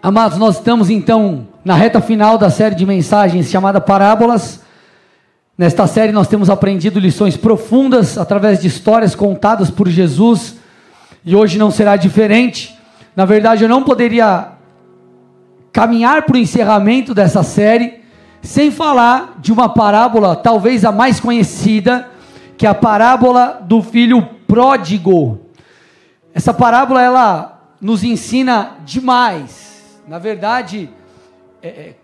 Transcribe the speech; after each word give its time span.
Amados, 0.00 0.38
nós 0.38 0.58
estamos 0.58 0.90
então 0.90 1.48
na 1.64 1.74
reta 1.74 2.00
final 2.00 2.38
da 2.38 2.50
série 2.50 2.76
de 2.76 2.86
mensagens 2.86 3.50
chamada 3.50 3.80
Parábolas. 3.80 4.62
Nesta 5.56 5.88
série 5.88 6.12
nós 6.12 6.28
temos 6.28 6.48
aprendido 6.48 7.00
lições 7.00 7.36
profundas 7.36 8.16
através 8.16 8.60
de 8.60 8.68
histórias 8.68 9.16
contadas 9.16 9.72
por 9.72 9.88
Jesus 9.88 10.54
e 11.24 11.34
hoje 11.34 11.58
não 11.58 11.72
será 11.72 11.96
diferente. 11.96 12.78
Na 13.16 13.24
verdade, 13.24 13.64
eu 13.64 13.68
não 13.68 13.82
poderia 13.82 14.52
caminhar 15.72 16.22
para 16.22 16.36
o 16.36 16.38
encerramento 16.38 17.12
dessa 17.12 17.42
série 17.42 17.98
sem 18.40 18.70
falar 18.70 19.34
de 19.40 19.52
uma 19.52 19.68
parábola, 19.68 20.36
talvez 20.36 20.84
a 20.84 20.92
mais 20.92 21.18
conhecida, 21.18 22.08
que 22.56 22.64
é 22.64 22.70
a 22.70 22.74
parábola 22.74 23.60
do 23.64 23.82
filho 23.82 24.22
pródigo. 24.46 25.40
Essa 26.32 26.54
parábola 26.54 27.02
ela 27.02 27.74
nos 27.80 28.04
ensina 28.04 28.76
demais 28.86 29.67
na 30.08 30.18
verdade, 30.18 30.88
é, 31.62 31.68
é, 31.68 31.94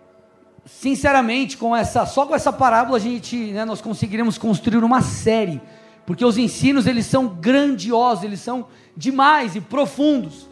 sinceramente, 0.66 1.56
com 1.56 1.74
essa, 1.74 2.04
só 2.04 2.26
com 2.26 2.34
essa 2.34 2.52
parábola 2.52 2.98
a 2.98 3.00
gente, 3.00 3.34
né, 3.34 3.64
nós 3.64 3.80
conseguiremos 3.80 4.36
construir 4.36 4.84
uma 4.84 5.00
série, 5.00 5.60
porque 6.04 6.24
os 6.24 6.36
ensinos 6.36 6.86
eles 6.86 7.06
são 7.06 7.26
grandiosos, 7.26 8.24
eles 8.24 8.40
são 8.40 8.66
demais 8.94 9.56
e 9.56 9.60
profundos. 9.60 10.46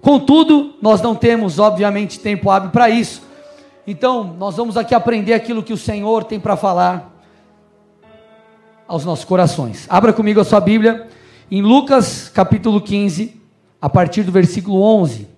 Contudo, 0.00 0.74
nós 0.80 1.02
não 1.02 1.16
temos, 1.16 1.58
obviamente, 1.58 2.20
tempo 2.20 2.48
hábil 2.48 2.70
para 2.70 2.88
isso. 2.88 3.22
Então, 3.86 4.22
nós 4.38 4.56
vamos 4.56 4.76
aqui 4.76 4.94
aprender 4.94 5.34
aquilo 5.34 5.62
que 5.62 5.72
o 5.72 5.78
Senhor 5.78 6.22
tem 6.22 6.38
para 6.38 6.56
falar 6.56 7.12
aos 8.86 9.04
nossos 9.04 9.24
corações. 9.24 9.86
Abra 9.88 10.12
comigo 10.12 10.40
a 10.40 10.44
sua 10.44 10.60
Bíblia 10.60 11.08
em 11.50 11.60
Lucas 11.60 12.28
capítulo 12.28 12.80
15, 12.80 13.40
a 13.80 13.90
partir 13.90 14.22
do 14.22 14.30
versículo 14.30 14.80
11. 14.80 15.33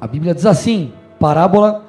A 0.00 0.06
Bíblia 0.06 0.34
diz 0.34 0.46
assim: 0.46 0.92
parábola 1.18 1.86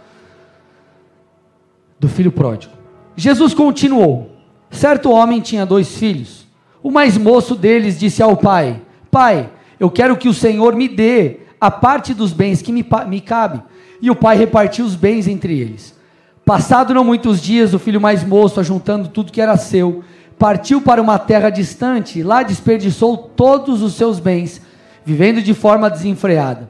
do 1.99 2.07
filho 2.07 2.32
pródigo. 2.32 2.74
Jesus 3.16 3.54
continuou: 3.54 4.32
Certo 4.71 5.12
homem 5.12 5.41
tinha 5.41 5.66
dois 5.66 5.98
filhos. 5.98 6.48
O 6.82 6.90
mais 6.91 7.18
moço 7.18 7.55
deles 7.55 7.99
disse 7.99 8.24
ao 8.24 8.38
pai: 8.38 8.82
Pai, 9.12 9.49
eu 9.79 9.90
quero 9.90 10.18
que 10.18 10.29
o 10.29 10.34
Senhor 10.34 10.76
me 10.76 10.88
dê 10.88 11.41
a 11.60 11.70
parte 11.70 12.13
dos 12.13 12.32
bens 12.32 12.62
que 12.62 12.71
me, 12.71 12.85
me 13.07 13.21
cabe. 13.21 13.62
E 14.01 14.10
o 14.10 14.16
pai 14.16 14.38
repartiu 14.38 14.85
os 14.85 14.96
bens 14.96 15.27
entre 15.27 15.60
eles. 15.60 15.98
Passado 16.46 16.94
não 16.94 17.04
muitos 17.04 17.41
dias, 17.41 17.73
o 17.73 17.79
filho 17.79 18.01
mais 18.01 18.23
moço, 18.23 18.60
ajuntando 18.60 19.10
tudo 19.10 19.32
que 19.32 19.41
era 19.41 19.57
seu, 19.57 20.04
partiu 20.38 20.82
para 20.82 21.01
uma 21.01 21.20
terra 21.20 21.49
distante, 21.49 22.23
lá 22.23 22.41
desperdiçou 22.41 23.18
todos 23.18 23.84
os 23.84 23.94
seus 23.94 24.20
bens, 24.20 24.62
vivendo 25.05 25.41
de 25.41 25.54
forma 25.54 25.90
desenfreada. 25.90 26.70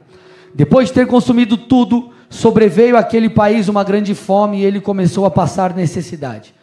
Depois 0.54 0.88
de 0.88 0.94
ter 0.94 1.06
consumido 1.06 1.56
tudo, 1.56 2.10
sobreveio 2.28 2.96
àquele 2.96 3.28
país 3.28 3.68
uma 3.68 3.84
grande 3.84 4.14
fome 4.14 4.60
e 4.60 4.64
ele 4.64 4.80
começou 4.80 5.24
a 5.24 5.30
passar 5.30 5.74
necessidade. 5.74 6.54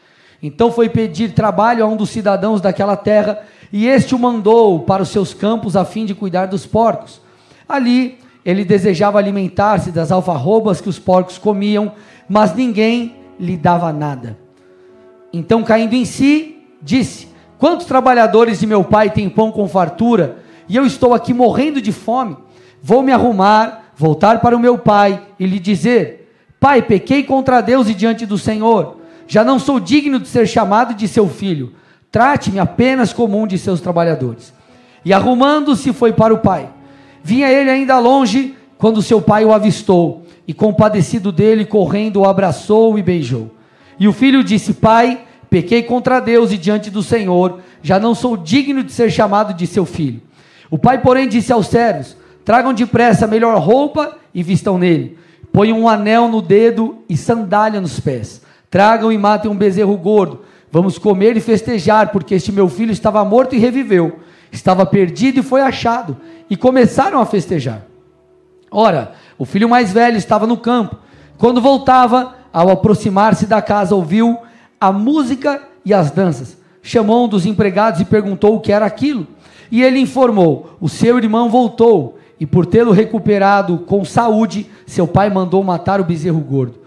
Então 0.41 0.71
foi 0.71 0.87
pedir 0.89 1.33
trabalho 1.33 1.83
a 1.83 1.87
um 1.87 1.95
dos 1.95 2.09
cidadãos 2.09 2.61
daquela 2.61 2.95
terra, 2.95 3.41
e 3.71 3.87
este 3.87 4.15
o 4.15 4.19
mandou 4.19 4.81
para 4.81 5.03
os 5.03 5.09
seus 5.09 5.33
campos 5.33 5.75
a 5.75 5.83
fim 5.83 6.05
de 6.05 6.13
cuidar 6.13 6.45
dos 6.45 6.65
porcos. 6.65 7.21
Ali 7.67 8.19
ele 8.45 8.63
desejava 8.63 9.17
alimentar-se 9.17 9.91
das 9.91 10.11
alfarrobas 10.11 10.79
que 10.79 10.87
os 10.87 10.97
porcos 10.97 11.37
comiam, 11.37 11.91
mas 12.29 12.55
ninguém 12.55 13.15
lhe 13.39 13.57
dava 13.57 13.91
nada. 13.91 14.37
Então, 15.33 15.63
caindo 15.63 15.93
em 15.93 16.05
si, 16.05 16.57
disse: 16.81 17.27
Quantos 17.57 17.85
trabalhadores 17.85 18.59
de 18.59 18.67
meu 18.67 18.83
pai 18.83 19.09
têm 19.09 19.29
pão 19.29 19.51
com 19.51 19.67
fartura, 19.67 20.37
e 20.69 20.75
eu 20.75 20.85
estou 20.85 21.13
aqui 21.13 21.33
morrendo 21.33 21.81
de 21.81 21.91
fome? 21.91 22.37
Vou 22.81 23.01
me 23.01 23.11
arrumar, 23.11 23.91
voltar 23.95 24.39
para 24.39 24.55
o 24.55 24.59
meu 24.59 24.77
pai 24.77 25.21
e 25.39 25.45
lhe 25.45 25.59
dizer: 25.59 26.31
Pai, 26.59 26.81
pequei 26.81 27.23
contra 27.23 27.61
Deus 27.61 27.89
e 27.89 27.93
diante 27.93 28.25
do 28.25 28.37
Senhor. 28.37 28.97
Já 29.27 29.43
não 29.43 29.59
sou 29.59 29.79
digno 29.79 30.19
de 30.19 30.27
ser 30.27 30.47
chamado 30.47 30.93
de 30.93 31.07
seu 31.07 31.27
filho. 31.27 31.73
Trate-me 32.11 32.59
apenas 32.59 33.11
como 33.11 33.39
um 33.39 33.45
de 33.45 33.57
seus 33.57 33.81
trabalhadores. 33.81 34.53
E 35.03 35.13
arrumando-se, 35.13 35.91
foi 35.93 36.13
para 36.13 36.33
o 36.33 36.39
pai. 36.39 36.69
Vinha 37.23 37.51
ele 37.51 37.69
ainda 37.69 37.99
longe 37.99 38.55
quando 38.77 39.01
seu 39.01 39.21
pai 39.21 39.43
o 39.43 39.51
avistou, 39.51 40.23
e 40.47 40.53
compadecido 40.53 41.31
dele, 41.31 41.65
correndo, 41.65 42.21
o 42.21 42.25
abraçou 42.25 42.97
e 42.97 43.01
beijou. 43.01 43.51
E 43.99 44.07
o 44.07 44.13
filho 44.13 44.43
disse: 44.43 44.73
Pai, 44.73 45.21
pequei 45.49 45.83
contra 45.83 46.19
Deus 46.19 46.51
e 46.51 46.57
diante 46.57 46.89
do 46.89 47.03
Senhor, 47.03 47.59
já 47.81 47.99
não 47.99 48.15
sou 48.15 48.37
digno 48.37 48.83
de 48.83 48.91
ser 48.91 49.11
chamado 49.11 49.53
de 49.53 49.67
seu 49.67 49.85
filho. 49.85 50.21
O 50.69 50.77
pai, 50.77 51.01
porém, 51.01 51.27
disse 51.27 51.51
aos 51.51 51.67
servos: 51.67 52.15
Tragam 52.47 52.73
depressa 52.73 53.25
a 53.25 53.27
melhor 53.27 53.59
roupa 53.59 54.15
e 54.33 54.41
vistam 54.41 54.77
nele. 54.77 55.19
Ponham 55.51 55.81
um 55.81 55.89
anel 55.89 56.29
no 56.29 56.41
dedo 56.41 56.99
e 57.09 57.17
sandália 57.17 57.81
nos 57.81 57.99
pés. 57.99 58.41
Tragam 58.71 59.11
e 59.11 59.17
matem 59.17 59.51
um 59.51 59.53
bezerro 59.53 59.97
gordo. 59.97 60.43
Vamos 60.71 60.97
comer 60.97 61.35
e 61.35 61.41
festejar, 61.41 62.09
porque 62.09 62.35
este 62.35 62.53
meu 62.53 62.69
filho 62.69 62.93
estava 62.93 63.25
morto 63.25 63.53
e 63.53 63.57
reviveu. 63.57 64.19
Estava 64.49 64.85
perdido 64.85 65.41
e 65.41 65.43
foi 65.43 65.59
achado. 65.59 66.15
E 66.49 66.55
começaram 66.55 67.19
a 67.19 67.25
festejar. 67.25 67.85
Ora, 68.71 69.11
o 69.37 69.43
filho 69.43 69.67
mais 69.67 69.91
velho 69.91 70.15
estava 70.15 70.47
no 70.47 70.55
campo. 70.55 70.95
Quando 71.37 71.59
voltava, 71.59 72.33
ao 72.53 72.69
aproximar-se 72.69 73.45
da 73.45 73.61
casa, 73.61 73.93
ouviu 73.93 74.37
a 74.79 74.89
música 74.89 75.63
e 75.83 75.93
as 75.93 76.11
danças. 76.11 76.57
Chamou 76.81 77.25
um 77.25 77.27
dos 77.27 77.45
empregados 77.45 77.99
e 77.99 78.05
perguntou 78.05 78.55
o 78.55 78.61
que 78.61 78.71
era 78.71 78.85
aquilo. 78.85 79.27
E 79.69 79.83
ele 79.83 79.99
informou: 79.99 80.77
O 80.79 80.87
seu 80.87 81.17
irmão 81.17 81.49
voltou 81.49 82.17
e 82.39 82.45
por 82.45 82.65
tê-lo 82.65 82.91
recuperado 82.91 83.79
com 83.79 84.05
saúde, 84.05 84.69
seu 84.85 85.07
pai 85.07 85.29
mandou 85.29 85.63
matar 85.63 85.99
o 85.99 86.03
bezerro 86.03 86.39
gordo. 86.39 86.79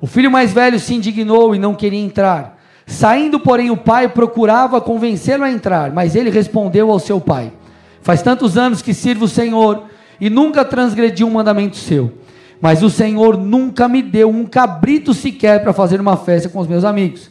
O 0.00 0.06
filho 0.06 0.30
mais 0.30 0.52
velho 0.52 0.78
se 0.78 0.94
indignou 0.94 1.54
e 1.54 1.58
não 1.58 1.74
queria 1.74 2.00
entrar. 2.00 2.58
Saindo, 2.86 3.38
porém, 3.38 3.70
o 3.70 3.76
pai 3.76 4.08
procurava 4.08 4.80
convencê-lo 4.80 5.44
a 5.44 5.50
entrar, 5.50 5.92
mas 5.92 6.16
ele 6.16 6.30
respondeu 6.30 6.90
ao 6.90 6.98
seu 6.98 7.20
pai: 7.20 7.52
Faz 8.00 8.22
tantos 8.22 8.58
anos 8.58 8.82
que 8.82 8.92
sirvo 8.92 9.26
o 9.26 9.28
Senhor 9.28 9.84
e 10.20 10.28
nunca 10.28 10.64
transgredi 10.64 11.24
um 11.24 11.30
mandamento 11.30 11.76
seu. 11.76 12.12
Mas 12.60 12.82
o 12.82 12.90
Senhor 12.90 13.36
nunca 13.36 13.88
me 13.88 14.02
deu 14.02 14.28
um 14.28 14.44
cabrito 14.44 15.12
sequer 15.14 15.62
para 15.62 15.72
fazer 15.72 16.00
uma 16.00 16.16
festa 16.16 16.48
com 16.48 16.60
os 16.60 16.68
meus 16.68 16.84
amigos. 16.84 17.30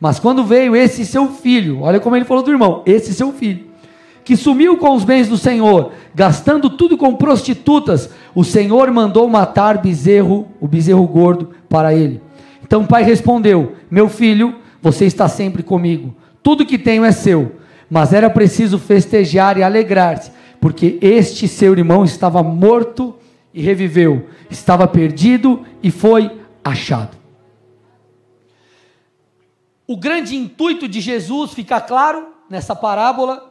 Mas 0.00 0.20
quando 0.20 0.44
veio 0.44 0.76
esse 0.76 1.04
seu 1.04 1.28
filho, 1.28 1.82
olha 1.82 1.98
como 1.98 2.14
ele 2.14 2.24
falou 2.24 2.42
do 2.42 2.50
irmão, 2.50 2.82
esse 2.86 3.12
seu 3.12 3.32
filho, 3.32 3.66
que 4.28 4.36
sumiu 4.36 4.76
com 4.76 4.94
os 4.94 5.04
bens 5.04 5.26
do 5.26 5.38
Senhor, 5.38 5.92
gastando 6.14 6.68
tudo 6.68 6.98
com 6.98 7.16
prostitutas, 7.16 8.10
o 8.34 8.44
Senhor 8.44 8.90
mandou 8.90 9.26
matar 9.26 9.78
bezerro, 9.78 10.46
o 10.60 10.68
bezerro 10.68 11.06
gordo, 11.06 11.52
para 11.66 11.94
ele. 11.94 12.20
Então 12.62 12.82
o 12.82 12.86
pai 12.86 13.02
respondeu: 13.02 13.72
Meu 13.90 14.06
filho, 14.06 14.56
você 14.82 15.06
está 15.06 15.30
sempre 15.30 15.62
comigo, 15.62 16.14
tudo 16.42 16.66
que 16.66 16.76
tenho 16.76 17.06
é 17.06 17.10
seu. 17.10 17.52
Mas 17.88 18.12
era 18.12 18.28
preciso 18.28 18.78
festejar 18.78 19.56
e 19.56 19.62
alegrar-se, 19.62 20.30
porque 20.60 20.98
este 21.00 21.48
seu 21.48 21.72
irmão 21.72 22.04
estava 22.04 22.42
morto 22.42 23.14
e 23.54 23.62
reviveu, 23.62 24.26
estava 24.50 24.86
perdido 24.86 25.64
e 25.82 25.90
foi 25.90 26.30
achado. 26.62 27.16
O 29.86 29.96
grande 29.96 30.36
intuito 30.36 30.86
de 30.86 31.00
Jesus 31.00 31.54
fica 31.54 31.80
claro 31.80 32.26
nessa 32.50 32.76
parábola 32.76 33.47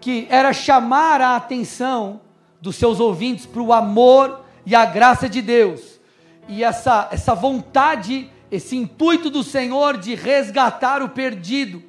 que 0.00 0.26
era 0.30 0.52
chamar 0.52 1.20
a 1.20 1.36
atenção 1.36 2.20
dos 2.60 2.76
seus 2.76 3.00
ouvintes 3.00 3.46
para 3.46 3.62
o 3.62 3.72
amor 3.72 4.44
e 4.64 4.74
a 4.74 4.84
graça 4.84 5.28
de 5.28 5.42
Deus. 5.42 6.00
E 6.48 6.64
essa, 6.64 7.08
essa 7.12 7.34
vontade, 7.34 8.30
esse 8.50 8.76
intuito 8.76 9.30
do 9.30 9.42
Senhor 9.42 9.96
de 9.98 10.14
resgatar 10.14 11.02
o 11.02 11.08
perdido, 11.08 11.82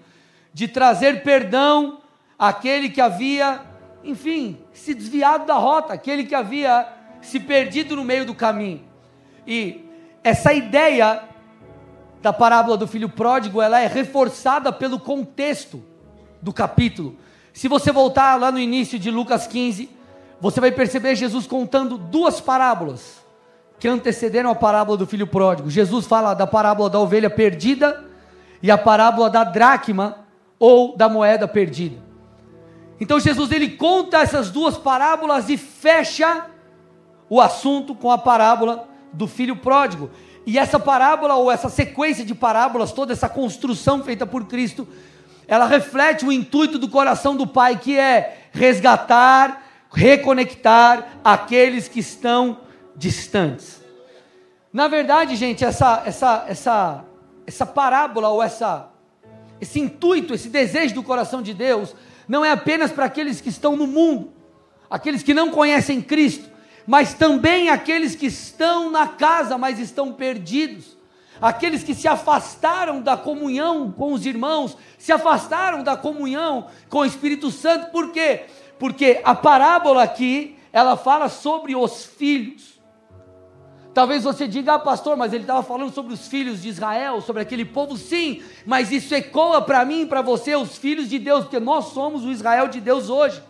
de 0.54 0.68
trazer 0.68 1.24
perdão 1.24 2.00
àquele 2.38 2.90
que 2.90 3.02
havia, 3.02 3.62
enfim, 4.04 4.58
se 4.74 4.94
desviado 4.94 5.46
da 5.46 5.56
rota, 5.56 5.94
aquele 5.94 6.26
que 6.26 6.36
havia 6.36 6.88
se 7.22 7.40
perdido 7.40 7.96
no 7.96 8.04
meio 8.04 8.26
do 8.26 8.36
caminho. 8.36 8.82
E 9.48 9.86
essa 10.24 10.54
ideia 10.54 11.24
da 12.22 12.32
parábola 12.32 12.78
do 12.78 12.88
filho 12.88 13.10
pródigo, 13.10 13.62
ela 13.62 13.80
é 13.80 13.88
reforçada 13.88 14.72
pelo 14.72 15.00
contexto 15.00 15.84
do 16.42 16.54
capítulo. 16.54 17.18
Se 17.54 17.68
você 17.68 17.92
voltar 17.92 18.40
lá 18.40 18.52
no 18.52 18.60
início 18.60 18.98
de 18.98 19.12
Lucas 19.12 19.48
15, 19.48 19.90
você 20.40 20.60
vai 20.60 20.72
perceber 20.72 21.16
Jesus 21.16 21.46
contando 21.46 21.98
duas 21.98 22.40
parábolas 22.42 23.22
que 23.80 23.88
antecederam 23.88 24.52
a 24.52 24.56
parábola 24.56 24.98
do 24.98 25.08
filho 25.08 25.28
pródigo. 25.28 25.70
Jesus 25.70 26.06
fala 26.06 26.34
da 26.34 26.48
parábola 26.48 26.90
da 26.90 27.00
ovelha 27.00 27.30
perdida 27.30 28.04
e 28.62 28.70
a 28.70 28.78
parábola 28.78 29.30
da 29.30 29.44
dracma 29.44 30.20
ou 30.60 30.96
da 30.96 31.10
moeda 31.10 31.48
perdida. 31.48 31.98
Então 33.00 33.20
Jesus 33.20 33.52
ele 33.52 33.70
conta 33.72 34.20
essas 34.20 34.52
duas 34.52 34.78
parábolas 34.78 35.50
e 35.50 35.58
fecha 35.58 36.46
o 37.28 37.42
assunto 37.42 37.96
com 37.96 38.12
a 38.12 38.18
parábola 38.18 38.88
do 39.12 39.28
filho 39.28 39.56
pródigo. 39.56 40.12
E 40.46 40.58
essa 40.60 40.80
parábola 40.80 41.36
ou 41.36 41.52
essa 41.52 41.70
sequência 41.70 42.24
de 42.24 42.36
parábolas, 42.36 42.92
toda 42.92 43.14
essa 43.14 43.28
construção 43.28 44.04
feita 44.04 44.26
por 44.26 44.46
Cristo, 44.46 44.88
ela 45.48 45.66
reflete 45.66 46.26
o 46.26 46.32
intuito 46.32 46.78
do 46.78 46.88
coração 46.88 47.36
do 47.36 47.46
Pai, 47.46 47.78
que 47.78 47.98
é 47.98 48.48
resgatar, 48.52 49.64
reconectar 49.92 51.20
aqueles 51.24 51.88
que 51.88 52.00
estão 52.00 52.60
distantes. 52.96 53.82
Na 54.72 54.88
verdade, 54.88 55.36
gente, 55.36 55.66
essa, 55.66 56.04
essa, 56.06 56.46
essa, 56.48 57.06
essa 57.46 57.66
parábola 57.66 58.30
ou 58.30 58.42
essa, 58.42 58.90
esse 59.60 59.80
intuito, 59.80 60.34
esse 60.34 60.50
desejo 60.50 60.96
do 60.96 61.04
coração 61.04 61.42
de 61.42 61.54
Deus, 61.54 61.94
não 62.28 62.46
é 62.46 62.52
apenas 62.52 62.92
para 62.92 63.06
aqueles 63.06 63.42
que 63.42 63.50
estão 63.50 63.76
no 63.76 63.86
mundo, 63.86 64.32
aqueles 64.90 65.24
que 65.24 65.34
não 65.34 65.50
conhecem 65.52 66.02
Cristo, 66.02 66.50
mas 66.88 67.14
também 67.14 67.70
aqueles 67.70 68.16
que 68.16 68.28
estão 68.28 68.90
na 68.90 69.08
casa, 69.08 69.58
mas 69.58 69.80
estão 69.80 70.14
perdidos, 70.14 70.98
aqueles 71.42 71.84
que 71.84 71.96
se 71.96 72.08
afastaram 72.08 73.02
da 73.02 73.18
comunhão 73.18 73.92
com 73.92 74.14
os 74.14 74.26
irmãos, 74.26 74.78
se 74.98 75.12
afastaram 75.12 75.84
da 75.84 75.98
comunhão 75.98 76.68
com 76.88 77.00
o 77.00 77.06
Espírito 77.06 77.50
Santo, 77.50 77.92
por 77.92 78.12
quê? 78.12 78.46
Porque 78.78 79.20
a 79.24 79.34
parábola 79.34 80.04
aqui, 80.04 80.58
ela 80.72 80.96
fala 80.96 81.28
sobre 81.28 81.76
os 81.76 82.06
filhos. 82.06 82.80
Talvez 83.94 84.24
você 84.24 84.48
diga, 84.48 84.76
ah, 84.76 84.80
pastor, 84.80 85.18
mas 85.18 85.34
ele 85.34 85.44
estava 85.44 85.62
falando 85.62 85.94
sobre 85.94 86.14
os 86.14 86.28
filhos 86.28 86.62
de 86.62 86.70
Israel, 86.70 87.20
sobre 87.20 87.42
aquele 87.42 87.66
povo, 87.66 87.98
sim, 87.98 88.42
mas 88.66 88.90
isso 88.90 89.14
ecoa 89.14 89.62
para 89.62 89.84
mim 89.84 90.04
e 90.04 90.06
para 90.06 90.22
você, 90.22 90.56
os 90.56 90.78
filhos 90.78 91.10
de 91.10 91.20
Deus, 91.20 91.44
porque 91.44 91.60
nós 91.60 91.86
somos 91.86 92.24
o 92.24 92.32
Israel 92.32 92.70
de 92.70 92.80
Deus 92.80 93.10
hoje. 93.10 93.42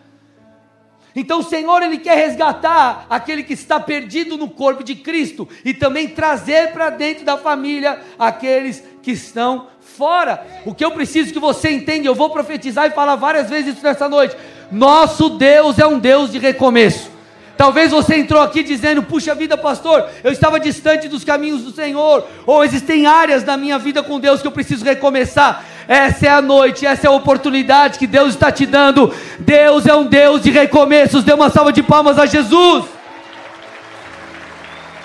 Então 1.14 1.40
o 1.40 1.42
Senhor, 1.42 1.82
Ele 1.82 1.98
quer 1.98 2.16
resgatar 2.16 3.06
aquele 3.08 3.42
que 3.42 3.52
está 3.52 3.78
perdido 3.78 4.36
no 4.36 4.48
corpo 4.48 4.82
de 4.82 4.94
Cristo 4.94 5.48
e 5.64 5.74
também 5.74 6.08
trazer 6.08 6.72
para 6.72 6.90
dentro 6.90 7.24
da 7.24 7.36
família 7.36 8.00
aqueles 8.18 8.82
que 9.02 9.12
estão 9.12 9.68
fora. 9.80 10.46
O 10.64 10.74
que 10.74 10.84
eu 10.84 10.90
preciso 10.90 11.32
que 11.32 11.38
você 11.38 11.70
entenda, 11.70 12.06
eu 12.06 12.14
vou 12.14 12.30
profetizar 12.30 12.86
e 12.86 12.90
falar 12.90 13.16
várias 13.16 13.50
vezes 13.50 13.74
isso 13.74 13.84
nessa 13.84 14.08
noite. 14.08 14.36
Nosso 14.70 15.28
Deus 15.30 15.78
é 15.78 15.86
um 15.86 15.98
Deus 15.98 16.32
de 16.32 16.38
recomeço. 16.38 17.10
Talvez 17.56 17.92
você 17.92 18.16
entrou 18.16 18.40
aqui 18.40 18.62
dizendo: 18.62 19.02
Puxa 19.02 19.34
vida, 19.34 19.56
pastor, 19.56 20.08
eu 20.24 20.32
estava 20.32 20.58
distante 20.58 21.08
dos 21.08 21.22
caminhos 21.22 21.62
do 21.62 21.70
Senhor, 21.70 22.26
ou 22.46 22.64
existem 22.64 23.06
áreas 23.06 23.42
da 23.42 23.56
minha 23.56 23.78
vida 23.78 24.02
com 24.02 24.18
Deus 24.18 24.40
que 24.40 24.46
eu 24.46 24.52
preciso 24.52 24.84
recomeçar. 24.84 25.64
Essa 25.86 26.26
é 26.26 26.30
a 26.30 26.42
noite, 26.42 26.86
essa 26.86 27.06
é 27.06 27.08
a 27.08 27.12
oportunidade 27.12 27.98
que 27.98 28.06
Deus 28.06 28.30
está 28.30 28.50
te 28.50 28.66
dando. 28.66 29.12
Deus 29.38 29.86
é 29.86 29.94
um 29.94 30.06
Deus 30.06 30.42
de 30.42 30.50
recomeços. 30.50 31.24
Dê 31.24 31.32
uma 31.32 31.50
salva 31.50 31.72
de 31.72 31.82
palmas 31.82 32.18
a 32.18 32.26
Jesus. 32.26 32.84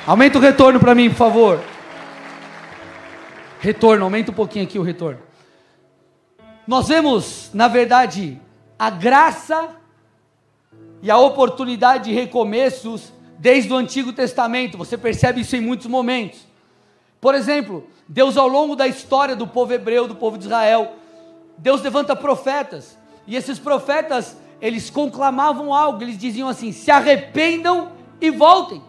Aumenta 0.05 0.37
o 0.37 0.41
retorno 0.41 0.79
para 0.79 0.95
mim, 0.95 1.09
por 1.09 1.17
favor. 1.17 1.61
Retorno, 3.59 4.05
aumenta 4.05 4.31
um 4.31 4.35
pouquinho 4.35 4.65
aqui 4.65 4.79
o 4.79 4.83
retorno. 4.83 5.19
Nós 6.65 6.87
vemos, 6.87 7.49
na 7.53 7.67
verdade, 7.67 8.39
a 8.77 8.89
graça 8.89 9.69
e 11.01 11.11
a 11.11 11.17
oportunidade 11.17 12.05
de 12.05 12.13
recomeços 12.13 13.11
desde 13.37 13.71
o 13.71 13.75
Antigo 13.75 14.13
Testamento. 14.13 14.77
Você 14.77 14.97
percebe 14.97 15.41
isso 15.41 15.55
em 15.55 15.61
muitos 15.61 15.87
momentos. 15.87 16.46
Por 17.19 17.35
exemplo, 17.35 17.87
Deus 18.07 18.37
ao 18.37 18.47
longo 18.47 18.75
da 18.75 18.87
história 18.87 19.35
do 19.35 19.47
povo 19.47 19.73
hebreu, 19.73 20.07
do 20.07 20.15
povo 20.15 20.37
de 20.37 20.45
Israel, 20.45 20.93
Deus 21.57 21.81
levanta 21.81 22.15
profetas, 22.15 22.97
e 23.25 23.35
esses 23.35 23.59
profetas, 23.59 24.37
eles 24.61 24.89
conclamavam 24.89 25.73
algo, 25.73 26.01
eles 26.01 26.17
diziam 26.17 26.47
assim: 26.47 26.71
se 26.71 26.89
arrependam 26.89 27.91
e 28.21 28.29
voltem. 28.29 28.81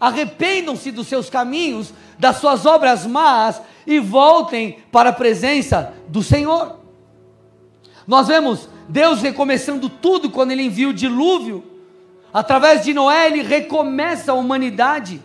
Arrependam-se 0.00 0.92
dos 0.92 1.08
seus 1.08 1.28
caminhos, 1.28 1.92
das 2.18 2.36
suas 2.36 2.64
obras 2.64 3.04
más 3.04 3.60
e 3.84 3.98
voltem 3.98 4.78
para 4.92 5.10
a 5.10 5.12
presença 5.12 5.92
do 6.08 6.22
Senhor. 6.22 6.78
Nós 8.06 8.28
vemos 8.28 8.68
Deus 8.88 9.20
recomeçando 9.20 9.88
tudo 9.88 10.30
quando 10.30 10.52
ele 10.52 10.62
envia 10.62 10.88
o 10.88 10.94
dilúvio. 10.94 11.64
Através 12.32 12.84
de 12.84 12.94
Noé, 12.94 13.26
ele 13.26 13.42
recomeça 13.42 14.32
a 14.32 14.34
humanidade. 14.34 15.22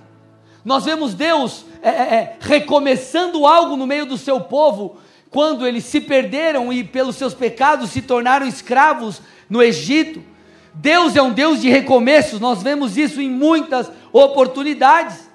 Nós 0.64 0.86
vemos 0.86 1.14
Deus 1.14 1.66
é, 1.82 1.90
é, 1.90 1.92
é, 1.92 2.38
recomeçando 2.40 3.46
algo 3.46 3.76
no 3.76 3.86
meio 3.86 4.06
do 4.06 4.18
seu 4.18 4.40
povo, 4.40 4.98
quando 5.30 5.66
eles 5.66 5.84
se 5.84 6.00
perderam 6.00 6.72
e 6.72 6.84
pelos 6.84 7.16
seus 7.16 7.34
pecados 7.34 7.90
se 7.90 8.02
tornaram 8.02 8.48
escravos 8.48 9.22
no 9.50 9.62
Egito. 9.62 10.24
Deus 10.74 11.16
é 11.16 11.22
um 11.22 11.32
Deus 11.32 11.62
de 11.62 11.70
recomeços, 11.70 12.40
nós 12.40 12.64
vemos 12.64 12.98
isso 12.98 13.22
em 13.22 13.30
muitas 13.30 13.92
oportunidades. 14.12 15.30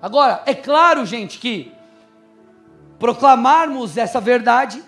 Agora, 0.00 0.42
é 0.46 0.54
claro, 0.54 1.04
gente, 1.04 1.38
que 1.38 1.72
proclamarmos 2.98 3.96
essa 3.96 4.20
verdade 4.20 4.82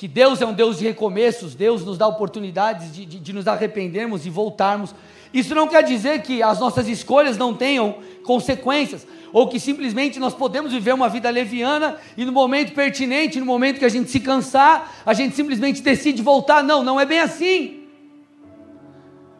que 0.00 0.08
Deus 0.08 0.40
é 0.40 0.46
um 0.46 0.54
Deus 0.54 0.78
de 0.78 0.86
recomeços, 0.86 1.54
Deus 1.54 1.84
nos 1.84 1.98
dá 1.98 2.08
oportunidades 2.08 2.90
de, 2.90 3.04
de, 3.04 3.20
de, 3.20 3.32
nos 3.34 3.46
arrependermos 3.46 4.24
e 4.24 4.30
voltarmos. 4.30 4.94
Isso 5.32 5.54
não 5.54 5.68
quer 5.68 5.82
dizer 5.82 6.22
que 6.22 6.42
as 6.42 6.58
nossas 6.58 6.88
escolhas 6.88 7.38
não 7.38 7.54
tenham 7.54 7.98
consequências, 8.24 9.06
ou 9.32 9.48
que 9.48 9.60
simplesmente 9.60 10.18
nós 10.18 10.34
podemos 10.34 10.72
viver 10.72 10.92
uma 10.92 11.08
vida 11.08 11.30
leviana 11.30 11.98
e 12.16 12.24
no 12.24 12.32
momento 12.32 12.74
pertinente, 12.74 13.38
no 13.38 13.46
momento 13.46 13.78
que 13.78 13.84
a 13.84 13.88
gente 13.88 14.10
se 14.10 14.20
cansar, 14.20 15.02
a 15.06 15.14
gente 15.14 15.36
simplesmente 15.36 15.82
decide 15.82 16.20
voltar. 16.20 16.64
Não, 16.64 16.82
não 16.82 16.98
é 17.00 17.06
bem 17.06 17.20
assim. 17.20 17.84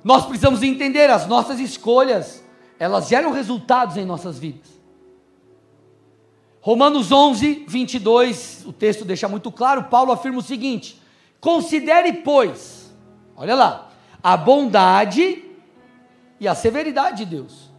Nós 0.03 0.25
precisamos 0.25 0.63
entender 0.63 1.11
as 1.11 1.27
nossas 1.27 1.59
escolhas, 1.61 2.43
elas 2.79 3.09
geram 3.09 3.33
resultados 3.33 3.97
em 3.97 4.05
nossas 4.05 4.39
vidas. 4.39 4.81
Romanos 6.63 7.11
11, 7.11 7.65
22, 7.67 8.65
o 8.67 8.73
texto 8.73 9.05
deixa 9.05 9.27
muito 9.29 9.51
claro, 9.51 9.85
Paulo 9.85 10.13
afirma 10.13 10.39
o 10.39 10.43
seguinte: 10.43 11.01
Considere, 11.41 12.13
pois, 12.13 12.93
olha 13.35 13.55
lá, 13.55 13.91
a 14.23 14.37
bondade 14.37 15.50
e 16.41 16.49
a 16.49 16.55
severidade 16.55 17.25
de 17.25 17.37
Deus. 17.37 17.71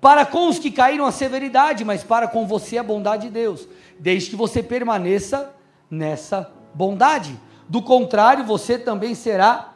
Para 0.00 0.24
com 0.24 0.48
os 0.48 0.58
que 0.58 0.70
caíram 0.70 1.06
a 1.06 1.10
severidade, 1.10 1.84
mas 1.84 2.04
para 2.04 2.28
com 2.28 2.46
você 2.46 2.78
a 2.78 2.82
bondade 2.82 3.26
de 3.26 3.32
Deus, 3.32 3.66
desde 3.98 4.30
que 4.30 4.36
você 4.36 4.62
permaneça 4.62 5.52
nessa 5.90 6.52
bondade. 6.74 7.34
Do 7.68 7.82
contrário, 7.82 8.44
você 8.44 8.78
também 8.78 9.14
será 9.14 9.74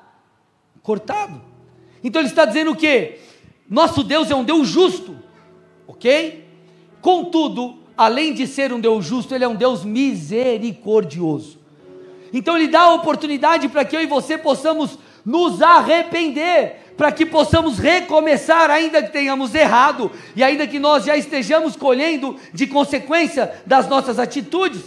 cortado. 0.83 1.41
Então 2.05 2.21
ele 2.21 2.29
está 2.29 2.45
dizendo 2.45 2.73
o 2.73 2.77
quê? 2.77 3.19
Nosso 3.69 4.05
Deus 4.05 4.31
é 4.31 4.35
um 4.35 4.45
Deus 4.45 4.69
justo, 4.69 5.17
ok? 5.87 6.47
Contudo, 7.01 7.79
além 7.97 8.33
de 8.33 8.47
ser 8.47 8.73
um 8.73 8.79
Deus 8.79 9.05
justo, 9.05 9.35
Ele 9.35 9.45
é 9.45 9.49
um 9.49 9.55
Deus 9.55 9.85
misericordioso. 9.85 11.59
Então 12.33 12.57
Ele 12.57 12.69
dá 12.69 12.83
a 12.83 12.95
oportunidade 12.95 13.69
para 13.69 13.85
que 13.85 13.97
eu 13.97 14.03
e 14.03 14.07
você 14.07 14.37
possamos 14.37 14.99
nos 15.25 15.63
arrepender, 15.63 16.82
para 16.97 17.11
que 17.11 17.25
possamos 17.25 17.79
recomeçar, 17.79 18.71
ainda 18.71 19.03
que 19.03 19.13
tenhamos 19.13 19.55
errado, 19.55 20.11
e 20.37 20.43
ainda 20.43 20.67
que 20.67 20.79
nós 20.79 21.05
já 21.05 21.17
estejamos 21.17 21.77
colhendo 21.77 22.37
de 22.53 22.67
consequência 22.67 23.53
das 23.67 23.89
nossas 23.89 24.19
atitudes. 24.19 24.83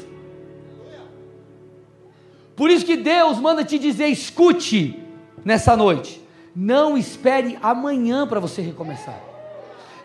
Por 2.55 2.69
isso 2.69 2.85
que 2.85 2.95
Deus 2.95 3.39
manda 3.39 3.63
te 3.63 3.77
dizer: 3.77 4.07
escute 4.07 4.99
nessa 5.43 5.75
noite, 5.75 6.21
não 6.55 6.97
espere 6.97 7.57
amanhã 7.61 8.25
para 8.25 8.39
você 8.39 8.61
recomeçar. 8.61 9.19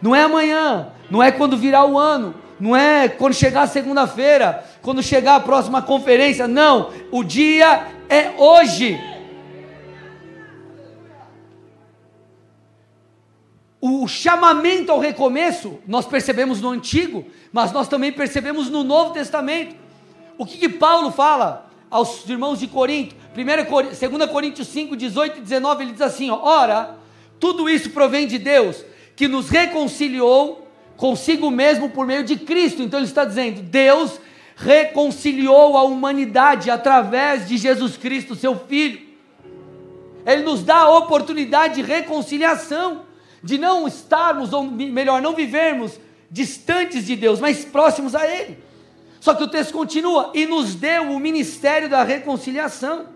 Não 0.03 0.17
é 0.17 0.23
amanhã, 0.23 0.89
não 1.11 1.23
é 1.23 1.31
quando 1.31 1.57
virar 1.57 1.85
o 1.85 1.99
ano, 1.99 2.35
não 2.59 2.75
é 2.75 3.09
quando 3.09 3.35
chegar 3.35 3.63
a 3.63 3.67
segunda-feira, 3.67 4.65
quando 4.83 5.03
chegar 5.03 5.37
a 5.37 5.41
próxima 5.41 5.83
conferência, 5.83 6.49
não, 6.49 6.91
o 7.11 7.23
dia 7.23 7.87
é 8.09 8.33
hoje. 8.37 8.99
O 13.81 14.07
chamamento 14.07 14.93
ao 14.93 14.99
recomeço, 14.99 15.79
nós 15.87 16.07
percebemos 16.07 16.61
no 16.61 16.69
Antigo, 16.69 17.25
mas 17.51 17.73
nós 17.73 17.89
também 17.89 18.13
percebemos 18.13 18.69
no 18.69 18.85
Novo 18.85 19.15
Testamento. 19.15 19.75
O 20.37 20.45
que, 20.45 20.59
que 20.59 20.69
Paulo 20.69 21.11
fala 21.11 21.71
aos 21.89 22.29
irmãos 22.29 22.61
de 22.61 22.67
Corinto? 22.67 23.15
2 23.35 24.31
Coríntios 24.31 24.69
5, 24.69 24.97
18 24.97 25.39
e 25.39 25.41
19, 25.41 25.85
ele 25.85 25.93
diz 25.93 26.03
assim: 26.03 26.31
ó, 26.31 26.39
Ora, 26.43 26.99
tudo 27.39 27.71
isso 27.71 27.91
provém 27.91 28.27
de 28.27 28.39
Deus, 28.39 28.85
que 29.17 29.27
nos 29.27 29.49
reconciliou 29.49 30.69
consigo 30.97 31.51
mesmo 31.51 31.89
por 31.89 32.07
meio 32.07 32.23
de 32.23 32.37
Cristo. 32.37 32.83
Então 32.83 33.01
ele 33.01 33.07
está 33.07 33.25
dizendo: 33.25 33.63
Deus 33.63 34.21
reconciliou 34.55 35.79
a 35.79 35.83
humanidade 35.85 36.71
através 36.71 37.49
de 37.49 37.57
Jesus 37.57 37.97
Cristo, 37.97 38.35
seu 38.35 38.55
Filho. 38.59 39.09
Ele 40.27 40.43
nos 40.43 40.63
dá 40.63 40.77
a 40.77 40.99
oportunidade 40.99 41.77
de 41.77 41.83
reconciliação, 41.83 43.07
de 43.43 43.59
não 43.59 43.87
estarmos, 43.87 44.53
ou 44.53 44.65
melhor, 44.65 45.21
não 45.23 45.35
vivermos 45.35 45.99
distantes 46.31 47.07
de 47.07 47.17
Deus, 47.17 47.41
mas 47.41 47.65
próximos 47.65 48.15
a 48.15 48.27
Ele. 48.27 48.59
Só 49.21 49.35
que 49.35 49.43
o 49.43 49.49
texto 49.49 49.73
continua: 49.73 50.31
e 50.35 50.47
nos 50.47 50.75
deu 50.75 51.11
o 51.11 51.21
ministério 51.21 51.89
da 51.89 52.03
reconciliação 52.03 53.07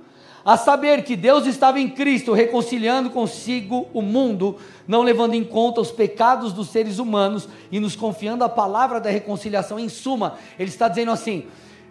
a 0.44 0.58
saber 0.58 1.02
que 1.04 1.16
Deus 1.16 1.46
estava 1.46 1.80
em 1.80 1.88
Cristo 1.88 2.34
reconciliando 2.34 3.08
consigo 3.08 3.88
o 3.94 4.02
mundo, 4.02 4.58
não 4.86 5.00
levando 5.02 5.32
em 5.32 5.42
conta 5.42 5.80
os 5.80 5.90
pecados 5.90 6.52
dos 6.52 6.68
seres 6.68 6.98
humanos 6.98 7.48
e 7.72 7.80
nos 7.80 7.96
confiando 7.96 8.44
a 8.44 8.48
palavra 8.48 9.00
da 9.00 9.08
reconciliação. 9.08 9.78
Em 9.78 9.88
suma, 9.88 10.36
ele 10.58 10.68
está 10.68 10.86
dizendo 10.86 11.12
assim: 11.12 11.46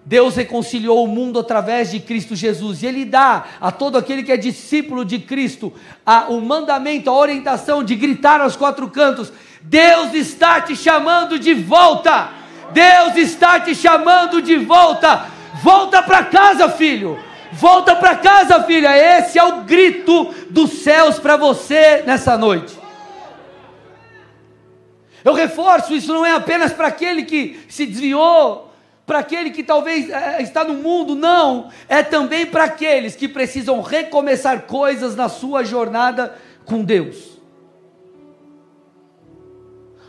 Deus 0.06 0.36
reconciliou 0.36 1.04
o 1.04 1.08
mundo 1.08 1.40
através 1.40 1.92
de 1.92 2.00
Cristo 2.00 2.36
Jesus, 2.36 2.84
e 2.84 2.86
Ele 2.86 3.06
dá 3.06 3.46
a 3.62 3.72
todo 3.72 3.98
aquele 3.98 4.22
que 4.22 4.34
é 4.34 4.38
discípulo 4.38 5.06
de 5.06 5.20
Cristo 5.20 5.74
a, 6.06 6.26
o 6.28 6.42
mandamento, 6.42 7.10
a 7.10 7.14
orientação 7.14 7.84
de 7.84 7.96
gritar 7.96 8.42
aos 8.42 8.56
quatro 8.56 8.90
cantos: 8.90 9.32
Deus 9.62 10.14
está 10.14 10.60
te 10.60 10.76
chamando 10.76 11.40
de 11.40 11.54
volta! 11.54 12.30
Deus 12.74 13.16
está 13.16 13.60
te 13.60 13.74
chamando 13.74 14.42
de 14.42 14.58
volta! 14.58 15.28
Volta 15.62 16.04
para 16.04 16.26
casa, 16.26 16.68
filho! 16.68 17.18
Volta 17.54 17.96
para 17.96 18.18
casa, 18.18 18.62
filha! 18.64 18.98
Esse 18.98 19.40
é 19.40 19.44
o 19.44 19.62
grito 19.62 20.34
dos 20.50 20.72
céus 20.82 21.18
para 21.18 21.38
você 21.38 22.04
nessa 22.06 22.38
noite. 22.38 22.78
Eu 25.24 25.34
reforço, 25.34 25.94
isso 25.94 26.14
não 26.14 26.26
é 26.26 26.34
apenas 26.34 26.74
para 26.74 26.88
aquele 26.88 27.24
que 27.24 27.58
se 27.70 27.86
desviou 27.86 28.73
para 29.06 29.20
aquele 29.20 29.52
que 29.52 29.64
talvez 29.64 30.10
é, 30.10 30.42
está 30.42 30.64
no 30.64 30.76
mundo, 30.76 31.16
não, 31.16 31.70
é 31.90 32.02
também 32.02 32.46
para 32.46 32.66
aqueles 32.66 33.16
que 33.16 33.28
precisam 33.28 33.82
recomeçar 33.82 34.64
coisas 34.64 35.16
na 35.16 35.28
sua 35.28 35.64
jornada 35.64 36.36
com 36.66 36.84
Deus. 36.84 37.34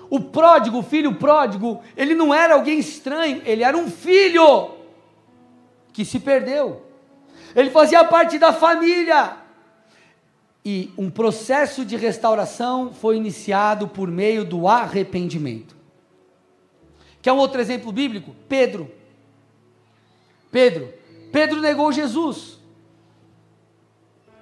O 0.09 0.21
pródigo, 0.21 0.79
o 0.79 0.83
filho 0.83 1.15
pródigo, 1.17 1.83
ele 1.97 2.15
não 2.15 2.33
era 2.33 2.55
alguém 2.55 2.79
estranho, 2.79 3.43
ele 3.45 3.65
era 3.65 3.77
um 3.77 3.91
filho 3.91 4.71
que 5.93 6.05
se 6.05 6.21
perdeu. 6.21 6.83
Ele 7.55 7.71
fazia 7.71 8.05
parte 8.05 8.39
da 8.39 8.53
família. 8.53 9.37
E 10.65 10.93
um 10.97 11.11
processo 11.11 11.85
de 11.85 11.97
restauração 11.97 12.93
foi 12.93 13.17
iniciado 13.17 13.87
por 13.89 14.09
meio 14.09 14.45
do 14.45 14.67
arrependimento. 14.67 15.74
Quer 17.25 17.33
um 17.33 17.39
outro 17.39 17.59
exemplo 17.59 17.91
bíblico? 17.91 18.37
Pedro. 18.47 18.93
Pedro. 20.53 20.93
Pedro 21.33 21.59
negou 21.59 21.91
Jesus. 21.91 22.59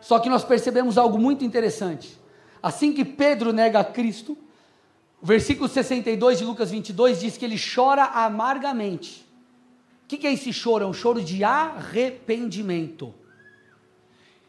Só 0.00 0.18
que 0.18 0.28
nós 0.28 0.42
percebemos 0.42 0.98
algo 0.98 1.16
muito 1.16 1.44
interessante. 1.44 2.18
Assim 2.60 2.92
que 2.92 3.04
Pedro 3.04 3.52
nega 3.52 3.84
Cristo, 3.84 4.36
o 5.22 5.24
versículo 5.24 5.68
62 5.68 6.38
de 6.38 6.44
Lucas 6.44 6.72
22 6.72 7.20
diz 7.20 7.36
que 7.36 7.44
ele 7.44 7.56
chora 7.56 8.02
amargamente. 8.02 9.24
O 10.02 10.08
que 10.08 10.26
é 10.26 10.32
esse 10.32 10.52
choro? 10.52 10.82
É 10.82 10.86
um 10.88 10.92
choro 10.92 11.22
de 11.22 11.44
arrependimento. 11.44 13.14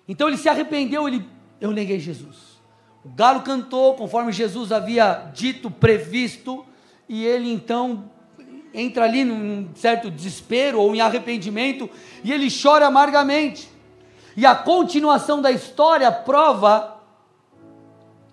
Então 0.07 0.27
ele 0.27 0.37
se 0.37 0.49
arrependeu, 0.49 1.07
ele, 1.07 1.23
eu 1.61 1.69
neguei 1.69 1.99
Jesus. 1.99 2.59
O 3.05 3.09
galo 3.09 3.43
cantou 3.43 3.93
conforme 3.93 4.31
Jesus 4.31 4.71
havia 4.71 5.31
dito, 5.35 5.69
previsto, 5.69 6.65
e 7.07 7.23
ele 7.23 7.53
então 7.53 8.11
entra 8.73 9.05
ali 9.05 9.23
num 9.23 9.69
certo 9.75 10.09
desespero 10.09 10.79
ou 10.79 10.95
em 10.95 11.01
arrependimento 11.01 11.89
e 12.23 12.31
ele 12.31 12.47
chora 12.49 12.87
amargamente. 12.87 13.69
E 14.35 14.45
a 14.45 14.55
continuação 14.55 15.41
da 15.41 15.51
história 15.51 16.11
prova 16.11 17.01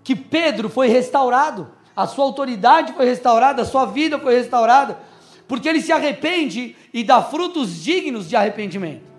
que 0.02 0.16
Pedro 0.16 0.68
foi 0.68 0.88
restaurado, 0.88 1.70
a 1.94 2.06
sua 2.06 2.24
autoridade 2.24 2.94
foi 2.94 3.04
restaurada, 3.04 3.62
a 3.62 3.66
sua 3.66 3.84
vida 3.84 4.18
foi 4.18 4.34
restaurada, 4.34 4.98
porque 5.46 5.68
ele 5.68 5.82
se 5.82 5.92
arrepende 5.92 6.74
e 6.92 7.04
dá 7.04 7.22
frutos 7.22 7.82
dignos 7.82 8.28
de 8.28 8.34
arrependimento. 8.34 9.10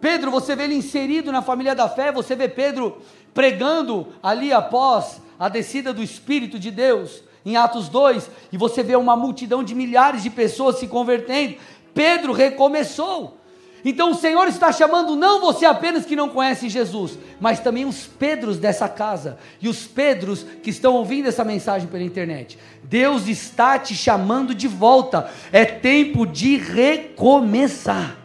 Pedro, 0.00 0.30
você 0.30 0.54
vê 0.54 0.64
ele 0.64 0.74
inserido 0.74 1.32
na 1.32 1.40
família 1.40 1.74
da 1.74 1.88
fé, 1.88 2.12
você 2.12 2.36
vê 2.36 2.48
Pedro 2.48 2.98
pregando 3.32 4.08
ali 4.22 4.52
após 4.52 5.22
a 5.38 5.48
descida 5.48 5.92
do 5.92 6.02
Espírito 6.02 6.58
de 6.58 6.70
Deus, 6.70 7.22
em 7.46 7.56
Atos 7.56 7.88
2, 7.88 8.28
e 8.50 8.58
você 8.58 8.82
vê 8.82 8.96
uma 8.96 9.16
multidão 9.16 9.62
de 9.62 9.72
milhares 9.72 10.24
de 10.24 10.28
pessoas 10.28 10.80
se 10.80 10.88
convertendo. 10.88 11.54
Pedro 11.94 12.32
recomeçou. 12.32 13.38
Então 13.84 14.10
o 14.10 14.14
Senhor 14.16 14.48
está 14.48 14.72
chamando 14.72 15.14
não 15.14 15.40
você 15.40 15.64
apenas 15.64 16.04
que 16.04 16.16
não 16.16 16.28
conhece 16.28 16.68
Jesus, 16.68 17.16
mas 17.38 17.60
também 17.60 17.84
os 17.84 18.04
Pedros 18.04 18.58
dessa 18.58 18.88
casa 18.88 19.38
e 19.62 19.68
os 19.68 19.86
Pedros 19.86 20.44
que 20.60 20.70
estão 20.70 20.94
ouvindo 20.94 21.28
essa 21.28 21.44
mensagem 21.44 21.86
pela 21.86 22.02
internet. 22.02 22.58
Deus 22.82 23.28
está 23.28 23.78
te 23.78 23.94
chamando 23.94 24.52
de 24.52 24.66
volta. 24.66 25.30
É 25.52 25.64
tempo 25.64 26.26
de 26.26 26.56
recomeçar. 26.56 28.16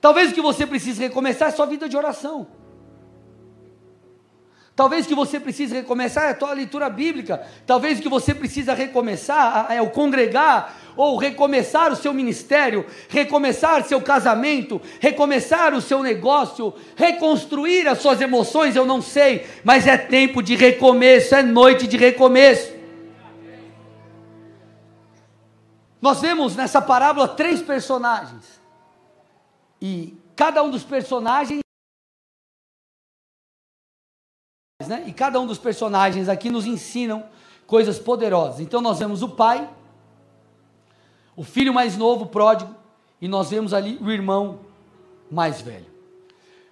Talvez 0.00 0.30
o 0.30 0.34
que 0.34 0.40
você 0.40 0.64
precise 0.64 1.00
recomeçar 1.02 1.48
é 1.48 1.50
sua 1.50 1.66
vida 1.66 1.88
de 1.88 1.96
oração. 1.96 2.46
Talvez 4.78 5.08
que 5.08 5.14
você 5.14 5.40
precise 5.40 5.74
recomeçar 5.74 6.26
é 6.26 6.30
a 6.30 6.34
tua 6.34 6.52
leitura 6.52 6.88
bíblica. 6.88 7.44
Talvez 7.66 7.98
que 7.98 8.08
você 8.08 8.32
precisa 8.32 8.74
recomeçar 8.74 9.66
é 9.70 9.82
o 9.82 9.90
congregar 9.90 10.72
ou 10.94 11.16
recomeçar 11.16 11.90
o 11.90 11.96
seu 11.96 12.14
ministério, 12.14 12.86
recomeçar 13.08 13.82
seu 13.82 14.00
casamento, 14.00 14.80
recomeçar 15.00 15.74
o 15.74 15.80
seu 15.80 16.00
negócio, 16.00 16.72
reconstruir 16.94 17.88
as 17.88 17.98
suas 17.98 18.20
emoções, 18.20 18.76
eu 18.76 18.86
não 18.86 19.02
sei, 19.02 19.48
mas 19.64 19.84
é 19.84 19.98
tempo 19.98 20.40
de 20.40 20.54
recomeço, 20.54 21.34
é 21.34 21.42
noite 21.42 21.88
de 21.88 21.96
recomeço. 21.96 22.72
Nós 26.00 26.20
vemos 26.20 26.54
nessa 26.54 26.80
parábola 26.80 27.26
três 27.26 27.60
personagens. 27.60 28.60
E 29.82 30.16
cada 30.36 30.62
um 30.62 30.70
dos 30.70 30.84
personagens 30.84 31.62
né? 34.88 35.04
E 35.06 35.12
cada 35.12 35.40
um 35.40 35.46
dos 35.46 35.58
personagens 35.58 36.28
aqui 36.28 36.50
nos 36.50 36.66
ensinam 36.66 37.24
coisas 37.66 37.98
poderosas. 37.98 38.60
Então 38.60 38.80
nós 38.80 38.98
vemos 38.98 39.22
o 39.22 39.28
pai, 39.28 39.68
o 41.36 41.44
filho 41.44 41.72
mais 41.72 41.96
novo, 41.96 42.26
pródigo, 42.26 42.74
e 43.20 43.28
nós 43.28 43.50
vemos 43.50 43.72
ali 43.74 43.98
o 44.00 44.10
irmão 44.10 44.60
mais 45.30 45.60
velho. 45.60 45.86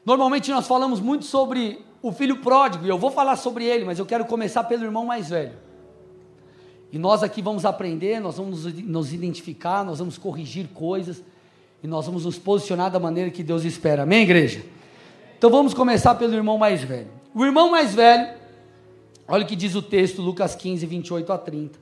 Normalmente 0.04 0.50
nós 0.50 0.66
falamos 0.66 1.00
muito 1.00 1.24
sobre 1.24 1.84
o 2.00 2.12
filho 2.12 2.38
pródigo, 2.38 2.86
e 2.86 2.88
eu 2.88 2.98
vou 2.98 3.10
falar 3.10 3.36
sobre 3.36 3.64
ele, 3.64 3.84
mas 3.84 3.98
eu 3.98 4.06
quero 4.06 4.24
começar 4.24 4.64
pelo 4.64 4.84
irmão 4.84 5.04
mais 5.04 5.28
velho. 5.28 5.54
E 6.92 6.98
nós 6.98 7.22
aqui 7.22 7.42
vamos 7.42 7.64
aprender, 7.64 8.20
nós 8.20 8.36
vamos 8.36 8.64
nos 8.64 9.12
identificar, 9.12 9.84
nós 9.84 9.98
vamos 9.98 10.16
corrigir 10.16 10.68
coisas, 10.68 11.22
e 11.82 11.86
nós 11.86 12.06
vamos 12.06 12.24
nos 12.24 12.38
posicionar 12.38 12.90
da 12.90 12.98
maneira 12.98 13.30
que 13.30 13.42
Deus 13.42 13.64
espera. 13.64 14.04
Amém, 14.04 14.22
igreja? 14.22 14.64
Então 15.36 15.50
vamos 15.50 15.74
começar 15.74 16.14
pelo 16.14 16.34
irmão 16.34 16.56
mais 16.56 16.82
velho. 16.82 17.10
O 17.36 17.44
irmão 17.44 17.70
mais 17.70 17.94
velho, 17.94 18.34
olha 19.28 19.44
o 19.44 19.46
que 19.46 19.54
diz 19.54 19.74
o 19.74 19.82
texto, 19.82 20.22
Lucas 20.22 20.54
15, 20.54 20.86
28 20.86 21.32
a 21.34 21.36
30. 21.36 21.78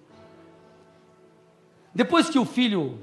Depois 1.95 2.29
que 2.29 2.41
o 2.41 2.45
filho 2.45 2.99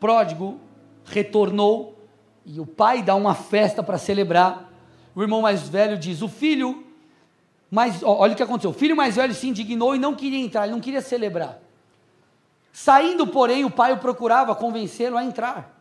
pródigo 0.00 0.58
retornou 1.04 1.96
e 2.44 2.58
o 2.58 2.66
pai 2.66 3.00
dá 3.00 3.14
uma 3.14 3.32
festa 3.32 3.80
para 3.80 3.96
celebrar, 3.96 4.72
o 5.14 5.22
irmão 5.22 5.40
mais 5.40 5.68
velho 5.68 5.96
diz: 5.96 6.20
O 6.20 6.26
filho 6.26 6.84
mais, 7.70 8.02
olha 8.02 8.32
o 8.32 8.36
que 8.36 8.42
aconteceu. 8.42 8.70
O 8.70 8.74
filho 8.74 8.96
mais 8.96 9.14
velho 9.14 9.32
se 9.32 9.46
indignou 9.46 9.94
e 9.94 9.98
não 10.00 10.16
queria 10.16 10.44
entrar, 10.44 10.64
ele 10.64 10.72
não 10.72 10.80
queria 10.80 11.00
celebrar. 11.00 11.60
Saindo, 12.72 13.24
porém, 13.24 13.64
o 13.64 13.70
pai 13.70 13.92
o 13.92 13.98
procurava 13.98 14.52
convencê-lo 14.56 15.16
a 15.16 15.24
entrar. 15.24 15.80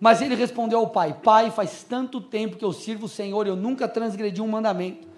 Mas 0.00 0.22
ele 0.22 0.34
respondeu 0.34 0.78
ao 0.78 0.88
pai: 0.88 1.14
Pai, 1.22 1.50
faz 1.50 1.82
tanto 1.82 2.18
tempo 2.18 2.56
que 2.56 2.64
eu 2.64 2.72
sirvo 2.72 3.04
o 3.04 3.10
Senhor, 3.10 3.46
eu 3.46 3.56
nunca 3.56 3.86
transgredi 3.86 4.40
um 4.40 4.48
mandamento 4.48 5.09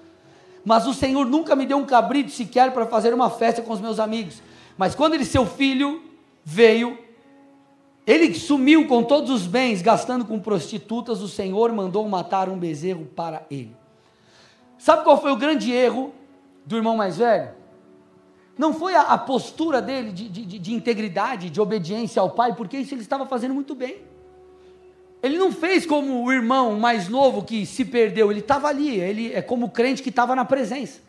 mas 0.65 0.87
o 0.87 0.95
Senhor 0.95 1.27
nunca 1.27 1.57
me 1.57 1.67
deu 1.67 1.77
um 1.77 1.85
cabrito 1.85 2.31
sequer 2.31 2.73
para 2.73 2.87
fazer 2.87 3.13
uma 3.13 3.31
festa 3.31 3.63
com 3.63 3.73
os 3.73 3.81
meus 3.81 3.99
amigos. 3.99 4.43
Mas 4.77 4.95
quando 4.95 5.15
ele, 5.15 5.25
seu 5.25 5.45
filho, 5.45 6.03
veio, 6.45 6.99
ele 8.07 8.35
sumiu 8.35 8.87
com 8.87 9.03
todos 9.03 9.31
os 9.31 9.47
bens, 9.47 9.83
gastando 9.83 10.25
com 10.25 10.39
prostitutas, 10.41 11.21
o 11.21 11.29
Senhor 11.29 11.73
mandou 11.73 12.09
matar 12.09 12.49
um 12.49 12.59
bezerro 12.59 13.05
para 13.17 13.45
ele. 13.51 13.77
Sabe 14.79 15.05
qual 15.05 15.21
foi 15.21 15.31
o 15.31 15.37
grande 15.37 15.73
erro 15.73 16.13
do 16.67 16.77
irmão 16.77 16.97
mais 16.97 17.19
velho? 17.19 17.51
Não 18.59 18.75
foi 18.75 18.95
a, 18.95 19.03
a 19.03 19.19
postura 19.19 19.81
dele 19.81 20.13
de, 20.13 20.29
de, 20.29 20.59
de 20.59 20.75
integridade, 20.75 21.51
de 21.51 21.61
obediência 21.61 22.21
ao 22.21 22.31
pai, 22.31 22.55
porque 22.55 22.77
isso 22.77 22.95
ele 22.95 23.03
estava 23.03 23.27
fazendo 23.27 23.55
muito 23.55 23.75
bem. 23.75 24.12
Ele 25.23 25.39
não 25.39 25.53
fez 25.53 25.87
como 25.87 26.25
o 26.25 26.33
irmão 26.33 26.79
mais 26.81 27.09
novo 27.09 27.45
que 27.45 27.65
se 27.65 27.85
perdeu, 27.85 28.31
ele 28.31 28.41
estava 28.41 28.67
ali, 28.67 28.99
ele 28.99 29.33
é 29.33 29.41
como 29.41 29.67
o 29.67 29.71
crente 29.71 30.03
que 30.03 30.09
estava 30.09 30.35
na 30.35 30.45
presença. 30.45 31.01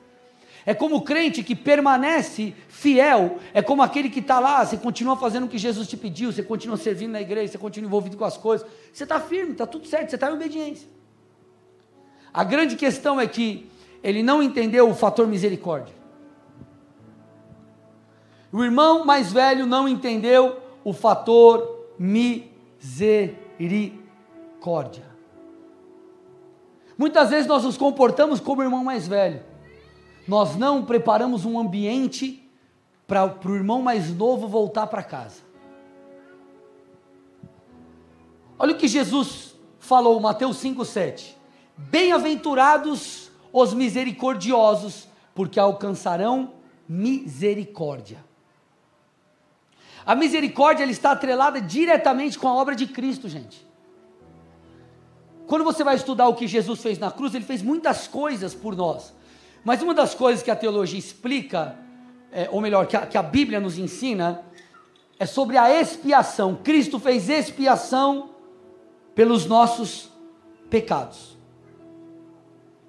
É 0.65 0.73
como 0.73 0.97
o 0.97 1.01
crente 1.01 1.43
que 1.43 1.55
permanece 1.55 2.53
fiel, 2.69 3.39
é 3.53 3.61
como 3.61 3.81
aquele 3.81 4.09
que 4.09 4.19
está 4.19 4.39
lá, 4.39 4.63
você 4.63 4.77
continua 4.77 5.17
fazendo 5.17 5.45
o 5.45 5.49
que 5.49 5.57
Jesus 5.57 5.87
te 5.87 5.97
pediu, 5.97 6.31
você 6.31 6.43
continua 6.43 6.77
servindo 6.77 7.11
na 7.11 7.21
igreja, 7.21 7.51
você 7.51 7.57
continua 7.57 7.87
envolvido 7.87 8.15
com 8.15 8.23
as 8.23 8.37
coisas, 8.37 8.65
você 8.93 9.03
está 9.03 9.19
firme, 9.19 9.53
está 9.53 9.65
tudo 9.65 9.87
certo, 9.87 10.09
você 10.09 10.15
está 10.15 10.29
em 10.29 10.33
obediência. 10.33 10.87
A 12.31 12.43
grande 12.43 12.75
questão 12.75 13.19
é 13.19 13.27
que 13.27 13.69
ele 14.03 14.21
não 14.21 14.41
entendeu 14.43 14.89
o 14.89 14.93
fator 14.93 15.27
misericórdia. 15.27 15.93
O 18.51 18.63
irmão 18.63 19.03
mais 19.03 19.33
velho 19.33 19.65
não 19.65 19.87
entendeu 19.87 20.59
o 20.83 20.93
fator 20.93 21.87
misericórdia 21.97 23.43
misericórdia. 24.63 25.05
Muitas 26.97 27.29
vezes 27.29 27.47
nós 27.47 27.63
nos 27.63 27.77
comportamos 27.77 28.39
como 28.39 28.61
o 28.61 28.63
irmão 28.63 28.83
mais 28.83 29.07
velho. 29.07 29.43
Nós 30.27 30.55
não 30.55 30.85
preparamos 30.85 31.43
um 31.43 31.59
ambiente 31.59 32.49
para 33.05 33.25
o 33.25 33.55
irmão 33.55 33.81
mais 33.81 34.15
novo 34.15 34.47
voltar 34.47 34.87
para 34.87 35.03
casa. 35.03 35.41
Olha 38.57 38.73
o 38.73 38.77
que 38.77 38.87
Jesus 38.87 39.55
falou, 39.79 40.19
Mateus 40.21 40.57
5,7. 40.63 41.33
Bem-aventurados 41.75 43.29
os 43.51 43.73
misericordiosos, 43.73 45.09
porque 45.35 45.59
alcançarão 45.59 46.53
misericórdia. 46.87 48.23
A 50.05 50.15
misericórdia 50.15 50.83
ela 50.83 50.91
está 50.91 51.11
atrelada 51.11 51.59
diretamente 51.59 52.37
com 52.39 52.47
a 52.47 52.53
obra 52.53 52.75
de 52.75 52.87
Cristo, 52.87 53.27
gente. 53.27 53.72
Quando 55.47 55.63
você 55.63 55.83
vai 55.83 55.95
estudar 55.95 56.27
o 56.27 56.35
que 56.35 56.47
Jesus 56.47 56.81
fez 56.81 56.97
na 56.97 57.11
cruz, 57.11 57.35
ele 57.35 57.43
fez 57.43 57.61
muitas 57.61 58.07
coisas 58.07 58.53
por 58.53 58.75
nós. 58.75 59.13
Mas 59.63 59.81
uma 59.81 59.93
das 59.93 60.13
coisas 60.13 60.43
que 60.43 60.51
a 60.51 60.55
teologia 60.55 60.99
explica, 60.99 61.77
é, 62.31 62.49
ou 62.51 62.61
melhor, 62.61 62.85
que 62.87 62.97
a, 62.97 63.05
que 63.05 63.17
a 63.17 63.23
Bíblia 63.23 63.59
nos 63.59 63.77
ensina, 63.77 64.43
é 65.19 65.25
sobre 65.25 65.57
a 65.57 65.79
expiação. 65.79 66.55
Cristo 66.63 66.99
fez 66.99 67.29
expiação 67.29 68.29
pelos 69.15 69.45
nossos 69.45 70.09
pecados. 70.69 71.37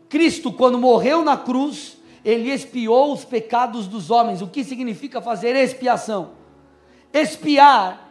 Cristo, 0.09 0.53
quando 0.53 0.79
morreu 0.79 1.25
na 1.25 1.37
cruz, 1.37 1.97
ele 2.25 2.51
expiou 2.51 3.13
os 3.13 3.25
pecados 3.25 3.87
dos 3.87 4.11
homens. 4.11 4.41
O 4.41 4.47
que 4.47 4.65
significa 4.65 5.21
fazer 5.21 5.55
expiação? 5.57 6.31
Expiar, 7.13 8.11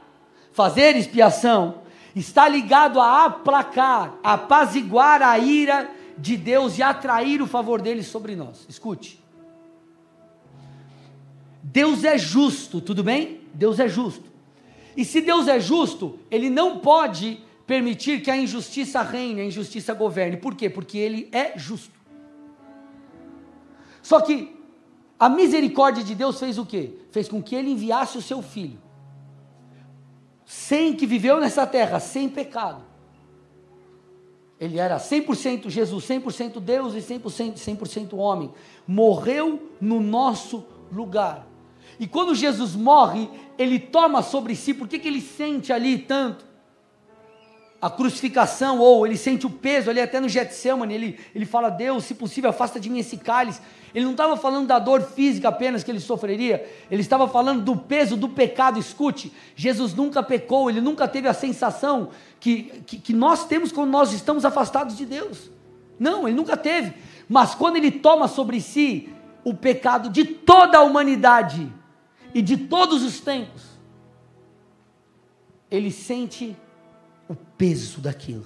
fazer 0.51 0.95
expiação, 0.95 1.82
está 2.15 2.47
ligado 2.47 2.99
a 2.99 3.25
aplacar, 3.25 4.15
apaziguar 4.23 5.21
a 5.21 5.37
ira 5.37 5.89
de 6.17 6.37
Deus 6.37 6.77
e 6.77 6.83
atrair 6.83 7.41
o 7.41 7.47
favor 7.47 7.81
dele 7.81 8.03
sobre 8.03 8.35
nós. 8.35 8.65
Escute. 8.69 9.21
Deus 11.63 12.03
é 12.03 12.17
justo, 12.17 12.79
tudo 12.79 13.03
bem? 13.03 13.41
Deus 13.53 13.79
é 13.79 13.87
justo. 13.87 14.31
E 14.95 15.03
se 15.03 15.21
Deus 15.21 15.47
é 15.47 15.59
justo, 15.59 16.19
ele 16.29 16.49
não 16.49 16.79
pode 16.79 17.41
permitir 17.65 18.21
que 18.21 18.29
a 18.29 18.37
injustiça 18.37 19.01
reine, 19.01 19.41
a 19.41 19.45
injustiça 19.45 19.93
governe. 19.93 20.37
Por 20.37 20.55
quê? 20.55 20.69
Porque 20.69 20.97
ele 20.97 21.29
é 21.31 21.57
justo. 21.57 21.99
Só 24.01 24.19
que 24.21 24.55
a 25.19 25.29
misericórdia 25.29 26.03
de 26.03 26.13
Deus 26.13 26.39
fez 26.39 26.57
o 26.57 26.65
quê? 26.65 26.91
Fez 27.11 27.29
com 27.29 27.41
que 27.41 27.55
ele 27.55 27.71
enviasse 27.71 28.17
o 28.17 28.21
seu 28.21 28.41
filho, 28.41 28.77
sem 30.45 30.93
que 30.93 31.05
viveu 31.05 31.39
nessa 31.39 31.65
terra, 31.65 31.99
sem 31.99 32.29
pecado. 32.29 32.83
Ele 34.59 34.79
era 34.79 34.97
100% 34.97 35.69
Jesus, 35.69 36.05
100% 36.05 36.59
Deus 36.59 36.93
e 36.93 36.99
100%, 36.99 37.57
100 37.87 38.09
homem. 38.13 38.53
Morreu 38.87 39.69
no 39.81 39.99
nosso 39.99 40.65
lugar. 40.91 41.47
E 41.99 42.07
quando 42.07 42.33
Jesus 42.33 42.75
morre, 42.75 43.29
ele 43.57 43.79
toma 43.79 44.21
sobre 44.21 44.55
si, 44.55 44.73
por 44.73 44.87
que, 44.87 44.99
que 44.99 45.07
ele 45.07 45.21
sente 45.21 45.73
ali 45.73 45.97
tanto? 45.97 46.52
A 47.83 47.89
crucificação, 47.89 48.79
ou 48.79 49.05
ele 49.05 49.17
sente 49.17 49.45
o 49.45 49.49
peso 49.49 49.89
ali 49.89 49.99
até 49.99 50.17
no 50.17 50.29
Getsemane, 50.29 50.93
ele, 50.93 51.19
ele 51.35 51.45
fala, 51.45 51.69
Deus, 51.69 52.05
se 52.05 52.15
possível, 52.15 52.49
afasta 52.49 52.79
de 52.79 52.89
mim 52.89 52.99
esse 52.99 53.17
cálice. 53.17 53.59
Ele 53.93 54.05
não 54.05 54.13
estava 54.13 54.37
falando 54.37 54.67
da 54.67 54.79
dor 54.79 55.01
física 55.01 55.49
apenas 55.49 55.83
que 55.83 55.91
ele 55.91 55.99
sofreria, 55.99 56.65
ele 56.89 57.01
estava 57.01 57.27
falando 57.27 57.61
do 57.61 57.75
peso 57.75 58.15
do 58.15 58.29
pecado. 58.29 58.79
Escute, 58.79 59.33
Jesus 59.53 59.93
nunca 59.93 60.23
pecou, 60.23 60.69
ele 60.69 60.79
nunca 60.79 61.09
teve 61.09 61.27
a 61.27 61.33
sensação 61.33 62.11
que, 62.39 62.83
que, 62.85 62.97
que 62.99 63.11
nós 63.11 63.45
temos 63.47 63.69
quando 63.69 63.91
nós 63.91 64.13
estamos 64.13 64.45
afastados 64.45 64.95
de 64.95 65.05
Deus. 65.05 65.51
Não, 65.99 66.25
ele 66.25 66.37
nunca 66.37 66.55
teve. 66.55 66.93
Mas 67.27 67.53
quando 67.53 67.75
ele 67.75 67.91
toma 67.91 68.29
sobre 68.29 68.61
si 68.61 69.09
o 69.43 69.53
pecado 69.53 70.09
de 70.09 70.23
toda 70.23 70.77
a 70.77 70.83
humanidade 70.83 71.69
e 72.33 72.41
de 72.41 72.55
todos 72.55 73.03
os 73.03 73.19
tempos, 73.19 73.61
ele 75.69 75.91
sente 75.91 76.55
o 77.27 77.35
peso 77.35 78.01
daquilo. 78.01 78.45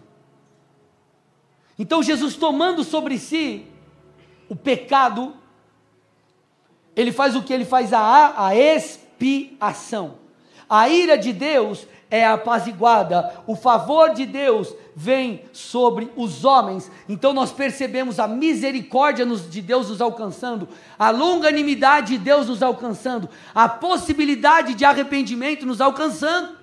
Então 1.77 2.01
Jesus 2.01 2.35
tomando 2.35 2.83
sobre 2.83 3.17
si 3.17 3.65
o 4.49 4.55
pecado, 4.55 5.33
ele 6.95 7.11
faz 7.11 7.35
o 7.35 7.43
que? 7.43 7.53
Ele 7.53 7.65
faz 7.65 7.93
a, 7.93 8.47
a 8.47 8.55
expiação. 8.55 10.15
A 10.69 10.89
ira 10.89 11.17
de 11.17 11.31
Deus 11.31 11.87
é 12.09 12.25
apaziguada, 12.25 13.41
o 13.45 13.55
favor 13.55 14.13
de 14.13 14.25
Deus 14.25 14.73
vem 14.95 15.43
sobre 15.51 16.11
os 16.15 16.45
homens. 16.45 16.89
Então 17.07 17.33
nós 17.33 17.51
percebemos 17.51 18.19
a 18.19 18.27
misericórdia 18.27 19.25
de 19.25 19.61
Deus 19.61 19.89
nos 19.89 20.01
alcançando, 20.01 20.67
a 20.97 21.09
longanimidade 21.09 22.13
de 22.13 22.17
Deus 22.17 22.47
nos 22.47 22.63
alcançando, 22.63 23.29
a 23.53 23.67
possibilidade 23.67 24.73
de 24.73 24.85
arrependimento 24.85 25.65
nos 25.65 25.81
alcançando. 25.81 26.56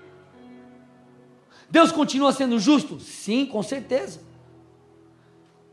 Deus 1.74 1.90
continua 1.90 2.32
sendo 2.32 2.56
justo? 2.60 3.00
Sim, 3.00 3.44
com 3.44 3.60
certeza. 3.60 4.20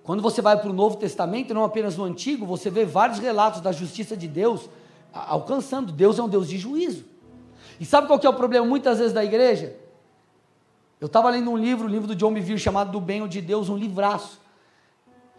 Quando 0.01 0.19
você 0.19 0.41
vai 0.41 0.59
para 0.59 0.67
o 0.67 0.73
Novo 0.73 0.97
Testamento, 0.97 1.53
não 1.53 1.63
apenas 1.63 1.95
no 1.95 2.03
Antigo, 2.03 2.43
você 2.43 2.71
vê 2.71 2.85
vários 2.85 3.19
relatos 3.19 3.61
da 3.61 3.71
justiça 3.71 4.17
de 4.17 4.27
Deus 4.27 4.67
alcançando. 5.13 5.91
Deus 5.91 6.17
é 6.17 6.23
um 6.23 6.27
Deus 6.27 6.49
de 6.49 6.57
juízo. 6.57 7.05
E 7.79 7.85
sabe 7.85 8.07
qual 8.07 8.17
que 8.17 8.25
é 8.25 8.29
o 8.31 8.33
problema 8.33 8.65
muitas 8.65 8.97
vezes 8.97 9.13
da 9.13 9.23
igreja? 9.23 9.75
Eu 10.99 11.05
estava 11.05 11.29
lendo 11.29 11.51
um 11.51 11.57
livro, 11.57 11.85
o 11.85 11.87
um 11.87 11.91
livro 11.91 12.07
do 12.07 12.15
John 12.15 12.33
Bevere, 12.33 12.57
chamado 12.57 12.91
Do 12.91 12.99
Bem 12.99 13.21
ou 13.21 13.27
de 13.27 13.39
Deus, 13.39 13.69
um 13.69 13.77
livraço. 13.77 14.41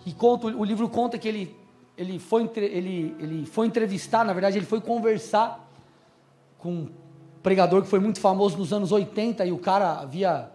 E 0.07 0.13
conta, 0.13 0.47
o 0.47 0.63
livro 0.63 0.89
conta 0.89 1.19
que 1.19 1.27
ele, 1.27 1.57
ele, 1.99 2.21
foi, 2.21 2.49
ele, 2.55 3.17
ele 3.19 3.47
foi 3.47 3.67
entrevistar, 3.67 4.25
na 4.25 4.33
verdade, 4.33 4.59
ele 4.59 4.67
foi 4.67 4.81
conversar 4.81 5.69
com 6.57 6.87
pregador 7.43 7.83
que 7.83 7.89
foi 7.89 7.99
muito 7.99 8.21
famoso 8.21 8.57
nos 8.57 8.73
anos 8.73 8.93
80 8.93 9.45
e 9.47 9.53
o 9.53 9.59
cara 9.59 10.01
havia, 10.01 10.51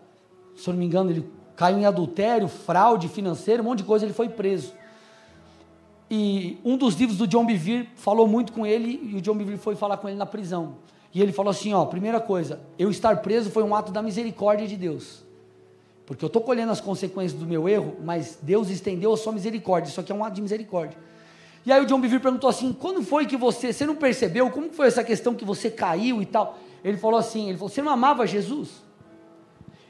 se 0.55 0.69
eu 0.69 0.73
não 0.73 0.79
me 0.79 0.85
engano, 0.85 1.09
ele 1.09 1.29
caiu 1.55 1.77
em 1.77 1.85
adultério, 1.85 2.47
fraude 2.47 3.07
financeiro, 3.09 3.63
um 3.63 3.65
monte 3.65 3.79
de 3.79 3.85
coisa, 3.85 4.05
ele 4.05 4.13
foi 4.13 4.29
preso. 4.29 4.73
E 6.09 6.57
um 6.63 6.77
dos 6.77 6.95
livros 6.95 7.17
do 7.17 7.27
John 7.27 7.45
Bevere 7.45 7.89
falou 7.95 8.27
muito 8.27 8.53
com 8.53 8.65
ele 8.65 9.09
e 9.11 9.15
o 9.15 9.21
John 9.21 9.35
Bevere 9.35 9.57
foi 9.57 9.75
falar 9.75 9.97
com 9.97 10.07
ele 10.07 10.17
na 10.17 10.25
prisão. 10.25 10.75
E 11.13 11.21
ele 11.21 11.31
falou 11.31 11.51
assim, 11.51 11.73
ó, 11.73 11.85
primeira 11.85 12.19
coisa, 12.19 12.61
eu 12.77 12.89
estar 12.89 13.17
preso 13.21 13.49
foi 13.49 13.63
um 13.63 13.75
ato 13.75 13.91
da 13.91 14.01
misericórdia 14.01 14.67
de 14.67 14.77
Deus. 14.77 15.23
Porque 16.05 16.23
eu 16.23 16.27
estou 16.27 16.41
colhendo 16.41 16.71
as 16.71 16.79
consequências 16.79 17.37
do 17.37 17.45
meu 17.45 17.67
erro, 17.67 17.97
mas 18.01 18.39
Deus 18.41 18.69
estendeu 18.69 19.11
a 19.11 19.17
sua 19.17 19.33
misericórdia. 19.33 19.89
Isso 19.89 19.99
aqui 19.99 20.11
é 20.11 20.15
um 20.15 20.23
ato 20.23 20.35
de 20.35 20.41
misericórdia. 20.41 20.97
E 21.67 21.71
aí 21.73 21.81
o 21.81 21.85
John 21.85 21.99
Bevere 21.99 22.21
perguntou 22.21 22.49
assim: 22.49 22.71
quando 22.71 23.03
foi 23.03 23.25
que 23.25 23.35
você, 23.35 23.73
você 23.73 23.85
não 23.85 23.97
percebeu? 23.97 24.49
Como 24.49 24.71
foi 24.71 24.87
essa 24.87 25.03
questão 25.03 25.35
que 25.35 25.43
você 25.43 25.69
caiu 25.69 26.21
e 26.21 26.25
tal? 26.25 26.57
Ele 26.81 26.95
falou 26.95 27.19
assim: 27.19 27.49
ele 27.49 27.57
falou, 27.57 27.67
você 27.67 27.81
não 27.81 27.91
amava 27.91 28.25
Jesus? 28.25 28.69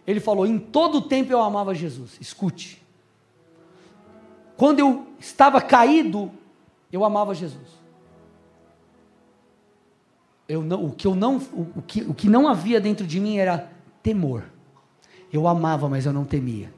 Ele 0.08 0.20
falou: 0.20 0.48
em 0.48 0.58
todo 0.58 0.98
o 0.98 1.02
tempo 1.04 1.32
eu 1.32 1.40
amava 1.40 1.76
Jesus. 1.76 2.18
Escute. 2.20 2.84
Quando 4.58 4.80
eu 4.80 5.06
estava 5.20 5.62
caído, 5.62 6.32
eu 6.92 7.06
amava 7.06 7.36
Jesus. 7.36 7.78
Eu 10.50 10.64
não, 10.64 10.84
o, 10.84 10.92
que 10.92 11.06
eu 11.06 11.14
não, 11.14 11.38
o, 11.38 11.84
que, 11.84 12.02
o 12.02 12.14
que 12.16 12.28
não 12.28 12.48
havia 12.48 12.82
dentro 12.82 13.06
de 13.06 13.20
mim 13.20 13.38
era 13.38 13.72
temor. 14.02 14.46
Eu 15.32 15.48
amava, 15.48 15.88
mas 15.88 16.08
eu 16.08 16.14
não 16.14 16.26
temia. 16.26 16.74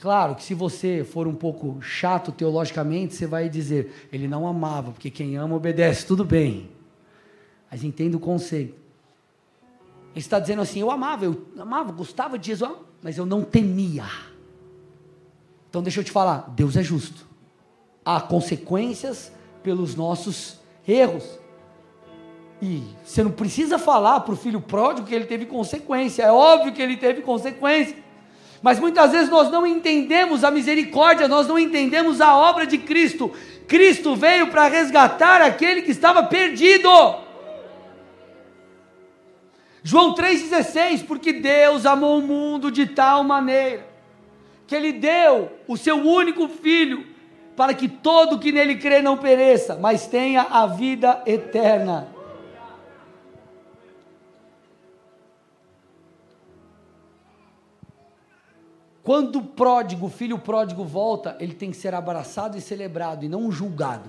Claro 0.00 0.34
que 0.34 0.42
se 0.42 0.54
você 0.54 1.04
for 1.04 1.28
um 1.28 1.34
pouco 1.34 1.80
chato 1.82 2.32
teologicamente, 2.32 3.14
você 3.14 3.26
vai 3.26 3.48
dizer, 3.48 4.08
ele 4.12 4.26
não 4.26 4.46
amava, 4.46 4.92
porque 4.92 5.10
quem 5.10 5.36
ama 5.36 5.54
obedece, 5.54 6.06
tudo 6.06 6.24
bem 6.24 6.70
mas 7.70 7.84
entenda 7.84 8.16
o 8.16 8.20
conceito. 8.20 8.74
Ele 10.10 10.18
está 10.18 10.40
dizendo 10.40 10.62
assim: 10.62 10.80
eu 10.80 10.90
amava, 10.90 11.24
eu 11.24 11.46
amava, 11.58 11.92
gostava 11.92 12.38
de 12.38 12.48
Jesus, 12.48 12.72
mas 13.00 13.16
eu 13.16 13.24
não 13.24 13.42
temia. 13.42 14.04
Então 15.68 15.82
deixa 15.82 16.00
eu 16.00 16.04
te 16.04 16.10
falar: 16.10 16.50
Deus 16.50 16.76
é 16.76 16.82
justo. 16.82 17.26
Há 18.04 18.20
consequências 18.20 19.30
pelos 19.62 19.94
nossos 19.94 20.58
erros. 20.86 21.38
E 22.60 22.82
você 23.04 23.22
não 23.22 23.30
precisa 23.30 23.78
falar 23.78 24.20
para 24.20 24.34
o 24.34 24.36
filho 24.36 24.60
pródigo 24.60 25.06
que 25.06 25.14
ele 25.14 25.24
teve 25.24 25.46
consequência, 25.46 26.24
é 26.24 26.32
óbvio 26.32 26.72
que 26.74 26.82
ele 26.82 26.96
teve 26.96 27.22
consequência. 27.22 27.96
Mas 28.62 28.78
muitas 28.78 29.12
vezes 29.12 29.30
nós 29.30 29.50
não 29.50 29.66
entendemos 29.66 30.44
a 30.44 30.50
misericórdia, 30.50 31.26
nós 31.26 31.48
não 31.48 31.58
entendemos 31.58 32.20
a 32.20 32.36
obra 32.36 32.66
de 32.66 32.76
Cristo. 32.76 33.32
Cristo 33.66 34.14
veio 34.14 34.48
para 34.48 34.68
resgatar 34.68 35.40
aquele 35.40 35.82
que 35.82 35.90
estava 35.90 36.22
perdido. 36.24 36.90
João 39.82 40.14
3,16, 40.14 41.06
porque 41.06 41.32
Deus 41.32 41.86
amou 41.86 42.18
o 42.18 42.22
mundo 42.22 42.70
de 42.70 42.86
tal 42.86 43.24
maneira, 43.24 43.86
que 44.66 44.74
Ele 44.74 44.92
deu 44.92 45.50
o 45.66 45.76
seu 45.76 45.96
único 45.96 46.48
filho, 46.48 47.06
para 47.56 47.72
que 47.72 47.88
todo 47.88 48.38
que 48.38 48.52
nele 48.52 48.76
crê 48.76 49.00
não 49.00 49.16
pereça, 49.16 49.78
mas 49.80 50.06
tenha 50.06 50.42
a 50.42 50.66
vida 50.66 51.22
eterna. 51.26 52.19
Quando 59.10 59.40
o 59.40 59.42
pródigo, 59.42 60.06
o 60.06 60.08
filho 60.08 60.38
pródigo 60.38 60.84
volta, 60.84 61.36
ele 61.40 61.52
tem 61.52 61.72
que 61.72 61.76
ser 61.76 61.96
abraçado 61.96 62.56
e 62.56 62.60
celebrado, 62.60 63.24
e 63.24 63.28
não 63.28 63.50
julgado. 63.50 64.08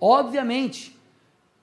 Obviamente, 0.00 0.98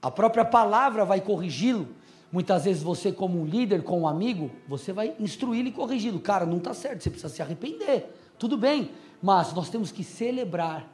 a 0.01 0.09
própria 0.09 0.45
palavra 0.45 1.03
vai 1.03 1.19
corrigi-lo. 1.19 1.89
Muitas 2.31 2.63
vezes 2.63 2.81
você, 2.81 3.11
como 3.11 3.37
um 3.37 3.45
líder, 3.45 3.83
como 3.83 4.03
um 4.03 4.07
amigo, 4.07 4.49
você 4.65 4.93
vai 4.93 5.13
instruí-lo 5.19 5.67
e 5.67 5.73
corrigi-lo. 5.73 6.21
Cara, 6.21 6.45
não 6.45 6.55
está 6.55 6.73
certo, 6.73 7.03
você 7.03 7.09
precisa 7.09 7.33
se 7.33 7.41
arrepender. 7.41 8.09
Tudo 8.39 8.55
bem, 8.55 8.89
mas 9.21 9.51
nós 9.51 9.69
temos 9.69 9.91
que 9.91 10.05
celebrar. 10.05 10.87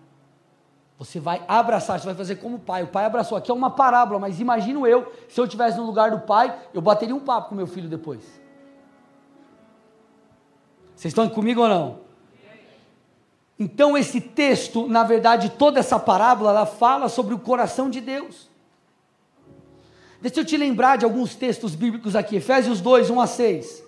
Você 0.97 1.19
vai 1.19 1.45
abraçar, 1.47 1.99
você 1.99 2.07
vai 2.07 2.15
fazer 2.15 2.37
como 2.37 2.55
o 2.55 2.59
pai. 2.59 2.81
O 2.81 2.87
pai 2.87 3.05
abraçou. 3.05 3.37
Aqui 3.37 3.51
é 3.51 3.53
uma 3.53 3.69
parábola, 3.69 4.19
mas 4.19 4.39
imagino 4.39 4.87
eu, 4.87 5.13
se 5.29 5.39
eu 5.39 5.45
estivesse 5.45 5.77
no 5.77 5.85
lugar 5.85 6.09
do 6.09 6.21
pai, 6.21 6.59
eu 6.73 6.81
bateria 6.81 7.13
um 7.13 7.19
papo 7.19 7.49
com 7.49 7.53
meu 7.53 7.67
filho 7.67 7.87
depois. 7.87 8.46
Vocês 10.97 11.11
estão 11.11 11.29
comigo 11.29 11.61
ou 11.61 11.69
não? 11.69 11.99
Então 13.59 13.95
esse 13.95 14.19
texto, 14.19 14.87
na 14.87 15.03
verdade, 15.03 15.51
toda 15.51 15.79
essa 15.79 15.99
parábola, 15.99 16.49
ela 16.49 16.65
fala 16.65 17.07
sobre 17.07 17.35
o 17.35 17.39
coração 17.39 17.87
de 17.87 18.01
Deus. 18.01 18.49
Deixa 20.19 20.39
eu 20.39 20.45
te 20.45 20.57
lembrar 20.57 20.97
de 20.97 21.05
alguns 21.05 21.35
textos 21.35 21.75
bíblicos 21.75 22.15
aqui, 22.15 22.37
Efésios 22.37 22.81
2, 22.81 23.11
1 23.11 23.21
a 23.21 23.27
6. 23.27 23.83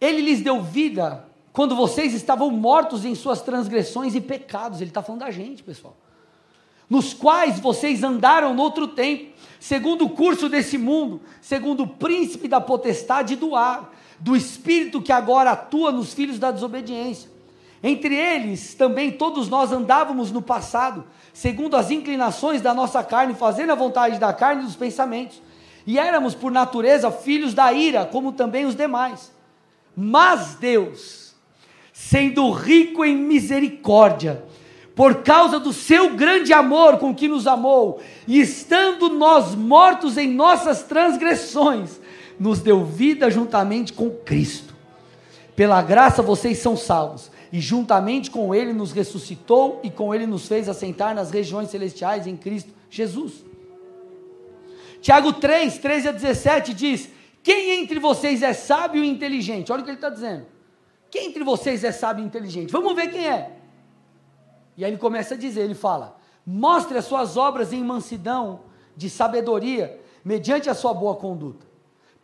Ele 0.00 0.22
lhes 0.22 0.40
deu 0.42 0.62
vida 0.62 1.24
quando 1.52 1.74
vocês 1.74 2.14
estavam 2.14 2.50
mortos 2.52 3.04
em 3.04 3.14
suas 3.16 3.42
transgressões 3.42 4.14
e 4.14 4.20
pecados. 4.20 4.80
Ele 4.80 4.90
está 4.90 5.02
falando 5.02 5.22
da 5.22 5.30
gente, 5.32 5.64
pessoal. 5.64 5.96
Nos 6.88 7.12
quais 7.12 7.58
vocês 7.58 8.04
andaram 8.04 8.54
no 8.54 8.62
outro 8.62 8.86
tempo, 8.86 9.32
segundo 9.58 10.04
o 10.04 10.10
curso 10.10 10.48
desse 10.48 10.78
mundo, 10.78 11.20
segundo 11.40 11.82
o 11.82 11.88
príncipe 11.88 12.46
da 12.46 12.60
potestade 12.60 13.34
do 13.34 13.56
ar 13.56 13.92
do 14.18 14.36
espírito 14.36 15.02
que 15.02 15.12
agora 15.12 15.52
atua 15.52 15.92
nos 15.92 16.12
filhos 16.14 16.38
da 16.38 16.50
desobediência. 16.50 17.30
Entre 17.82 18.14
eles 18.14 18.74
também 18.74 19.10
todos 19.10 19.48
nós 19.48 19.70
andávamos 19.70 20.32
no 20.32 20.40
passado, 20.40 21.04
segundo 21.32 21.76
as 21.76 21.90
inclinações 21.90 22.62
da 22.62 22.72
nossa 22.72 23.04
carne, 23.04 23.34
fazendo 23.34 23.72
a 23.72 23.74
vontade 23.74 24.18
da 24.18 24.32
carne 24.32 24.62
e 24.62 24.64
dos 24.64 24.76
pensamentos. 24.76 25.42
E 25.86 25.98
éramos 25.98 26.34
por 26.34 26.50
natureza 26.50 27.10
filhos 27.10 27.52
da 27.52 27.72
ira, 27.72 28.06
como 28.06 28.32
também 28.32 28.64
os 28.64 28.74
demais. 28.74 29.30
Mas 29.94 30.54
Deus, 30.54 31.34
sendo 31.92 32.50
rico 32.50 33.04
em 33.04 33.16
misericórdia, 33.16 34.42
por 34.94 35.22
causa 35.22 35.58
do 35.58 35.72
seu 35.72 36.14
grande 36.14 36.52
amor 36.52 36.98
com 36.98 37.14
que 37.14 37.28
nos 37.28 37.46
amou, 37.46 38.00
e 38.26 38.40
estando 38.40 39.10
nós 39.10 39.54
mortos 39.54 40.16
em 40.16 40.32
nossas 40.32 40.84
transgressões, 40.84 42.00
nos 42.38 42.60
deu 42.60 42.84
vida 42.84 43.30
juntamente 43.30 43.92
com 43.92 44.10
Cristo. 44.10 44.74
Pela 45.54 45.80
graça 45.82 46.22
vocês 46.22 46.58
são 46.58 46.76
salvos, 46.76 47.30
e 47.52 47.60
juntamente 47.60 48.30
com 48.30 48.54
Ele 48.54 48.72
nos 48.72 48.90
ressuscitou 48.90 49.80
e 49.84 49.90
com 49.90 50.14
Ele 50.14 50.26
nos 50.26 50.48
fez 50.48 50.68
assentar 50.68 51.14
nas 51.14 51.30
regiões 51.30 51.70
celestiais 51.70 52.26
em 52.26 52.36
Cristo 52.36 52.72
Jesus. 52.90 53.44
Tiago 55.00 55.34
3, 55.34 55.78
13 55.78 56.08
a 56.08 56.12
17 56.12 56.74
diz: 56.74 57.10
Quem 57.42 57.82
entre 57.82 58.00
vocês 58.00 58.42
é 58.42 58.52
sábio 58.52 59.04
e 59.04 59.08
inteligente? 59.08 59.70
Olha 59.70 59.82
o 59.82 59.84
que 59.84 59.90
ele 59.90 59.98
está 59.98 60.08
dizendo. 60.08 60.46
Quem 61.10 61.28
entre 61.28 61.44
vocês 61.44 61.84
é 61.84 61.92
sábio 61.92 62.22
e 62.22 62.26
inteligente? 62.26 62.72
Vamos 62.72 62.94
ver 62.96 63.08
quem 63.08 63.28
é. 63.28 63.52
E 64.76 64.84
aí 64.84 64.90
ele 64.90 64.98
começa 64.98 65.34
a 65.34 65.36
dizer: 65.36 65.60
ele 65.60 65.74
fala, 65.74 66.16
mostre 66.44 66.98
as 66.98 67.04
suas 67.04 67.36
obras 67.36 67.72
em 67.72 67.84
mansidão 67.84 68.60
de 68.96 69.08
sabedoria, 69.10 70.00
mediante 70.24 70.68
a 70.68 70.74
sua 70.74 70.92
boa 70.92 71.14
conduta. 71.16 71.66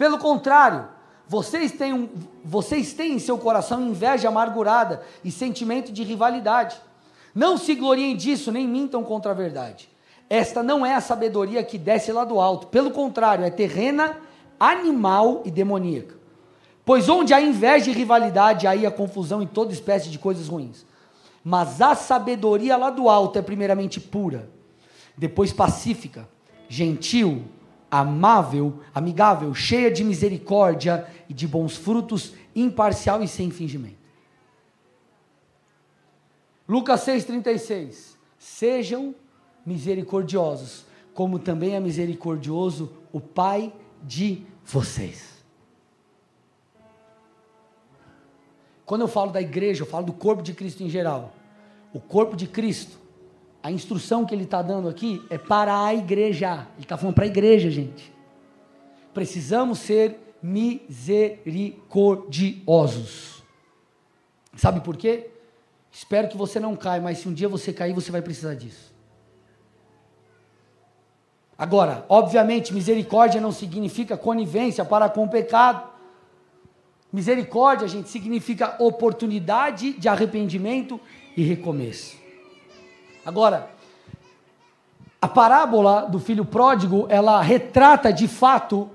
Pelo 0.00 0.16
contrário, 0.16 0.88
vocês 1.28 1.72
têm, 1.72 1.92
um, 1.92 2.08
vocês 2.42 2.94
têm 2.94 3.12
em 3.12 3.18
seu 3.18 3.36
coração 3.36 3.82
inveja 3.82 4.28
amargurada 4.28 5.02
e 5.22 5.30
sentimento 5.30 5.92
de 5.92 6.02
rivalidade. 6.02 6.74
Não 7.34 7.58
se 7.58 7.74
gloriem 7.74 8.16
disso, 8.16 8.50
nem 8.50 8.66
mintam 8.66 9.04
contra 9.04 9.32
a 9.32 9.34
verdade. 9.34 9.90
Esta 10.30 10.62
não 10.62 10.86
é 10.86 10.94
a 10.94 11.02
sabedoria 11.02 11.62
que 11.62 11.76
desce 11.76 12.10
lá 12.12 12.24
do 12.24 12.40
alto, 12.40 12.68
pelo 12.68 12.92
contrário, 12.92 13.44
é 13.44 13.50
terrena, 13.50 14.16
animal 14.58 15.42
e 15.44 15.50
demoníaca. 15.50 16.14
Pois 16.82 17.10
onde 17.10 17.34
há 17.34 17.40
inveja 17.42 17.90
e 17.90 17.94
rivalidade, 17.94 18.66
aí 18.66 18.86
há 18.86 18.90
confusão 18.90 19.42
e 19.42 19.46
toda 19.46 19.70
espécie 19.70 20.08
de 20.08 20.18
coisas 20.18 20.48
ruins. 20.48 20.86
Mas 21.44 21.82
a 21.82 21.94
sabedoria 21.94 22.74
lá 22.74 22.88
do 22.88 23.06
alto 23.06 23.38
é 23.38 23.42
primeiramente 23.42 24.00
pura, 24.00 24.48
depois 25.14 25.52
pacífica, 25.52 26.26
gentil, 26.70 27.44
amável, 27.90 28.81
amigável, 28.94 29.53
cheia 29.55 29.90
de 29.90 30.05
misericórdia 30.05 31.07
e 31.29 31.35
de 31.35 31.48
bons 31.48 31.76
frutos, 31.76 32.35
imparcial 32.55 33.22
e 33.22 33.29
sem 33.29 33.50
fingimento. 33.50 33.98
Lucas 36.68 37.05
6,36. 37.05 38.16
Sejam 38.38 39.14
misericordiosos, 39.66 40.87
como 41.12 41.38
também 41.38 41.74
é 41.74 41.81
misericordioso 41.81 42.92
o 43.12 43.20
Pai 43.20 43.72
de 44.03 44.46
vocês. 44.64 45.42
Quando 48.87 49.00
eu 49.00 49.09
falo 49.09 49.33
da 49.33 49.40
igreja, 49.40 49.83
eu 49.83 49.87
falo 49.87 50.07
do 50.07 50.12
corpo 50.12 50.42
de 50.42 50.55
Cristo 50.55 50.85
em 50.85 50.88
geral. 50.88 51.35
O 51.92 51.98
corpo 51.98 52.37
de 52.37 52.46
Cristo 52.46 52.99
a 53.62 53.70
instrução 53.70 54.25
que 54.25 54.35
ele 54.35 54.44
está 54.44 54.62
dando 54.62 54.88
aqui 54.88 55.23
é 55.29 55.37
para 55.37 55.85
a 55.85 55.94
igreja. 55.94 56.66
Ele 56.77 56.85
está 56.85 56.96
falando 56.96 57.14
para 57.14 57.25
a 57.25 57.29
igreja, 57.29 57.70
gente. 57.70 58.11
Precisamos 59.12 59.81
ser 59.81 60.18
misericordiosos. 60.42 63.42
Sabe 64.57 64.81
por 64.81 64.96
quê? 64.96 65.29
Espero 65.92 66.29
que 66.29 66.37
você 66.37 66.61
não 66.61 66.77
caia, 66.77 67.03
mas 67.03 67.18
se 67.18 67.29
um 67.29 67.35
dia 67.35 67.49
você 67.49 67.73
cair, 67.73 67.92
você 67.92 68.12
vai 68.12 68.23
precisar 68.23 68.55
disso. 68.55 68.94
Agora, 71.59 72.07
obviamente, 72.09 72.73
misericórdia 72.73 73.40
não 73.40 73.51
significa 73.53 74.16
conivência 74.16 74.85
para 74.85 75.09
com 75.11 75.25
o 75.25 75.29
pecado. 75.29 75.90
Misericórdia, 77.12 77.87
gente, 77.87 78.09
significa 78.09 78.77
oportunidade 78.79 79.92
de 79.92 80.09
arrependimento 80.09 80.99
e 81.37 81.42
recomeço. 81.42 82.19
Agora, 83.24 83.70
a 85.20 85.28
parábola 85.28 86.06
do 86.11 86.18
filho 86.18 86.44
pródigo, 86.44 87.06
ela 87.11 87.42
retrata 87.42 88.12
de 88.12 88.26
fato 88.26 88.88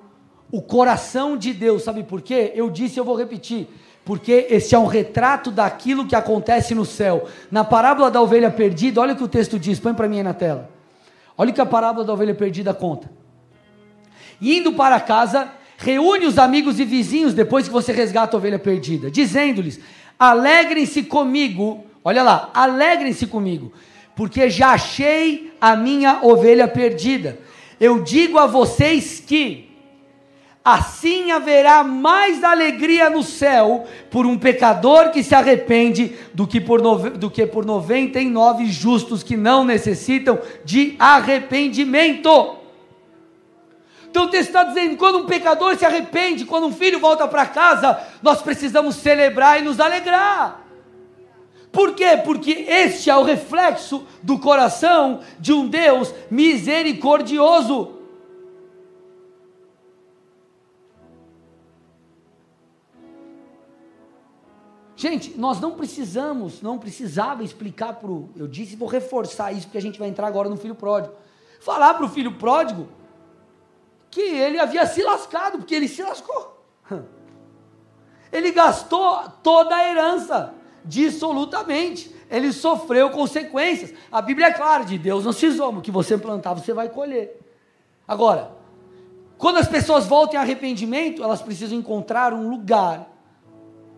o 0.52 0.62
coração 0.62 1.38
de 1.38 1.54
Deus. 1.54 1.84
Sabe 1.84 2.04
por 2.04 2.22
quê? 2.22 2.52
Eu 2.56 2.70
disse, 2.70 3.00
eu 3.00 3.06
vou 3.06 3.16
repetir. 3.16 3.68
Porque 4.04 4.48
esse 4.50 4.74
é 4.74 4.80
um 4.80 4.86
retrato 4.86 5.52
daquilo 5.52 6.08
que 6.08 6.16
acontece 6.16 6.74
no 6.74 6.86
céu. 6.86 7.28
Na 7.52 7.64
parábola 7.64 8.10
da 8.10 8.22
ovelha 8.22 8.50
perdida, 8.50 9.02
olha 9.02 9.14
o 9.14 9.18
que 9.18 9.24
o 9.24 9.28
texto 9.28 9.60
diz, 9.60 9.80
põe 9.80 9.94
para 9.94 10.08
mim 10.08 10.18
aí 10.18 10.24
na 10.24 10.34
tela. 10.34 10.70
Olha 11.38 11.52
o 11.52 11.54
que 11.54 11.62
a 11.62 11.66
parábola 11.66 12.06
da 12.06 12.14
ovelha 12.14 12.34
perdida 12.34 12.74
conta. 12.74 13.12
Indo 14.42 14.74
para 14.74 15.00
casa, 15.00 15.50
reúne 15.78 16.26
os 16.26 16.38
amigos 16.38 16.80
e 16.80 16.86
vizinhos 16.86 17.34
depois 17.34 17.68
que 17.68 17.74
você 17.74 17.92
resgata 17.92 18.36
a 18.36 18.40
ovelha 18.40 18.60
perdida, 18.60 19.10
dizendo-lhes: 19.12 19.80
Alegrem-se 20.18 21.04
comigo. 21.04 21.84
Olha 22.04 22.22
lá, 22.22 22.52
alegrem-se 22.54 23.26
comigo 23.26 23.72
porque 24.16 24.50
já 24.50 24.72
achei 24.72 25.54
a 25.60 25.76
minha 25.76 26.20
ovelha 26.22 26.68
perdida. 26.68 27.38
Eu 27.80 28.02
digo 28.02 28.38
a 28.38 28.46
vocês 28.46 29.20
que 29.20 29.66
assim 30.64 31.32
haverá 31.32 31.84
mais 31.84 32.44
alegria 32.44 33.10
no 33.10 33.22
céu 33.22 33.86
por 34.10 34.26
um 34.26 34.38
pecador 34.38 35.12
que 35.12 35.22
se 35.22 35.36
arrepende 35.36 36.16
do 36.34 36.48
que 36.48 36.60
por, 36.60 36.82
do 37.12 37.30
que 37.30 37.46
por 37.46 37.66
99 37.66 38.66
justos 38.68 39.22
que 39.22 39.38
não 39.38 39.64
necessitam 39.64 40.40
de 40.64 40.96
arrependimento. 40.98 42.58
Então 44.10 44.24
o 44.24 44.30
texto 44.30 44.48
está 44.48 44.64
dizendo: 44.64 44.96
quando 44.96 45.20
um 45.20 45.26
pecador 45.26 45.76
se 45.76 45.86
arrepende, 45.86 46.46
quando 46.46 46.68
um 46.68 46.72
filho 46.72 47.00
volta 47.00 47.28
para 47.28 47.46
casa, 47.46 48.00
nós 48.24 48.42
precisamos 48.42 48.96
celebrar 48.96 49.60
e 49.60 49.64
nos 49.64 49.80
alegrar. 49.80 50.65
Por 51.76 51.94
quê? 51.94 52.16
Porque 52.16 52.52
este 52.52 53.10
é 53.10 53.18
o 53.18 53.24
reflexo 53.24 54.08
do 54.24 54.40
coração 54.40 55.20
de 55.38 55.52
um 55.52 55.68
Deus 55.68 56.14
misericordioso. 56.32 57.96
Gente, 64.96 65.38
nós 65.38 65.60
não 65.60 65.72
precisamos, 65.72 66.62
não 66.62 66.80
precisava 66.80 67.44
explicar 67.44 67.96
para 67.96 68.10
o. 68.10 68.30
Eu 68.38 68.48
disse, 68.48 68.78
vou 68.78 68.88
reforçar 68.88 69.52
isso, 69.52 69.68
porque 69.68 69.78
a 69.78 69.82
gente 69.82 70.00
vai 70.00 70.08
entrar 70.08 70.28
agora 70.28 70.48
no 70.48 70.56
filho 70.56 70.76
pródigo. 70.76 71.14
Falar 71.60 71.96
para 71.96 72.06
o 72.06 72.10
filho 72.10 72.36
pródigo 72.36 72.88
que 74.10 74.22
ele 74.22 74.58
havia 74.58 74.86
se 74.86 75.04
lascado, 75.04 75.58
porque 75.58 75.76
ele 75.76 75.90
se 75.90 76.02
lascou. 76.02 76.58
Ele 78.32 78.52
gastou 78.52 79.30
toda 79.44 79.76
a 79.76 79.90
herança 79.90 80.54
dissolutamente. 80.86 82.14
Ele 82.30 82.54
sofreu 82.54 83.10
consequências. 83.10 83.94
A 84.12 84.22
Bíblia 84.22 84.48
é 84.48 84.54
clara, 84.54 84.84
de 84.84 84.98
Deus 84.98 85.26
não 85.26 85.34
se 85.34 85.50
zomba, 85.52 85.80
o 85.80 85.82
que 85.82 85.92
você 85.92 86.18
plantar 86.18 86.54
você 86.54 86.74
vai 86.74 86.90
colher. 86.90 87.40
Agora, 88.08 88.52
quando 89.38 89.58
as 89.58 89.68
pessoas 89.68 90.06
voltam 90.06 90.40
em 90.40 90.44
arrependimento, 90.44 91.24
elas 91.24 91.42
precisam 91.42 91.78
encontrar 91.78 92.34
um 92.34 92.50
lugar 92.50 93.12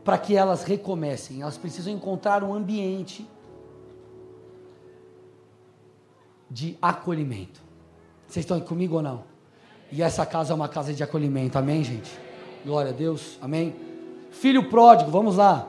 para 0.04 0.18
que 0.18 0.36
elas 0.36 0.64
recomecem. 0.64 1.42
Elas 1.42 1.58
precisam 1.58 1.94
encontrar 1.94 2.44
um 2.44 2.54
ambiente. 2.54 3.28
de 6.50 6.78
acolhimento. 6.82 7.62
Vocês 8.28 8.44
estão 8.44 8.60
comigo 8.60 8.96
ou 8.96 9.02
não? 9.02 9.24
E 9.92 10.02
essa 10.02 10.26
casa 10.26 10.54
é 10.54 10.56
uma 10.56 10.68
casa 10.68 10.94
de 10.94 11.04
acolhimento, 11.04 11.58
amém, 11.58 11.84
gente? 11.84 12.12
Glória 12.66 12.92
a 12.92 12.94
Deus, 12.94 13.38
amém? 13.42 13.76
Filho 14.32 14.70
pródigo, 14.70 15.10
vamos 15.10 15.38
lá. 15.38 15.68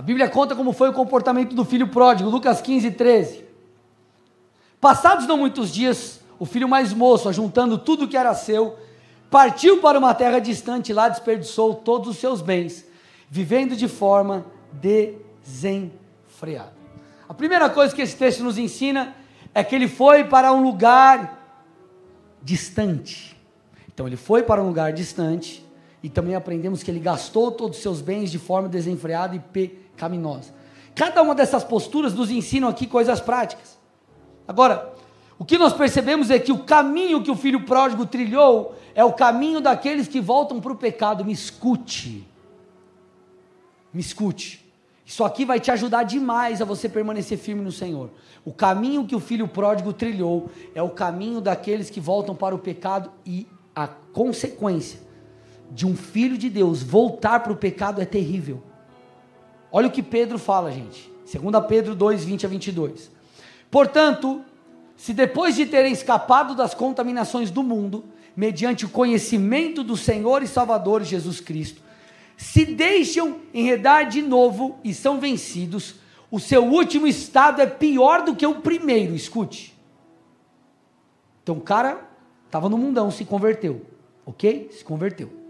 A 0.00 0.02
Bíblia 0.02 0.30
conta 0.30 0.56
como 0.56 0.72
foi 0.72 0.88
o 0.88 0.94
comportamento 0.94 1.54
do 1.54 1.62
filho 1.62 1.86
pródigo, 1.86 2.30
Lucas 2.30 2.62
15, 2.62 2.92
13. 2.92 3.44
Passados 4.80 5.26
não 5.26 5.36
muitos 5.36 5.70
dias, 5.70 6.20
o 6.38 6.46
filho 6.46 6.66
mais 6.66 6.94
moço, 6.94 7.28
ajuntando 7.28 7.76
tudo 7.76 8.08
que 8.08 8.16
era 8.16 8.32
seu, 8.32 8.78
partiu 9.30 9.78
para 9.82 9.98
uma 9.98 10.14
terra 10.14 10.38
distante 10.38 10.88
e 10.88 10.94
lá 10.94 11.10
desperdiçou 11.10 11.74
todos 11.74 12.08
os 12.08 12.16
seus 12.16 12.40
bens, 12.40 12.86
vivendo 13.28 13.76
de 13.76 13.88
forma 13.88 14.46
desenfreada. 14.72 16.72
A 17.28 17.34
primeira 17.34 17.68
coisa 17.68 17.94
que 17.94 18.00
esse 18.00 18.16
texto 18.16 18.42
nos 18.42 18.56
ensina 18.56 19.14
é 19.54 19.62
que 19.62 19.74
ele 19.74 19.86
foi 19.86 20.24
para 20.24 20.50
um 20.50 20.62
lugar 20.62 21.60
distante. 22.42 23.36
Então 23.92 24.06
ele 24.06 24.16
foi 24.16 24.42
para 24.42 24.62
um 24.62 24.66
lugar 24.66 24.94
distante 24.94 25.62
e 26.02 26.08
também 26.08 26.34
aprendemos 26.34 26.82
que 26.82 26.90
ele 26.90 27.00
gastou 27.00 27.52
todos 27.52 27.76
os 27.76 27.82
seus 27.82 28.00
bens 28.00 28.30
de 28.30 28.38
forma 28.38 28.68
desenfreada 28.68 29.36
e 29.36 29.38
pecaminosa. 29.38 29.89
Cada 30.94 31.22
uma 31.22 31.34
dessas 31.34 31.64
posturas 31.64 32.14
nos 32.14 32.30
ensinam 32.30 32.68
aqui 32.68 32.86
coisas 32.86 33.20
práticas. 33.20 33.78
Agora, 34.46 34.92
o 35.38 35.44
que 35.44 35.56
nós 35.56 35.72
percebemos 35.72 36.30
é 36.30 36.38
que 36.38 36.52
o 36.52 36.58
caminho 36.58 37.22
que 37.22 37.30
o 37.30 37.36
filho 37.36 37.64
pródigo 37.64 38.04
trilhou 38.04 38.74
é 38.94 39.02
o 39.04 39.12
caminho 39.12 39.60
daqueles 39.60 40.06
que 40.06 40.20
voltam 40.20 40.60
para 40.60 40.72
o 40.72 40.76
pecado. 40.76 41.24
Me 41.24 41.32
escute. 41.32 42.26
Me 43.92 44.00
escute. 44.00 44.70
Isso 45.04 45.24
aqui 45.24 45.44
vai 45.44 45.58
te 45.58 45.70
ajudar 45.70 46.02
demais 46.04 46.60
a 46.60 46.64
você 46.64 46.88
permanecer 46.88 47.38
firme 47.38 47.62
no 47.62 47.72
Senhor. 47.72 48.10
O 48.44 48.52
caminho 48.52 49.06
que 49.06 49.16
o 49.16 49.20
filho 49.20 49.48
pródigo 49.48 49.92
trilhou 49.92 50.50
é 50.74 50.82
o 50.82 50.90
caminho 50.90 51.40
daqueles 51.40 51.90
que 51.90 52.00
voltam 52.00 52.34
para 52.34 52.54
o 52.54 52.58
pecado 52.58 53.10
e 53.24 53.46
a 53.74 53.88
consequência 53.88 55.00
de 55.70 55.86
um 55.86 55.96
filho 55.96 56.36
de 56.36 56.50
Deus 56.50 56.82
voltar 56.82 57.40
para 57.40 57.52
o 57.52 57.56
pecado 57.56 58.00
é 58.00 58.04
terrível. 58.04 58.62
Olha 59.72 59.88
o 59.88 59.90
que 59.90 60.02
Pedro 60.02 60.38
fala, 60.38 60.70
gente. 60.70 61.10
2 61.32 61.66
Pedro 61.66 61.94
2, 61.94 62.24
20 62.24 62.46
a 62.46 62.48
22. 62.48 63.10
Portanto, 63.70 64.42
se 64.96 65.12
depois 65.12 65.54
de 65.54 65.66
terem 65.66 65.92
escapado 65.92 66.54
das 66.54 66.74
contaminações 66.74 67.50
do 67.50 67.62
mundo, 67.62 68.04
mediante 68.36 68.84
o 68.84 68.88
conhecimento 68.88 69.84
do 69.84 69.96
Senhor 69.96 70.42
e 70.42 70.48
Salvador 70.48 71.02
Jesus 71.04 71.40
Cristo, 71.40 71.80
se 72.36 72.64
deixam 72.64 73.36
enredar 73.54 74.08
de 74.08 74.22
novo 74.22 74.78
e 74.82 74.92
são 74.92 75.20
vencidos, 75.20 75.96
o 76.30 76.40
seu 76.40 76.64
último 76.64 77.06
estado 77.06 77.60
é 77.60 77.66
pior 77.66 78.22
do 78.22 78.34
que 78.34 78.46
o 78.46 78.60
primeiro, 78.60 79.14
escute. 79.14 79.76
Então 81.42 81.56
o 81.56 81.60
cara 81.60 82.08
estava 82.46 82.68
no 82.68 82.78
mundão, 82.78 83.10
se 83.10 83.24
converteu, 83.24 83.84
ok? 84.26 84.70
Se 84.72 84.84
converteu 84.84 85.40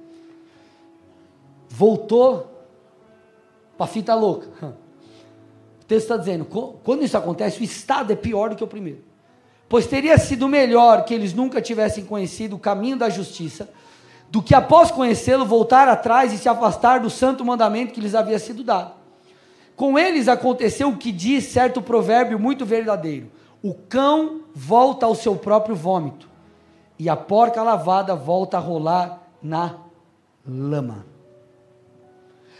voltou 1.70 2.49
para 3.80 3.86
fita 3.86 4.14
louca. 4.14 4.46
O 5.80 5.84
texto 5.86 6.04
está 6.04 6.16
dizendo: 6.18 6.44
quando 6.44 7.02
isso 7.02 7.16
acontece, 7.16 7.62
o 7.62 7.64
estado 7.64 8.12
é 8.12 8.16
pior 8.16 8.50
do 8.50 8.56
que 8.56 8.62
o 8.62 8.66
primeiro. 8.66 9.02
Pois 9.70 9.86
teria 9.86 10.18
sido 10.18 10.46
melhor 10.46 11.06
que 11.06 11.14
eles 11.14 11.32
nunca 11.32 11.62
tivessem 11.62 12.04
conhecido 12.04 12.56
o 12.56 12.58
caminho 12.58 12.98
da 12.98 13.08
justiça, 13.08 13.70
do 14.28 14.42
que 14.42 14.54
após 14.54 14.90
conhecê-lo 14.90 15.46
voltar 15.46 15.88
atrás 15.88 16.30
e 16.30 16.36
se 16.36 16.46
afastar 16.46 17.00
do 17.00 17.08
santo 17.08 17.42
mandamento 17.42 17.94
que 17.94 18.02
lhes 18.02 18.14
havia 18.14 18.38
sido 18.38 18.62
dado. 18.62 18.92
Com 19.74 19.98
eles 19.98 20.28
aconteceu 20.28 20.90
o 20.90 20.98
que 20.98 21.10
diz 21.10 21.44
certo 21.44 21.80
provérbio 21.80 22.38
muito 22.38 22.66
verdadeiro: 22.66 23.30
o 23.62 23.72
cão 23.72 24.42
volta 24.54 25.06
ao 25.06 25.14
seu 25.14 25.36
próprio 25.36 25.74
vômito, 25.74 26.28
e 26.98 27.08
a 27.08 27.16
porca 27.16 27.62
lavada 27.62 28.14
volta 28.14 28.58
a 28.58 28.60
rolar 28.60 29.22
na 29.42 29.76
lama. 30.46 31.09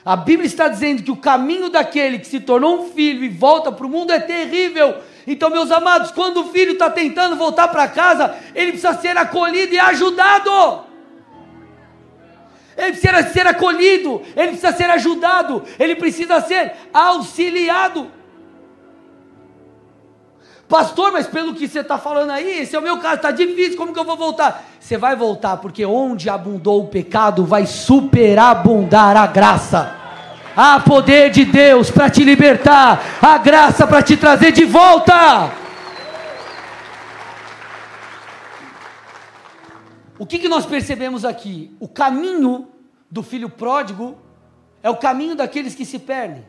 A 0.05 0.17
Bíblia 0.17 0.47
está 0.47 0.69
dizendo 0.69 1.03
que 1.03 1.11
o 1.11 1.17
caminho 1.17 1.69
daquele 1.69 2.19
que 2.19 2.27
se 2.27 2.41
tornou 2.41 2.81
um 2.81 2.93
filho 2.93 3.23
e 3.23 3.29
volta 3.29 3.71
para 3.71 3.87
o 3.87 3.91
mundo 3.91 4.13
é 4.13 4.19
terrível. 4.19 4.97
Então, 5.27 5.51
meus 5.51 5.71
amados, 5.71 6.11
quando 6.11 6.41
o 6.41 6.49
filho 6.49 6.73
está 6.73 6.89
tentando 6.89 7.37
voltar 7.37 7.69
para 7.69 7.87
casa, 7.87 8.35
ele 8.55 8.73
precisa 8.73 8.95
ser 8.95 9.17
acolhido 9.19 9.75
e 9.75 9.79
ajudado. 9.79 10.85
Ele 12.77 12.93
precisa 12.93 13.23
ser 13.31 13.47
acolhido, 13.47 14.23
ele 14.35 14.49
precisa 14.49 14.73
ser 14.73 14.91
ajudado, 14.91 15.63
ele 15.79 15.95
precisa 15.97 16.41
ser 16.41 16.73
auxiliado. 16.95 18.11
Pastor, 20.71 21.11
mas 21.11 21.27
pelo 21.27 21.53
que 21.53 21.67
você 21.67 21.81
está 21.81 21.99
falando 21.99 22.31
aí, 22.31 22.61
esse 22.61 22.77
é 22.77 22.79
o 22.79 22.83
meu 22.83 22.99
caso, 22.99 23.17
está 23.17 23.33
difícil, 23.33 23.77
como 23.77 23.93
que 23.93 23.99
eu 23.99 24.05
vou 24.05 24.17
voltar? 24.17 24.65
Você 24.79 24.97
vai 24.97 25.17
voltar, 25.17 25.57
porque 25.57 25.85
onde 25.85 26.31
abundou 26.31 26.85
o 26.85 26.87
pecado, 26.87 27.45
vai 27.45 27.67
superabundar 27.67 29.17
a 29.17 29.27
graça. 29.27 29.97
Há 30.57 30.79
poder 30.79 31.31
de 31.31 31.45
Deus 31.45 31.91
para 31.91 32.09
te 32.09 32.23
libertar, 32.23 33.03
a 33.21 33.37
graça 33.37 33.85
para 33.85 34.01
te 34.01 34.17
trazer 34.17 34.53
de 34.53 34.65
volta. 34.65 35.51
O 40.17 40.25
que, 40.25 40.39
que 40.39 40.49
nós 40.49 40.65
percebemos 40.65 41.25
aqui? 41.25 41.75
O 41.81 41.89
caminho 41.89 42.69
do 43.11 43.25
filho 43.25 43.51
pródigo 43.51 44.17
é 44.85 44.89
o 44.89 44.97
caminho 44.97 45.35
daqueles 45.35 45.75
que 45.75 45.85
se 45.85 45.99
perdem. 45.99 46.47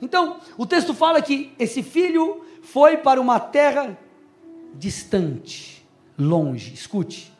Então, 0.00 0.36
o 0.56 0.64
texto 0.64 0.94
fala 0.94 1.20
que 1.20 1.52
esse 1.58 1.82
filho 1.82 2.44
foi 2.62 2.96
para 2.96 3.20
uma 3.20 3.40
terra 3.40 3.98
distante, 4.74 5.86
longe. 6.18 6.72
Escute, 6.74 7.32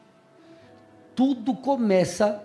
tudo 1.14 1.54
começa 1.54 2.44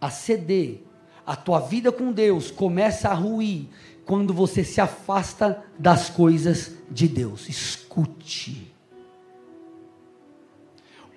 a 0.00 0.10
ceder, 0.10 0.82
a 1.24 1.36
tua 1.36 1.60
vida 1.60 1.92
com 1.92 2.12
Deus 2.12 2.50
começa 2.50 3.08
a 3.08 3.14
ruir 3.14 3.68
quando 4.04 4.34
você 4.34 4.64
se 4.64 4.80
afasta 4.80 5.62
das 5.78 6.10
coisas 6.10 6.72
de 6.90 7.06
Deus. 7.06 7.48
Escute. 7.48 8.72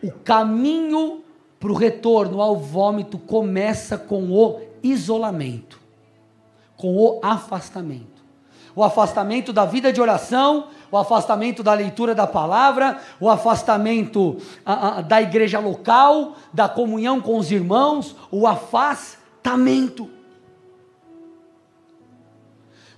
O 0.03 0.11
caminho 0.11 1.23
para 1.59 1.71
o 1.71 1.75
retorno 1.75 2.41
ao 2.41 2.57
vômito 2.57 3.17
começa 3.17 3.97
com 3.97 4.31
o 4.31 4.61
isolamento, 4.83 5.81
com 6.77 6.95
o 6.95 7.19
afastamento 7.23 8.14
o 8.75 8.83
afastamento 8.83 9.53
da 9.53 9.65
vida 9.65 9.93
de 9.93 10.01
oração, 10.01 10.67
o 10.91 10.97
afastamento 10.97 11.63
da 11.63 11.73
leitura 11.73 12.13
da 12.13 12.27
palavra, 12.27 12.99
o 13.19 13.29
afastamento 13.29 14.37
a, 14.65 14.99
a, 14.99 15.01
da 15.01 15.21
igreja 15.21 15.59
local, 15.59 16.35
da 16.53 16.67
comunhão 16.67 17.21
com 17.21 17.37
os 17.37 17.51
irmãos, 17.51 18.15
o 18.29 18.45
afastamento. 18.45 20.09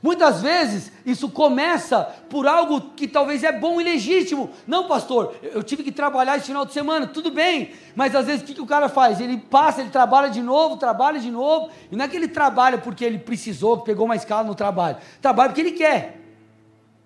Muitas 0.02 0.42
vezes 0.42 0.92
isso 1.06 1.30
começa 1.30 2.04
por 2.30 2.48
algo 2.48 2.92
que 2.96 3.08
talvez 3.08 3.44
é 3.44 3.52
bom 3.52 3.82
e 3.82 3.84
legítimo. 3.84 4.52
Não, 4.68 4.88
pastor, 4.88 5.36
eu 5.42 5.64
tive 5.64 5.84
que 5.84 5.92
trabalhar 5.92 6.38
esse 6.38 6.48
final 6.48 6.66
de 6.66 6.74
semana, 6.74 7.08
tudo 7.08 7.32
bem, 7.32 7.72
mas 7.96 8.16
às 8.16 8.28
vezes 8.28 8.44
o 8.44 8.46
que, 8.46 8.54
que 8.54 8.62
o 8.62 8.66
cara 8.66 8.90
faz? 8.90 9.20
Ele 9.20 9.38
passa, 9.38 9.82
ele 9.82 9.90
trabalha 9.90 10.30
de 10.30 10.42
novo, 10.42 10.78
trabalha 10.78 11.20
de 11.20 11.32
novo, 11.32 11.70
e 11.92 11.96
não 11.96 12.06
é 12.06 12.08
que 12.08 12.16
ele 12.16 12.28
trabalha 12.28 12.78
porque 12.78 13.04
ele 13.04 13.18
precisou, 13.18 13.80
pegou 13.80 14.06
uma 14.06 14.16
escala 14.16 14.44
no 14.44 14.54
trabalho, 14.54 14.98
trabalha 15.22 15.50
porque 15.50 15.62
ele 15.62 15.72
quer, 15.72 16.22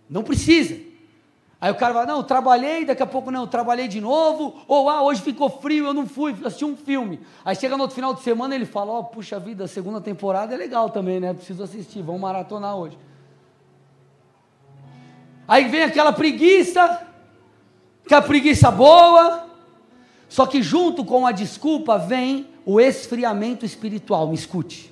não 0.10 0.24
precisa. 0.24 0.91
Aí 1.62 1.70
o 1.70 1.76
cara 1.76 1.94
vai, 1.94 2.08
não, 2.08 2.24
trabalhei, 2.24 2.86
daqui 2.86 3.04
a 3.04 3.06
pouco 3.06 3.30
não, 3.30 3.46
trabalhei 3.46 3.88
de 3.88 4.02
novo, 4.02 4.56
ou 4.68 4.90
ah, 4.90 5.04
hoje 5.04 5.22
ficou 5.22 5.48
frio, 5.48 5.86
eu 5.86 5.94
não 5.94 6.08
fui, 6.08 6.36
assisti 6.44 6.66
um 6.66 6.76
filme. 6.76 7.20
Aí 7.46 7.56
chega 7.56 7.78
no 7.78 7.84
outro 7.84 7.94
final 7.94 8.16
de 8.16 8.22
semana 8.22 8.56
ele 8.56 8.66
fala, 8.66 8.92
ó, 8.94 9.00
oh, 9.00 9.04
puxa 9.04 9.40
vida, 9.40 9.66
a 9.66 9.68
segunda 9.68 10.02
temporada 10.02 10.56
é 10.56 10.58
legal 10.58 10.90
também, 10.90 11.20
né? 11.20 11.36
Preciso 11.36 11.62
assistir, 11.62 12.02
vamos 12.02 12.20
maratonar 12.20 12.76
hoje. 12.76 12.98
Aí 15.48 15.66
vem 15.66 15.84
aquela 15.84 16.12
preguiça, 16.12 17.06
aquela 18.04 18.24
preguiça 18.24 18.72
boa, 18.72 19.46
só 20.28 20.48
que 20.48 20.64
junto 20.64 21.06
com 21.06 21.28
a 21.28 21.32
desculpa 21.32 21.96
vem 21.96 22.48
o 22.66 22.82
esfriamento 22.82 23.68
espiritual, 23.68 24.28
me 24.28 24.34
escute. 24.34 24.92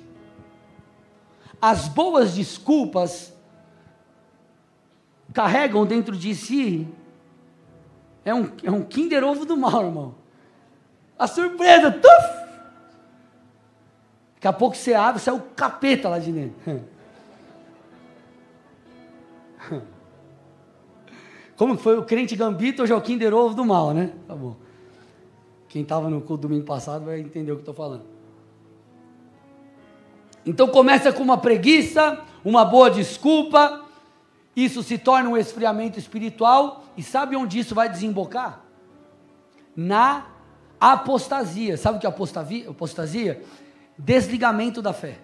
As 1.60 1.88
boas 1.88 2.36
desculpas 2.36 3.34
carregam 5.34 5.86
dentro 5.86 6.15
de 6.15 6.34
si 6.36 6.88
é 8.26 8.34
um, 8.34 8.50
é 8.63 8.72
um 8.72 8.84
Kinder 8.84 9.24
Ovo 9.24 9.46
do 9.46 9.56
mal, 9.58 9.86
irmão. 9.86 10.15
A 11.18 11.28
surpresa, 11.28 11.92
tuf! 11.92 12.39
Daqui 14.36 14.48
a 14.48 14.54
pouco 14.54 14.76
você 14.78 14.94
abre, 14.94 15.22
sai 15.22 15.34
o 15.34 15.42
capeta 15.42 16.08
lá 16.08 16.20
de 16.20 16.32
dentro. 16.32 16.86
Como 21.58 21.78
foi 21.78 21.98
o 21.98 22.06
crente 22.06 22.36
gambito, 22.38 22.84
hoje 22.84 22.94
é 22.94 22.96
o 22.96 23.02
Kinder 23.02 23.34
Ovo 23.34 23.54
do 23.54 23.65
mal, 23.65 23.94
né? 23.94 24.13
Tá 24.28 24.34
bom. 24.34 24.56
Quem 25.68 25.82
estava 25.82 26.10
no 26.10 26.22
culto 26.22 26.44
domingo 26.44 26.65
passado 26.65 27.06
vai 27.06 27.20
entender 27.20 27.52
o 27.52 27.56
que 27.56 27.62
estou 27.62 27.74
falando. 27.74 28.06
Então 30.46 30.70
começa 30.70 31.12
com 31.12 31.22
uma 31.22 31.38
preguiça, 31.38 32.22
uma 32.46 32.63
boa 32.63 32.89
desculpa, 32.89 33.86
isso 34.63 34.82
se 34.84 34.98
torna 34.98 35.30
um 35.30 35.38
esfriamento 35.38 36.00
espiritual, 36.00 36.84
e 36.98 37.04
sabe 37.04 37.36
onde 37.36 37.60
isso 37.60 37.76
vai 37.76 37.89
desembocar? 37.89 38.62
Na 39.76 40.26
apostasia. 40.80 41.78
Sabe 41.78 41.98
o 41.98 42.02
que 42.02 42.08
é 42.08 42.10
apostasia? 42.67 43.43
Desligamento 43.98 44.82
da 44.82 44.93
fé. 44.93 45.19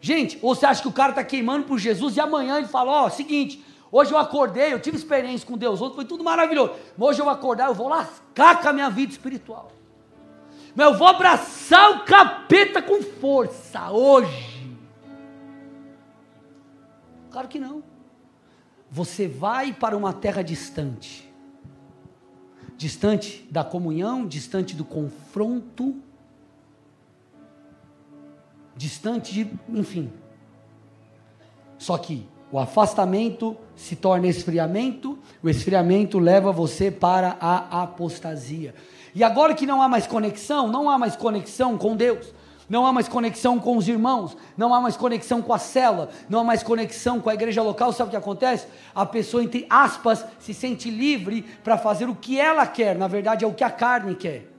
Gente, 0.00 0.38
ou 0.42 0.54
você 0.54 0.66
acha 0.66 0.82
que 0.82 0.88
o 0.88 0.92
cara 0.92 1.10
está 1.10 1.24
queimando 1.24 1.66
por 1.66 1.78
Jesus 1.78 2.16
e 2.16 2.20
amanhã 2.20 2.58
ele 2.58 2.68
fala: 2.68 2.90
Ó, 2.90 3.06
oh, 3.06 3.10
seguinte, 3.10 3.64
hoje 3.90 4.12
eu 4.12 4.18
acordei, 4.18 4.72
eu 4.72 4.80
tive 4.80 4.96
experiência 4.96 5.46
com 5.46 5.56
Deus, 5.56 5.80
ontem 5.80 5.96
foi 5.96 6.04
tudo 6.04 6.22
maravilhoso, 6.22 6.74
mas 6.96 7.08
hoje 7.08 7.20
eu 7.20 7.24
vou 7.24 7.34
acordar, 7.34 7.68
eu 7.68 7.74
vou 7.74 7.88
lascar 7.88 8.60
com 8.60 8.68
a 8.68 8.72
minha 8.72 8.90
vida 8.90 9.12
espiritual. 9.12 9.72
Mas 10.74 10.86
eu 10.86 10.94
vou 10.94 11.08
abraçar 11.08 11.90
o 11.90 12.04
capeta 12.04 12.80
com 12.80 13.02
força 13.02 13.90
hoje. 13.90 14.57
Claro 17.38 17.48
que 17.48 17.60
não. 17.60 17.84
Você 18.90 19.28
vai 19.28 19.72
para 19.72 19.96
uma 19.96 20.12
terra 20.12 20.42
distante 20.42 21.32
distante 22.76 23.46
da 23.48 23.62
comunhão, 23.62 24.26
distante 24.26 24.74
do 24.74 24.84
confronto, 24.84 25.96
distante 28.76 29.32
de, 29.32 29.50
enfim. 29.68 30.12
Só 31.76 31.96
que 31.96 32.28
o 32.50 32.58
afastamento 32.58 33.56
se 33.76 33.94
torna 33.94 34.26
esfriamento, 34.26 35.16
o 35.40 35.48
esfriamento 35.48 36.18
leva 36.18 36.50
você 36.50 36.90
para 36.90 37.36
a 37.40 37.82
apostasia. 37.82 38.74
E 39.14 39.22
agora 39.22 39.54
que 39.54 39.66
não 39.66 39.80
há 39.80 39.88
mais 39.88 40.08
conexão, 40.08 40.66
não 40.66 40.90
há 40.90 40.98
mais 40.98 41.14
conexão 41.14 41.78
com 41.78 41.96
Deus, 41.96 42.32
não 42.68 42.84
há 42.84 42.92
mais 42.92 43.08
conexão 43.08 43.58
com 43.58 43.76
os 43.76 43.88
irmãos, 43.88 44.36
não 44.56 44.74
há 44.74 44.80
mais 44.80 44.96
conexão 44.96 45.40
com 45.40 45.52
a 45.52 45.58
cela, 45.58 46.10
não 46.28 46.40
há 46.40 46.44
mais 46.44 46.62
conexão 46.62 47.20
com 47.20 47.30
a 47.30 47.34
igreja 47.34 47.62
local, 47.62 47.92
sabe 47.92 48.08
o 48.08 48.10
que 48.10 48.16
acontece? 48.16 48.66
A 48.94 49.06
pessoa, 49.06 49.42
entre 49.42 49.66
aspas, 49.70 50.24
se 50.38 50.52
sente 50.52 50.90
livre 50.90 51.42
para 51.64 51.78
fazer 51.78 52.08
o 52.08 52.14
que 52.14 52.38
ela 52.38 52.66
quer, 52.66 52.96
na 52.96 53.08
verdade 53.08 53.44
é 53.44 53.48
o 53.48 53.54
que 53.54 53.64
a 53.64 53.70
carne 53.70 54.14
quer. 54.14 54.52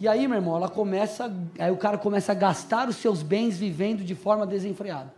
E 0.00 0.08
aí, 0.08 0.26
meu 0.26 0.38
irmão, 0.38 0.56
ela 0.56 0.68
começa, 0.68 1.32
aí 1.58 1.70
o 1.70 1.76
cara 1.76 1.98
começa 1.98 2.32
a 2.32 2.34
gastar 2.34 2.88
os 2.88 2.96
seus 2.96 3.22
bens 3.22 3.58
vivendo 3.58 4.02
de 4.02 4.14
forma 4.14 4.46
desenfreada. 4.46 5.12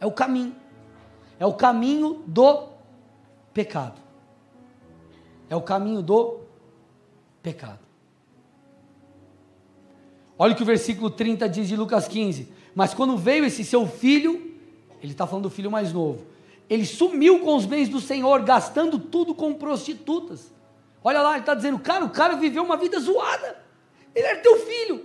É 0.00 0.06
o 0.06 0.12
caminho. 0.12 0.56
É 1.38 1.46
o 1.46 1.52
caminho 1.52 2.22
do 2.26 2.68
pecado. 3.52 4.00
É 5.48 5.54
o 5.54 5.62
caminho 5.62 6.02
do 6.02 6.40
pecado. 7.42 7.89
Olha 10.42 10.54
o 10.54 10.56
que 10.56 10.62
o 10.62 10.66
versículo 10.66 11.10
30 11.10 11.46
diz 11.50 11.68
de 11.68 11.76
Lucas 11.76 12.08
15. 12.08 12.50
Mas 12.74 12.94
quando 12.94 13.14
veio 13.14 13.44
esse 13.44 13.62
seu 13.62 13.86
filho, 13.86 14.56
ele 15.02 15.12
está 15.12 15.26
falando 15.26 15.42
do 15.42 15.50
filho 15.50 15.70
mais 15.70 15.92
novo, 15.92 16.24
ele 16.66 16.86
sumiu 16.86 17.40
com 17.40 17.54
os 17.54 17.66
bens 17.66 17.90
do 17.90 18.00
Senhor, 18.00 18.40
gastando 18.40 18.98
tudo 18.98 19.34
com 19.34 19.52
prostitutas. 19.52 20.50
Olha 21.04 21.20
lá, 21.20 21.32
ele 21.32 21.40
está 21.40 21.52
dizendo, 21.52 21.78
cara, 21.78 22.06
o 22.06 22.08
cara 22.08 22.36
viveu 22.36 22.62
uma 22.62 22.78
vida 22.78 22.98
zoada. 22.98 23.62
Ele 24.14 24.26
era 24.26 24.40
teu 24.40 24.56
filho. 24.64 25.04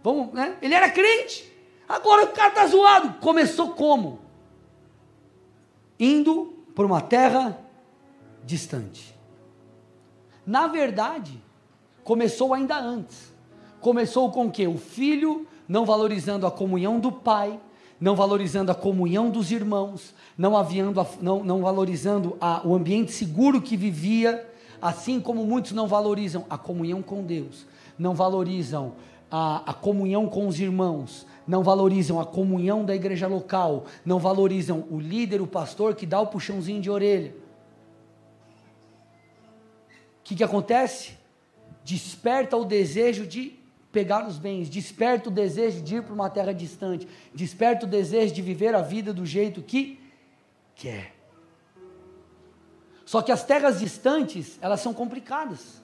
Vamos, 0.00 0.32
né? 0.32 0.56
Ele 0.62 0.74
era 0.74 0.90
crente. 0.90 1.52
Agora 1.88 2.26
o 2.26 2.28
cara 2.28 2.50
está 2.50 2.66
zoado. 2.68 3.14
Começou 3.14 3.70
como? 3.70 4.20
Indo 5.98 6.54
para 6.72 6.86
uma 6.86 7.00
terra 7.00 7.58
distante. 8.44 9.12
Na 10.46 10.68
verdade, 10.68 11.42
começou 12.04 12.54
ainda 12.54 12.78
antes. 12.78 13.34
Começou 13.80 14.30
com 14.30 14.46
o 14.46 14.50
que? 14.50 14.66
O 14.66 14.78
filho 14.78 15.46
não 15.68 15.84
valorizando 15.84 16.46
a 16.46 16.50
comunhão 16.50 16.98
do 16.98 17.10
pai, 17.10 17.58
não 18.00 18.14
valorizando 18.14 18.70
a 18.70 18.74
comunhão 18.74 19.30
dos 19.30 19.50
irmãos, 19.50 20.14
não, 20.36 20.56
aviando 20.56 21.00
a, 21.00 21.06
não, 21.20 21.42
não 21.42 21.62
valorizando 21.62 22.36
a, 22.40 22.66
o 22.66 22.74
ambiente 22.74 23.12
seguro 23.12 23.60
que 23.60 23.76
vivia, 23.76 24.48
assim 24.80 25.20
como 25.20 25.44
muitos 25.44 25.72
não 25.72 25.86
valorizam 25.86 26.44
a 26.50 26.58
comunhão 26.58 27.02
com 27.02 27.24
Deus, 27.24 27.66
não 27.98 28.14
valorizam 28.14 28.92
a, 29.30 29.70
a 29.70 29.74
comunhão 29.74 30.28
com 30.28 30.46
os 30.46 30.60
irmãos, 30.60 31.26
não 31.46 31.62
valorizam 31.62 32.20
a 32.20 32.26
comunhão 32.26 32.84
da 32.84 32.94
igreja 32.94 33.26
local, 33.26 33.84
não 34.04 34.18
valorizam 34.18 34.84
o 34.90 34.98
líder, 34.98 35.40
o 35.40 35.46
pastor 35.46 35.94
que 35.94 36.04
dá 36.04 36.20
o 36.20 36.26
puxãozinho 36.26 36.80
de 36.80 36.90
orelha. 36.90 37.34
O 40.20 40.24
que, 40.24 40.34
que 40.34 40.44
acontece? 40.44 41.16
Desperta 41.84 42.56
o 42.56 42.64
desejo 42.64 43.26
de 43.26 43.58
pegar 43.96 44.26
os 44.28 44.36
bens, 44.36 44.68
desperta 44.68 45.30
o 45.30 45.32
desejo 45.32 45.80
de 45.80 45.96
ir 45.96 46.02
para 46.02 46.12
uma 46.12 46.28
terra 46.28 46.52
distante, 46.52 47.08
desperta 47.32 47.86
o 47.86 47.88
desejo 47.88 48.34
de 48.34 48.42
viver 48.42 48.74
a 48.74 48.82
vida 48.82 49.10
do 49.10 49.24
jeito 49.24 49.62
que 49.62 49.98
quer. 50.74 51.14
Só 53.06 53.22
que 53.22 53.32
as 53.32 53.42
terras 53.42 53.78
distantes, 53.78 54.58
elas 54.60 54.80
são 54.80 54.92
complicadas. 54.92 55.80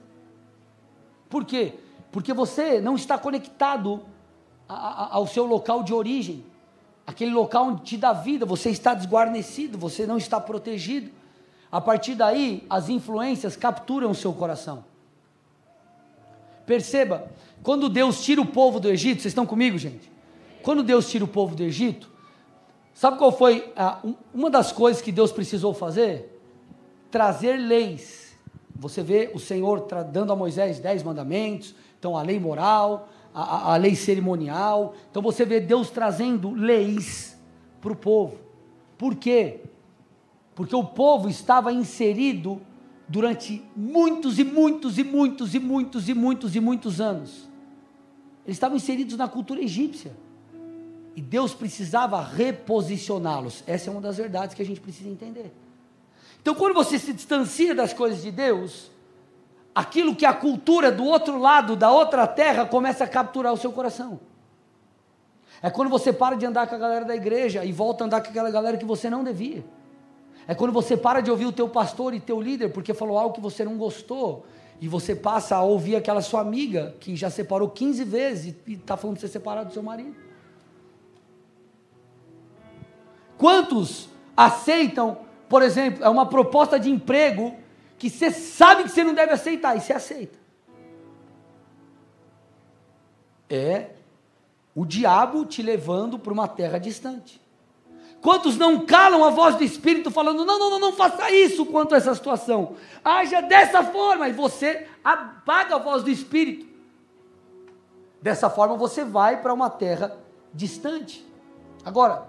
Por 1.31 1.47
quê? 1.47 1.73
Porque 2.11 2.35
você 2.35 2.83
não 2.83 2.97
está 2.97 3.17
conectado 3.17 4.05
a, 4.69 4.75
a, 4.75 5.15
ao 5.15 5.27
seu 5.27 5.47
local 5.47 5.83
de 5.83 5.95
origem, 5.95 6.45
aquele 7.07 7.33
local 7.33 7.69
onde 7.69 7.83
te 7.83 7.97
dá 7.97 8.13
vida, 8.13 8.45
você 8.45 8.69
está 8.69 8.93
desguarnecido, 8.93 9.79
você 9.79 10.07
não 10.07 10.19
está 10.19 10.39
protegido. 10.39 11.11
A 11.71 11.81
partir 11.81 12.15
daí, 12.15 12.67
as 12.69 12.91
influências 12.91 13.57
capturam 13.57 14.11
o 14.11 14.15
seu 14.15 14.35
coração. 14.35 14.85
Perceba, 16.67 17.31
quando 17.63 17.89
Deus 17.89 18.23
tira 18.23 18.41
o 18.41 18.47
povo 18.47 18.81
do 18.81 18.89
Egito, 18.89 19.23
vocês 19.23 19.33
estão 19.33 19.47
comigo, 19.47 19.79
gente? 19.79 20.11
Quando 20.63 20.83
Deus 20.83 21.11
tira 21.11 21.25
o 21.25 21.29
povo 21.29 21.55
do 21.55 21.63
Egito, 21.63 22.11
sabe 22.95 23.19
qual 23.19 23.33
foi 23.33 23.73
a, 23.77 24.01
uma 24.33 24.49
das 24.49 24.73
coisas 24.73 25.03
que 25.03 25.11
Deus 25.11 25.33
precisou 25.33 25.75
fazer? 25.75 26.41
Trazer 27.11 27.57
leis. 27.57 28.37
Você 28.75 29.03
vê 29.03 29.31
o 29.35 29.39
Senhor 29.39 29.87
dando 30.13 30.33
a 30.33 30.37
Moisés 30.37 30.79
dez 30.79 31.03
mandamentos, 31.03 31.75
então 31.99 32.17
a 32.17 32.23
lei 32.23 32.39
moral, 32.41 33.09
a, 33.35 33.75
a 33.75 33.77
lei 33.77 33.95
cerimonial. 33.95 34.95
Então 35.11 35.23
você 35.23 35.45
vê 35.45 35.61
Deus 35.61 35.91
trazendo 35.91 36.53
leis 36.53 37.39
para 37.81 37.93
o 37.93 37.97
povo. 37.97 38.39
Por 38.97 39.15
quê? 39.17 39.61
Porque 40.55 40.75
o 40.75 40.85
povo 40.85 41.29
estava 41.29 41.73
inserido 41.73 42.61
durante 43.13 43.63
muitos 43.77 44.39
e 44.39 44.45
muitos 44.45 44.97
e 44.97 45.05
muitos 45.05 45.55
e 45.55 45.59
muitos 45.59 46.09
e 46.09 46.15
muitos 46.15 46.57
e 46.57 46.61
muitos 46.61 46.99
anos. 46.99 47.47
Eles 48.47 48.57
estavam 48.57 48.79
inseridos 48.79 49.19
na 49.19 49.29
cultura 49.29 49.61
egípcia. 49.61 50.17
E 51.15 51.21
Deus 51.21 51.53
precisava 51.53 52.23
reposicioná-los. 52.23 53.63
Essa 53.67 53.91
é 53.91 53.93
uma 53.93 54.01
das 54.01 54.17
verdades 54.17 54.55
que 54.57 54.63
a 54.63 54.65
gente 54.65 54.81
precisa 54.81 55.11
entender. 55.11 55.53
Então, 56.41 56.55
quando 56.55 56.73
você 56.73 56.99
se 56.99 57.13
distancia 57.13 57.75
das 57.75 57.93
coisas 57.93 58.23
de 58.23 58.31
Deus, 58.31 58.91
aquilo 59.75 60.17
que 60.17 60.25
a 60.25 60.33
cultura 60.33 60.91
do 60.91 61.05
outro 61.05 61.39
lado, 61.39 61.77
da 61.77 61.91
outra 61.91 62.27
terra, 62.27 62.65
começa 62.65 63.05
a 63.05 63.07
capturar 63.07 63.53
o 63.53 63.59
seu 63.59 63.73
coração. 63.73 64.19
É 65.61 65.69
quando 65.69 65.91
você 65.91 66.15
para 66.15 66.35
de 66.35 66.47
andar 66.47 66.67
com 66.67 66.75
a 66.75 66.79
galera 66.79 67.05
da 67.05 67.15
igreja 67.15 67.63
e 67.63 67.73
volta 67.73 68.05
a 68.05 68.07
andar 68.07 68.23
com 68.23 68.31
aquela 68.31 68.51
galera 68.51 68.79
que 68.79 68.87
você 68.87 69.11
não 69.11 69.23
devia. 69.23 69.63
É 70.47 70.55
quando 70.55 70.73
você 70.73 70.97
para 70.97 71.21
de 71.21 71.31
ouvir 71.31 71.47
o 71.47 71.53
teu 71.53 71.69
pastor 71.69 72.15
e 72.15 72.21
teu 72.21 72.41
líder 72.41 72.71
porque 72.71 72.93
falou 72.93 73.19
algo 73.19 73.35
que 73.35 73.41
você 73.41 73.65
não 73.65 73.77
gostou 73.77 74.45
e 74.81 74.89
você 74.89 75.15
passa 75.15 75.57
a 75.57 75.63
ouvir 75.63 75.95
aquela 75.95 76.21
sua 76.21 76.41
amiga 76.41 76.97
que 76.99 77.15
já 77.15 77.31
separou 77.31 77.69
15 77.69 78.05
vezes 78.05 78.55
e 78.67 78.73
está 78.73 78.97
falando 78.97 79.17
de 79.17 79.21
ser 79.21 79.29
separado 79.29 79.69
do 79.69 79.73
seu 79.73 79.83
marido. 79.83 80.17
Quantos 83.39 84.09
aceitam, 84.37 85.19
por 85.49 85.63
exemplo, 85.63 86.05
é 86.05 86.09
uma 86.09 86.27
proposta 86.27 86.79
de 86.79 86.91
emprego 86.91 87.57
que 87.99 88.09
você 88.11 88.31
sabe 88.31 88.85
que 88.85 88.91
você 88.91 89.05
não 89.05 89.15
deve 89.15 89.33
aceitar 89.33 89.77
e 89.77 89.81
você 89.81 89.93
aceita? 89.93 90.39
É 93.49 93.91
o 94.75 94.87
diabo 94.87 95.45
te 95.45 95.61
levando 95.61 96.19
para 96.19 96.33
uma 96.33 96.49
terra 96.49 96.79
distante. 96.79 97.42
Quantos 98.23 98.57
não 98.57 98.87
calam 98.87 99.25
a 99.25 99.31
voz 99.31 99.57
do 99.57 99.65
Espírito 99.65 100.09
falando, 100.09 100.45
não, 100.45 100.57
não, 100.57 100.71
não, 100.71 100.79
não 100.79 100.93
faça 100.93 101.29
isso 101.33 101.67
quanto 101.67 101.93
a 101.93 101.99
essa 101.99 102.15
situação. 102.15 102.77
Haja 103.05 103.41
dessa 103.41 103.83
forma, 103.83 104.29
e 104.29 104.33
você 104.33 104.87
apaga 105.03 105.75
a 105.75 105.79
voz 105.79 106.05
do 106.05 106.11
Espírito. 106.11 106.65
Dessa 108.23 108.49
forma 108.49 108.77
você 108.77 109.05
vai 109.05 109.43
para 109.43 109.53
uma 109.53 109.69
terra 109.69 110.17
distante. 110.55 111.27
Agora, 111.85 112.29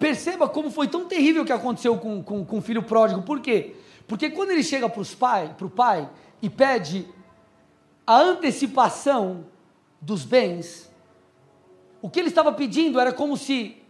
perceba 0.00 0.48
como 0.48 0.68
foi 0.68 0.88
tão 0.88 1.04
terrível 1.04 1.44
o 1.44 1.46
que 1.46 1.52
aconteceu 1.52 1.96
com, 1.96 2.20
com, 2.20 2.44
com 2.44 2.58
o 2.58 2.62
filho 2.62 2.82
pródigo. 2.82 3.22
Por 3.22 3.38
quê? 3.38 3.76
Porque 4.08 4.28
quando 4.28 4.50
ele 4.50 4.64
chega 4.64 4.88
para 4.88 5.04
pai, 5.16 5.54
o 5.60 5.70
pai 5.70 6.10
e 6.42 6.50
pede 6.50 7.06
a 8.04 8.20
antecipação 8.20 9.46
dos 10.00 10.24
bens, 10.24 10.90
o 12.02 12.10
que 12.10 12.18
ele 12.18 12.30
estava 12.30 12.52
pedindo 12.52 12.98
era 12.98 13.12
como 13.12 13.36
se 13.36 13.80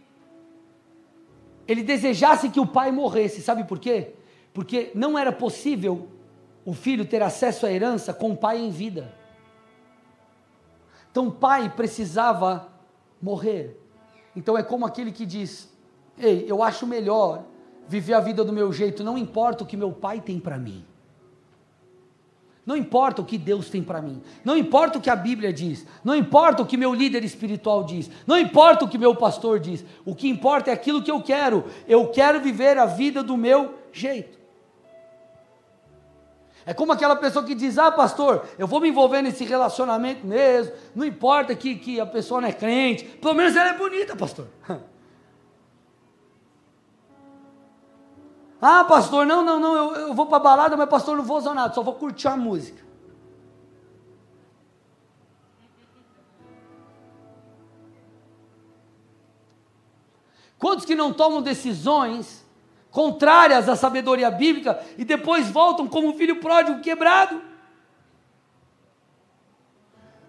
ele 1.69 1.83
desejasse 1.83 2.49
que 2.49 2.59
o 2.59 2.65
pai 2.65 2.91
morresse. 2.91 3.43
Sabe 3.43 3.63
por 3.63 3.77
quê? 3.77 4.13
Porque 4.51 4.91
não 4.95 5.15
era 5.15 5.31
possível 5.31 6.07
o 6.65 6.73
filho 6.73 7.05
ter 7.05 7.21
acesso 7.21 7.67
à 7.67 7.71
herança 7.71 8.11
com 8.11 8.31
o 8.31 8.35
pai 8.35 8.57
em 8.57 8.71
vida. 8.71 9.13
Então 11.11 11.27
o 11.27 11.31
pai 11.31 11.69
precisava 11.69 12.67
morrer. 13.21 13.79
Então 14.35 14.57
é 14.57 14.63
como 14.63 14.83
aquele 14.83 15.11
que 15.11 15.27
diz: 15.27 15.71
Ei, 16.17 16.43
eu 16.47 16.63
acho 16.63 16.87
melhor 16.87 17.45
viver 17.87 18.15
a 18.15 18.19
vida 18.19 18.43
do 18.43 18.51
meu 18.51 18.73
jeito, 18.73 19.03
não 19.03 19.15
importa 19.15 19.63
o 19.63 19.67
que 19.67 19.77
meu 19.77 19.91
pai 19.91 20.19
tem 20.21 20.39
para 20.39 20.57
mim. 20.57 20.83
Não 22.65 22.77
importa 22.77 23.21
o 23.21 23.25
que 23.25 23.37
Deus 23.37 23.69
tem 23.69 23.81
para 23.81 24.01
mim, 24.01 24.21
não 24.43 24.55
importa 24.55 24.99
o 24.99 25.01
que 25.01 25.09
a 25.09 25.15
Bíblia 25.15 25.51
diz, 25.51 25.87
não 26.03 26.15
importa 26.15 26.61
o 26.61 26.65
que 26.65 26.77
meu 26.77 26.93
líder 26.93 27.23
espiritual 27.23 27.83
diz, 27.83 28.11
não 28.27 28.37
importa 28.37 28.85
o 28.85 28.87
que 28.87 28.97
meu 28.97 29.15
pastor 29.15 29.59
diz, 29.59 29.83
o 30.05 30.13
que 30.13 30.29
importa 30.29 30.69
é 30.69 30.73
aquilo 30.73 31.01
que 31.01 31.09
eu 31.09 31.21
quero. 31.21 31.65
Eu 31.87 32.07
quero 32.07 32.39
viver 32.39 32.77
a 32.77 32.85
vida 32.85 33.23
do 33.23 33.35
meu 33.35 33.73
jeito. 33.91 34.37
É 36.65 36.73
como 36.73 36.91
aquela 36.91 37.15
pessoa 37.15 37.43
que 37.43 37.55
diz: 37.55 37.77
Ah, 37.77 37.91
pastor, 37.91 38.45
eu 38.57 38.67
vou 38.67 38.79
me 38.79 38.89
envolver 38.89 39.21
nesse 39.23 39.43
relacionamento 39.43 40.27
mesmo, 40.27 40.71
não 40.93 41.05
importa 41.05 41.55
que, 41.55 41.75
que 41.75 41.99
a 41.99 42.05
pessoa 42.05 42.41
não 42.41 42.47
é 42.47 42.53
crente, 42.53 43.05
pelo 43.05 43.33
menos 43.33 43.55
ela 43.55 43.69
é 43.69 43.77
bonita, 43.77 44.15
pastor. 44.15 44.47
Ah, 48.61 48.83
pastor, 48.83 49.25
não, 49.25 49.43
não, 49.43 49.59
não, 49.59 49.75
eu, 49.75 50.07
eu 50.07 50.13
vou 50.13 50.25
para 50.25 50.39
balada, 50.39 50.75
mas 50.75 50.89
pastor, 50.89 51.15
não 51.15 51.23
vou 51.23 51.37
usar 51.37 51.53
nada, 51.53 51.73
só 51.73 51.81
vou 51.81 51.93
curtir 51.93 52.27
a 52.27 52.35
música. 52.35 52.83
Quantos 60.57 60.83
que 60.83 60.93
não 60.93 61.13
tomam 61.13 61.41
decisões 61.41 62.45
contrárias 62.91 63.69
à 63.69 63.77
sabedoria 63.77 64.29
bíblica 64.29 64.83
e 64.97 65.05
depois 65.05 65.49
voltam 65.49 65.87
como 65.87 66.09
um 66.09 66.13
filho 66.13 66.41
pródigo 66.41 66.81
quebrado? 66.81 67.41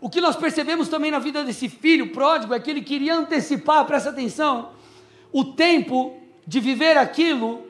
O 0.01 0.09
que 0.09 0.20
nós 0.20 0.37
percebemos 0.37 0.89
também 0.89 1.11
na 1.11 1.18
vida 1.18 1.43
desse 1.45 1.68
filho 1.68 2.12
pródigo 2.12 2.55
é 2.55 2.61
que 2.61 2.70
ele 2.70 2.81
queria 2.81 3.16
antecipar, 3.16 3.85
presta 3.85 4.11
atenção, 4.11 4.70
o 5.33 5.45
tempo 5.45 6.16
de 6.47 6.61
viver 6.61 6.97
aquilo 6.97 7.69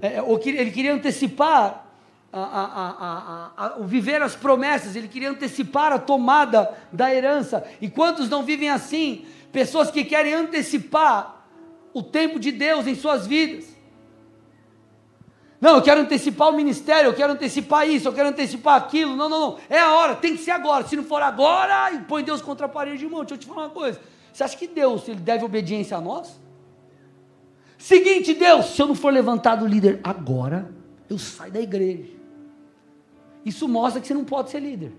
é, 0.00 0.16
é 0.16 0.48
ele 0.48 0.70
queria 0.70 0.94
antecipar 0.94 1.86
a, 2.32 2.40
a, 2.40 3.66
a, 3.66 3.78
o 3.78 3.84
viver 3.84 4.22
as 4.22 4.36
promessas, 4.36 4.94
ele 4.94 5.08
queria 5.08 5.30
antecipar 5.30 5.92
a 5.92 5.98
tomada 5.98 6.72
da 6.92 7.12
herança. 7.12 7.64
E 7.80 7.88
quantos 7.88 8.28
não 8.28 8.42
vivem 8.42 8.70
assim? 8.70 9.24
Pessoas 9.52 9.90
que 9.90 10.04
querem 10.04 10.34
antecipar 10.34 11.44
o 11.92 12.02
tempo 12.02 12.38
de 12.38 12.52
Deus 12.52 12.86
em 12.86 12.94
suas 12.94 13.26
vidas. 13.26 13.76
Não, 15.60 15.76
eu 15.76 15.82
quero 15.82 16.00
antecipar 16.00 16.48
o 16.48 16.52
ministério, 16.52 17.08
eu 17.08 17.14
quero 17.14 17.32
antecipar 17.32 17.86
isso, 17.86 18.08
eu 18.08 18.12
quero 18.12 18.30
antecipar 18.30 18.76
aquilo. 18.76 19.14
Não, 19.14 19.28
não, 19.28 19.40
não. 19.40 19.58
É 19.68 19.78
a 19.78 19.92
hora, 19.92 20.14
tem 20.14 20.34
que 20.36 20.42
ser 20.42 20.52
agora. 20.52 20.86
Se 20.86 20.96
não 20.96 21.04
for 21.04 21.20
agora, 21.20 21.92
põe 22.08 22.24
Deus 22.24 22.40
contra 22.40 22.64
a 22.66 22.68
parede, 22.68 23.04
irmão. 23.04 23.20
Deixa 23.20 23.34
eu 23.34 23.38
te 23.38 23.46
falar 23.46 23.64
uma 23.64 23.70
coisa. 23.70 24.00
Você 24.32 24.42
acha 24.42 24.56
que 24.56 24.66
Deus 24.66 25.06
ele 25.06 25.20
deve 25.20 25.44
obediência 25.44 25.96
a 25.96 26.00
nós? 26.00 26.40
Seguinte, 27.80 28.34
Deus, 28.34 28.66
se 28.66 28.82
eu 28.82 28.86
não 28.86 28.94
for 28.94 29.10
levantado 29.10 29.66
líder 29.66 30.00
agora, 30.04 30.70
eu 31.08 31.18
saio 31.18 31.50
da 31.50 31.60
igreja. 31.60 32.10
Isso 33.42 33.66
mostra 33.66 34.02
que 34.02 34.06
você 34.06 34.12
não 34.12 34.22
pode 34.22 34.50
ser 34.50 34.60
líder. 34.60 34.92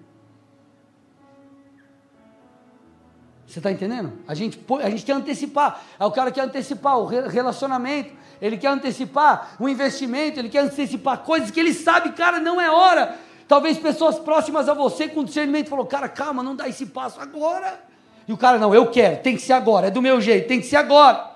Você 3.45 3.59
está 3.59 3.71
entendendo? 3.71 4.13
A 4.27 4.33
gente, 4.33 4.59
a 4.83 4.89
gente 4.89 5.05
quer 5.05 5.13
antecipar. 5.13 5.79
O 5.99 6.09
cara 6.09 6.31
quer 6.31 6.41
antecipar 6.41 6.97
o 6.97 7.05
relacionamento, 7.05 8.15
ele 8.41 8.57
quer 8.57 8.69
antecipar 8.69 9.55
o 9.59 9.69
investimento, 9.69 10.39
ele 10.39 10.49
quer 10.49 10.63
antecipar 10.63 11.19
coisas 11.19 11.51
que 11.51 11.59
ele 11.59 11.75
sabe, 11.75 12.13
cara, 12.13 12.39
não 12.39 12.59
é 12.59 12.71
hora. 12.71 13.15
Talvez 13.47 13.77
pessoas 13.77 14.17
próximas 14.17 14.67
a 14.67 14.73
você 14.73 15.07
com 15.07 15.23
discernimento 15.23 15.69
falou, 15.69 15.85
cara, 15.85 16.09
calma, 16.09 16.41
não 16.41 16.55
dá 16.55 16.67
esse 16.67 16.87
passo 16.87 17.21
agora. 17.21 17.79
E 18.27 18.33
o 18.33 18.37
cara, 18.37 18.57
não, 18.57 18.73
eu 18.73 18.89
quero, 18.89 19.21
tem 19.21 19.35
que 19.35 19.41
ser 19.43 19.53
agora, 19.53 19.87
é 19.87 19.91
do 19.91 20.01
meu 20.01 20.19
jeito, 20.19 20.47
tem 20.47 20.59
que 20.59 20.65
ser 20.65 20.77
agora. 20.77 21.30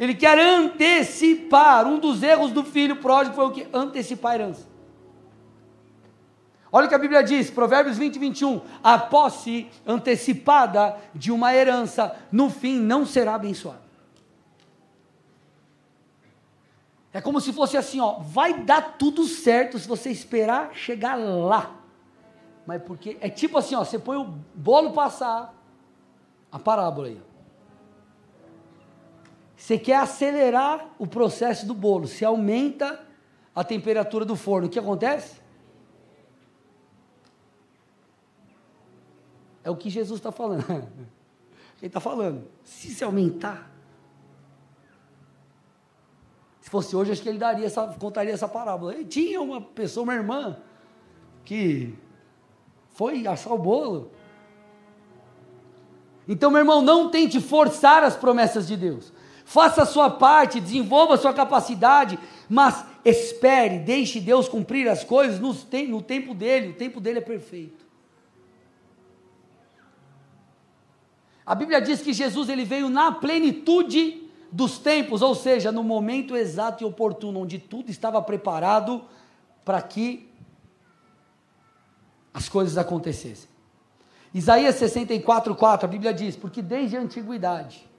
Ele 0.00 0.14
quer 0.14 0.38
antecipar. 0.38 1.86
Um 1.86 1.98
dos 1.98 2.22
erros 2.22 2.50
do 2.50 2.64
filho 2.64 2.96
pródigo 2.96 3.36
foi 3.36 3.44
o 3.44 3.50
que? 3.50 3.68
Antecipar 3.70 4.32
a 4.32 4.34
herança. 4.36 4.66
Olha 6.72 6.86
o 6.86 6.88
que 6.88 6.94
a 6.94 6.98
Bíblia 6.98 7.22
diz, 7.22 7.50
Provérbios 7.50 7.98
20, 7.98 8.18
21. 8.18 8.62
A 8.82 8.96
posse 8.96 9.68
antecipada 9.86 10.96
de 11.14 11.30
uma 11.30 11.52
herança, 11.54 12.16
no 12.32 12.48
fim, 12.48 12.78
não 12.80 13.04
será 13.04 13.34
abençoada. 13.34 13.90
É 17.12 17.20
como 17.20 17.40
se 17.40 17.52
fosse 17.52 17.76
assim, 17.76 18.00
ó, 18.00 18.20
vai 18.20 18.54
dar 18.54 18.96
tudo 18.96 19.26
certo 19.26 19.78
se 19.78 19.86
você 19.86 20.10
esperar 20.10 20.70
chegar 20.72 21.16
lá. 21.16 21.72
Mas 22.64 22.80
porque 22.82 23.18
é 23.20 23.28
tipo 23.28 23.58
assim, 23.58 23.74
ó, 23.74 23.84
você 23.84 23.98
põe 23.98 24.16
o 24.16 24.32
bolo 24.54 24.92
passar, 24.92 25.52
a 26.52 26.58
parábola 26.58 27.08
aí. 27.08 27.29
Você 29.60 29.78
quer 29.78 29.96
acelerar 29.96 30.88
o 30.98 31.06
processo 31.06 31.66
do 31.66 31.74
bolo, 31.74 32.08
você 32.08 32.24
aumenta 32.24 32.98
a 33.54 33.62
temperatura 33.62 34.24
do 34.24 34.34
forno. 34.34 34.66
O 34.66 34.70
que 34.70 34.78
acontece? 34.78 35.38
É 39.62 39.68
o 39.68 39.76
que 39.76 39.90
Jesus 39.90 40.18
está 40.18 40.32
falando. 40.32 40.64
Ele 41.76 41.88
está 41.88 42.00
falando. 42.00 42.48
Se 42.64 42.88
se 42.88 43.04
aumentar. 43.04 43.70
Se 46.62 46.70
fosse 46.70 46.96
hoje, 46.96 47.12
acho 47.12 47.22
que 47.22 47.28
ele 47.28 47.38
daria 47.38 47.66
essa, 47.66 47.86
contaria 47.86 48.32
essa 48.32 48.48
parábola. 48.48 48.96
E 48.96 49.04
tinha 49.04 49.42
uma 49.42 49.60
pessoa, 49.60 50.04
uma 50.04 50.14
irmã, 50.14 50.58
que 51.44 51.94
foi 52.88 53.26
assar 53.26 53.52
o 53.52 53.58
bolo. 53.58 54.10
Então, 56.26 56.50
meu 56.50 56.60
irmão, 56.60 56.80
não 56.80 57.10
tente 57.10 57.40
forçar 57.40 58.02
as 58.02 58.16
promessas 58.16 58.66
de 58.66 58.76
Deus 58.76 59.12
faça 59.50 59.82
a 59.82 59.86
sua 59.86 60.08
parte, 60.08 60.60
desenvolva 60.60 61.14
a 61.14 61.18
sua 61.18 61.34
capacidade, 61.34 62.16
mas 62.48 62.84
espere, 63.04 63.80
deixe 63.80 64.20
Deus 64.20 64.48
cumprir 64.48 64.88
as 64.88 65.02
coisas 65.02 65.40
no, 65.40 65.52
no 65.88 66.00
tempo 66.00 66.32
dele, 66.34 66.68
o 66.68 66.74
tempo 66.74 67.00
dele 67.00 67.18
é 67.18 67.20
perfeito. 67.20 67.84
A 71.44 71.52
Bíblia 71.52 71.80
diz 71.80 72.00
que 72.00 72.12
Jesus 72.12 72.48
ele 72.48 72.64
veio 72.64 72.88
na 72.88 73.10
plenitude 73.10 74.22
dos 74.52 74.78
tempos, 74.78 75.20
ou 75.20 75.34
seja, 75.34 75.72
no 75.72 75.82
momento 75.82 76.36
exato 76.36 76.84
e 76.84 76.86
oportuno, 76.86 77.40
onde 77.40 77.58
tudo 77.58 77.90
estava 77.90 78.22
preparado 78.22 79.04
para 79.64 79.82
que 79.82 80.30
as 82.32 82.48
coisas 82.48 82.78
acontecessem. 82.78 83.50
Isaías 84.32 84.76
64, 84.76 85.56
4, 85.56 85.86
a 85.86 85.90
Bíblia 85.90 86.14
diz: 86.14 86.36
Porque 86.36 86.62
desde 86.62 86.96
a 86.96 87.00
antiguidade 87.00 87.89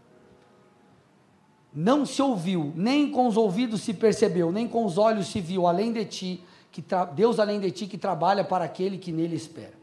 não 1.74 2.06
se 2.06 2.22
ouviu, 2.22 2.74
nem 2.76 3.10
com 3.10 3.28
os 3.28 3.38
ouvidos 3.38 3.82
se 3.82 3.94
percebeu, 3.94 4.52
nem 4.52 4.68
com 4.68 4.86
os 4.86 4.98
olhos 4.98 5.28
se 5.28 5.40
viu, 5.40 5.66
além 5.66 5.94
de 5.94 6.06
ti, 6.06 6.44
que 6.72 6.84
Deus 7.14 7.40
além 7.40 7.60
de 7.60 7.72
ti 7.72 7.88
que 7.88 7.98
trabalha 7.98 8.44
para 8.44 8.66
aquele 8.66 8.98
que 8.98 9.12
nele 9.12 9.36
espera. 9.36 9.74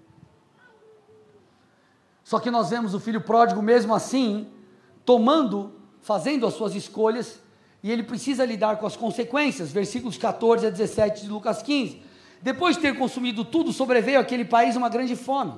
Só 2.22 2.38
que 2.38 2.50
nós 2.50 2.68
vemos 2.68 2.92
o 2.92 3.00
filho 3.00 3.22
pródigo 3.22 3.62
mesmo 3.62 3.94
assim, 3.94 4.48
tomando, 5.04 5.72
fazendo 6.02 6.46
as 6.46 6.54
suas 6.54 6.74
escolhas, 6.74 7.40
e 7.82 7.90
ele 7.90 8.02
precisa 8.02 8.44
lidar 8.44 8.76
com 8.76 8.86
as 8.86 8.96
consequências, 8.96 9.72
versículos 9.72 10.18
14 10.18 10.66
a 10.66 10.70
17 10.70 11.22
de 11.22 11.28
Lucas 11.28 11.62
15. 11.62 12.02
Depois 12.42 12.76
de 12.76 12.82
ter 12.82 12.98
consumido 12.98 13.44
tudo, 13.44 13.72
sobreveio 13.72 14.20
àquele 14.20 14.44
país 14.44 14.76
uma 14.76 14.88
grande 14.88 15.16
fome. 15.16 15.54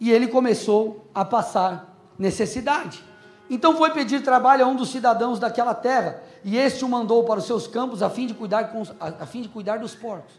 E 0.00 0.10
ele 0.10 0.28
começou 0.28 1.08
a 1.14 1.24
passar 1.24 1.94
necessidade. 2.18 3.04
Então 3.48 3.76
foi 3.76 3.90
pedir 3.90 4.22
trabalho 4.22 4.64
a 4.64 4.68
um 4.68 4.74
dos 4.74 4.90
cidadãos 4.90 5.38
daquela 5.38 5.74
terra, 5.74 6.22
e 6.42 6.56
este 6.56 6.84
o 6.84 6.88
mandou 6.88 7.24
para 7.24 7.40
os 7.40 7.46
seus 7.46 7.66
campos 7.66 8.02
a 8.02 8.08
fim 8.08 8.26
de 8.26 8.34
cuidar, 8.34 8.72
a 9.00 9.26
fim 9.26 9.42
de 9.42 9.48
cuidar 9.48 9.78
dos 9.78 9.94
porcos. 9.94 10.32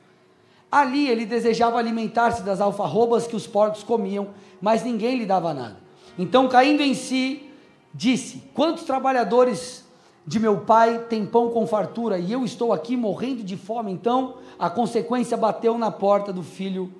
Ali 0.71 1.07
ele 1.07 1.25
desejava 1.25 1.77
alimentar-se 1.77 2.41
das 2.41 2.59
alfarrobas 2.59 3.27
que 3.27 3.35
os 3.35 3.45
porcos 3.45 3.83
comiam, 3.83 4.29
mas 4.59 4.83
ninguém 4.83 5.17
lhe 5.17 5.25
dava 5.25 5.53
nada. 5.53 5.77
Então, 6.17 6.47
caindo 6.47 6.81
em 6.81 6.93
si, 6.93 7.49
disse: 7.93 8.43
Quantos 8.53 8.83
trabalhadores 8.83 9.85
de 10.25 10.39
meu 10.39 10.61
pai 10.61 11.05
têm 11.07 11.25
pão 11.25 11.51
com 11.51 11.67
fartura, 11.67 12.17
e 12.17 12.31
eu 12.31 12.43
estou 12.43 12.73
aqui 12.73 12.97
morrendo 12.97 13.43
de 13.43 13.55
fome? 13.55 13.91
Então, 13.91 14.37
a 14.57 14.69
consequência 14.69 15.37
bateu 15.37 15.77
na 15.77 15.91
porta 15.91 16.33
do 16.33 16.41
filho 16.41 16.91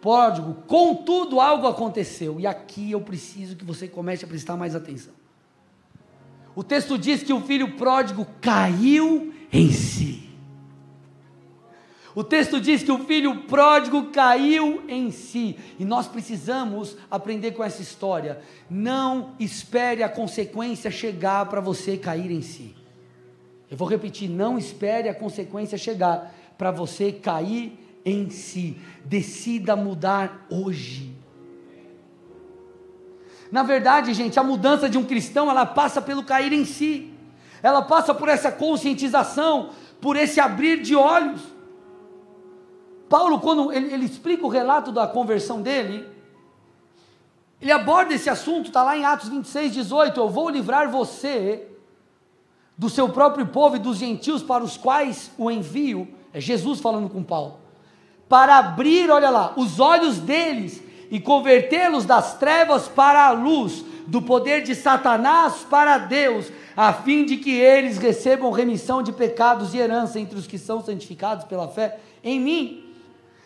pródigo. 0.00 0.56
Contudo, 0.66 1.40
algo 1.40 1.66
aconteceu, 1.66 2.38
e 2.38 2.46
aqui 2.46 2.92
eu 2.92 3.00
preciso 3.00 3.56
que 3.56 3.64
você 3.64 3.88
comece 3.88 4.24
a 4.24 4.28
prestar 4.28 4.56
mais 4.56 4.76
atenção. 4.76 5.18
O 6.58 6.64
texto 6.64 6.98
diz 6.98 7.22
que 7.22 7.32
o 7.32 7.40
filho 7.40 7.76
pródigo 7.76 8.26
caiu 8.40 9.32
em 9.52 9.70
si. 9.70 10.28
O 12.16 12.24
texto 12.24 12.60
diz 12.60 12.82
que 12.82 12.90
o 12.90 13.04
filho 13.04 13.42
pródigo 13.42 14.06
caiu 14.06 14.82
em 14.88 15.12
si. 15.12 15.56
E 15.78 15.84
nós 15.84 16.08
precisamos 16.08 16.96
aprender 17.08 17.52
com 17.52 17.62
essa 17.62 17.80
história. 17.80 18.40
Não 18.68 19.36
espere 19.38 20.02
a 20.02 20.08
consequência 20.08 20.90
chegar 20.90 21.46
para 21.46 21.60
você 21.60 21.96
cair 21.96 22.32
em 22.32 22.42
si. 22.42 22.74
Eu 23.70 23.76
vou 23.76 23.86
repetir: 23.86 24.28
não 24.28 24.58
espere 24.58 25.08
a 25.08 25.14
consequência 25.14 25.78
chegar 25.78 26.34
para 26.58 26.72
você 26.72 27.12
cair 27.12 27.78
em 28.04 28.30
si. 28.30 28.76
Decida 29.04 29.76
mudar 29.76 30.44
hoje. 30.50 31.17
Na 33.50 33.62
verdade, 33.62 34.12
gente, 34.14 34.38
a 34.38 34.42
mudança 34.42 34.88
de 34.88 34.98
um 34.98 35.04
cristão, 35.04 35.50
ela 35.50 35.64
passa 35.64 36.02
pelo 36.02 36.22
cair 36.22 36.52
em 36.52 36.64
si. 36.64 37.14
ela 37.62 37.82
passa 37.82 38.14
por 38.14 38.28
essa 38.28 38.52
conscientização, 38.52 39.70
por 40.00 40.16
esse 40.16 40.38
abrir 40.38 40.80
de 40.80 40.94
olhos. 40.94 41.40
Paulo, 43.08 43.40
quando 43.40 43.72
ele, 43.72 43.92
ele 43.92 44.04
explica 44.04 44.46
o 44.46 44.48
relato 44.48 44.92
da 44.92 45.06
conversão 45.06 45.60
dele, 45.60 46.06
ele 47.60 47.72
aborda 47.72 48.14
esse 48.14 48.30
assunto, 48.30 48.66
está 48.66 48.82
lá 48.82 48.96
em 48.96 49.04
Atos 49.04 49.28
26, 49.28 49.72
18: 49.72 50.20
Eu 50.20 50.28
vou 50.28 50.48
livrar 50.48 50.88
você 50.90 51.66
do 52.76 52.88
seu 52.88 53.08
próprio 53.08 53.46
povo 53.46 53.74
e 53.74 53.80
dos 53.80 53.96
gentios 53.98 54.42
para 54.42 54.62
os 54.62 54.76
quais 54.76 55.32
o 55.36 55.50
envio. 55.50 56.06
É 56.32 56.40
Jesus 56.40 56.80
falando 56.80 57.08
com 57.08 57.24
Paulo. 57.24 57.58
Para 58.28 58.58
abrir, 58.58 59.10
olha 59.10 59.30
lá, 59.30 59.54
os 59.56 59.80
olhos 59.80 60.18
deles 60.18 60.82
e 61.10 61.20
convertê-los 61.20 62.04
das 62.04 62.38
trevas 62.38 62.88
para 62.88 63.26
a 63.26 63.30
luz, 63.30 63.84
do 64.06 64.22
poder 64.22 64.62
de 64.62 64.74
Satanás 64.74 65.66
para 65.68 65.98
Deus, 65.98 66.50
a 66.76 66.92
fim 66.92 67.24
de 67.24 67.36
que 67.36 67.50
eles 67.50 67.98
recebam 67.98 68.50
remissão 68.50 69.02
de 69.02 69.12
pecados 69.12 69.74
e 69.74 69.78
herança 69.78 70.18
entre 70.18 70.38
os 70.38 70.46
que 70.46 70.58
são 70.58 70.82
santificados 70.82 71.44
pela 71.44 71.68
fé 71.68 71.98
em 72.22 72.40
mim. 72.40 72.84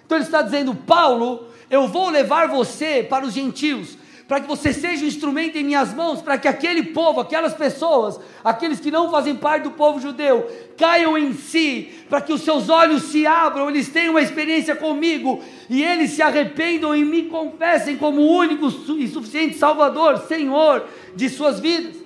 Então 0.05 0.19
ele 0.19 0.25
está 0.25 0.43
dizendo, 0.43 0.75
Paulo, 0.75 1.47
eu 1.71 1.89
vou 1.89 2.11
levar 2.11 2.49
você 2.49 3.03
para 3.03 3.25
os 3.25 3.33
gentios, 3.33 3.97
para 4.33 4.41
que 4.41 4.49
você 4.49 4.73
seja 4.73 5.05
um 5.05 5.09
instrumento 5.09 5.59
em 5.59 5.63
minhas 5.63 5.93
mãos, 5.93 6.23
para 6.23 6.39
que 6.39 6.49
aquele 6.49 6.85
povo, 6.85 7.21
aquelas 7.21 7.53
pessoas, 7.53 8.19
aqueles 8.43 8.81
que 8.81 8.91
não 8.91 9.11
fazem 9.11 9.37
parte 9.37 9.65
do 9.65 9.73
povo 9.73 10.01
judeu, 10.01 10.51
caiam 10.75 11.19
em 11.19 11.35
si, 11.35 11.93
para 12.09 12.19
que 12.19 12.33
os 12.33 12.41
seus 12.41 12.71
olhos 12.71 13.03
se 13.03 13.27
abram, 13.27 13.69
eles 13.69 13.91
tenham 13.91 14.15
uma 14.15 14.23
experiência 14.23 14.75
comigo 14.75 15.45
e 15.69 15.85
eles 15.85 16.13
se 16.13 16.23
arrependam 16.23 16.97
e 16.97 17.05
me 17.05 17.25
confessem 17.25 17.99
como 17.99 18.23
o 18.23 18.35
único 18.39 18.69
e 18.97 19.07
suficiente 19.07 19.59
Salvador, 19.59 20.17
Senhor 20.21 20.87
de 21.15 21.29
suas 21.29 21.61
vidas. 21.61 21.97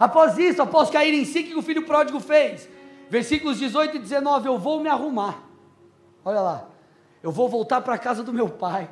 Após 0.00 0.38
isso, 0.38 0.62
após 0.62 0.88
cair 0.88 1.12
em 1.12 1.26
si, 1.26 1.40
o 1.40 1.44
que 1.44 1.54
o 1.54 1.60
filho 1.60 1.82
pródigo 1.82 2.18
fez? 2.18 2.66
Versículos 3.10 3.58
18 3.58 3.96
e 3.96 3.98
19: 3.98 4.48
Eu 4.48 4.58
vou 4.58 4.80
me 4.80 4.88
arrumar. 4.88 5.42
Olha 6.24 6.40
lá 6.40 6.75
eu 7.26 7.32
vou 7.32 7.48
voltar 7.48 7.80
para 7.80 7.94
a 7.94 7.98
casa 7.98 8.22
do 8.22 8.32
meu 8.32 8.48
pai 8.48 8.88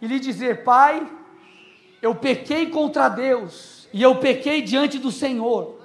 e 0.00 0.06
lhe 0.06 0.20
dizer: 0.20 0.62
Pai, 0.62 1.04
eu 2.00 2.14
pequei 2.14 2.70
contra 2.70 3.08
Deus 3.08 3.88
e 3.92 4.00
eu 4.00 4.20
pequei 4.20 4.62
diante 4.62 4.96
do 4.96 5.10
Senhor. 5.10 5.80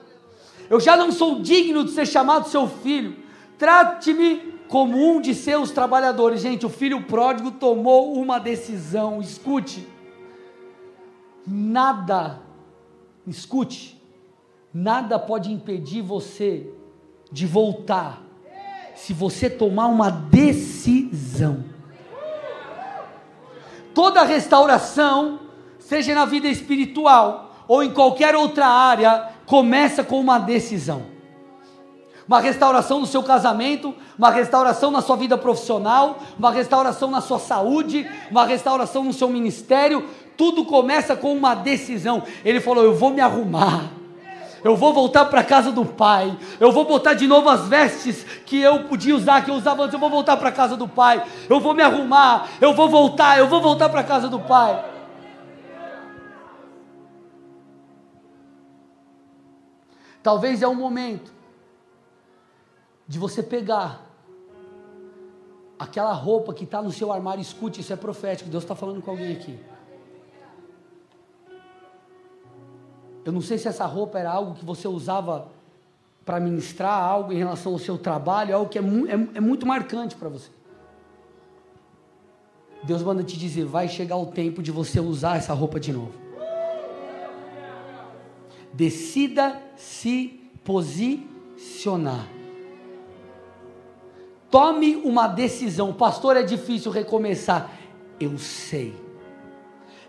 Eu 0.69 0.79
já 0.79 0.95
não 0.95 1.11
sou 1.11 1.41
digno 1.41 1.83
de 1.83 1.89
ser 1.89 2.05
chamado 2.05 2.47
seu 2.47 2.67
filho. 2.67 3.17
Trate-me 3.57 4.53
como 4.67 4.95
um 4.95 5.19
de 5.19 5.33
seus 5.33 5.71
trabalhadores. 5.71 6.41
Gente, 6.41 6.63
o 6.63 6.69
filho 6.69 7.01
pródigo 7.05 7.49
tomou 7.49 8.13
uma 8.13 8.37
decisão. 8.37 9.19
Escute. 9.19 9.87
Nada, 11.47 12.39
escute, 13.25 13.99
nada 14.71 15.17
pode 15.17 15.51
impedir 15.51 16.03
você 16.03 16.71
de 17.31 17.47
voltar 17.47 18.21
se 18.95 19.13
você 19.13 19.49
tomar 19.49 19.87
uma 19.87 20.09
decisão. 20.09 21.63
Toda 23.93 24.23
restauração, 24.23 25.39
seja 25.79 26.15
na 26.15 26.25
vida 26.25 26.47
espiritual 26.47 27.55
ou 27.67 27.83
em 27.83 27.91
qualquer 27.91 28.35
outra 28.35 28.67
área, 28.67 29.29
começa 29.45 30.03
com 30.03 30.19
uma 30.19 30.39
decisão. 30.39 31.13
Uma 32.27 32.39
restauração 32.39 32.99
no 32.99 33.05
seu 33.05 33.21
casamento, 33.21 33.93
uma 34.17 34.31
restauração 34.31 34.89
na 34.89 35.01
sua 35.01 35.15
vida 35.15 35.37
profissional, 35.37 36.17
uma 36.39 36.51
restauração 36.51 37.11
na 37.11 37.21
sua 37.21 37.37
saúde, 37.37 38.09
uma 38.31 38.45
restauração 38.45 39.03
no 39.03 39.13
seu 39.13 39.29
ministério, 39.29 40.09
tudo 40.35 40.65
começa 40.65 41.15
com 41.15 41.31
uma 41.31 41.53
decisão. 41.53 42.23
Ele 42.43 42.59
falou: 42.59 42.83
Eu 42.83 42.95
vou 42.95 43.11
me 43.11 43.21
arrumar 43.21 43.91
eu 44.65 44.75
vou 44.75 44.91
voltar 44.91 45.25
para 45.25 45.41
a 45.41 45.43
casa 45.43 45.71
do 45.71 45.85
pai, 45.85 46.35
eu 46.59 46.71
vou 46.71 46.85
botar 46.85 47.13
de 47.13 47.27
novo 47.27 47.47
as 47.47 47.67
vestes 47.67 48.23
que 48.47 48.59
eu 48.59 48.85
podia 48.85 49.15
usar, 49.15 49.45
que 49.45 49.51
eu 49.51 49.53
usava 49.53 49.83
antes, 49.83 49.93
eu 49.93 49.99
vou 49.99 50.09
voltar 50.09 50.35
para 50.37 50.49
a 50.49 50.51
casa 50.51 50.75
do 50.75 50.87
pai, 50.87 51.23
eu 51.47 51.59
vou 51.59 51.75
me 51.75 51.83
arrumar, 51.83 52.49
eu 52.59 52.73
vou 52.73 52.89
voltar, 52.89 53.37
eu 53.37 53.47
vou 53.47 53.61
voltar 53.61 53.89
para 53.89 54.01
a 54.01 54.03
casa 54.03 54.27
do 54.27 54.39
pai. 54.39 54.83
Talvez 60.23 60.63
é 60.63 60.67
o 60.67 60.73
momento 60.73 61.31
de 63.07 63.19
você 63.19 63.43
pegar 63.43 64.03
aquela 65.77 66.11
roupa 66.11 66.55
que 66.55 66.63
está 66.63 66.81
no 66.81 66.91
seu 66.91 67.13
armário, 67.13 67.39
escute, 67.39 67.81
isso 67.81 67.93
é 67.93 67.95
profético, 67.95 68.49
Deus 68.49 68.63
está 68.63 68.73
falando 68.73 68.99
com 68.99 69.11
alguém 69.11 69.31
aqui. 69.31 69.74
Eu 73.25 73.31
não 73.31 73.41
sei 73.41 73.57
se 73.57 73.67
essa 73.67 73.85
roupa 73.85 74.19
era 74.19 74.31
algo 74.31 74.53
que 74.53 74.63
você 74.63 74.87
usava 74.87 75.47
para 76.23 76.39
ministrar 76.39 77.01
algo 77.01 77.33
em 77.33 77.37
relação 77.37 77.73
ao 77.73 77.79
seu 77.79 77.97
trabalho, 77.97 78.55
algo 78.55 78.69
que 78.69 78.77
é, 78.77 78.81
é, 78.81 79.37
é 79.37 79.41
muito 79.41 79.65
marcante 79.65 80.15
para 80.15 80.29
você. 80.29 80.49
Deus 82.83 83.01
manda 83.01 83.23
te 83.23 83.37
dizer: 83.37 83.65
vai 83.65 83.89
chegar 83.89 84.15
o 84.15 84.27
tempo 84.27 84.61
de 84.61 84.71
você 84.71 84.99
usar 84.99 85.37
essa 85.37 85.53
roupa 85.53 85.79
de 85.79 85.91
novo. 85.91 86.13
Decida 88.71 89.59
se 89.75 90.39
posicionar. 90.63 92.27
Tome 94.51 94.97
uma 94.97 95.27
decisão. 95.27 95.93
Pastor, 95.93 96.37
é 96.37 96.43
difícil 96.43 96.91
recomeçar. 96.91 97.71
Eu 98.19 98.37
sei. 98.37 99.04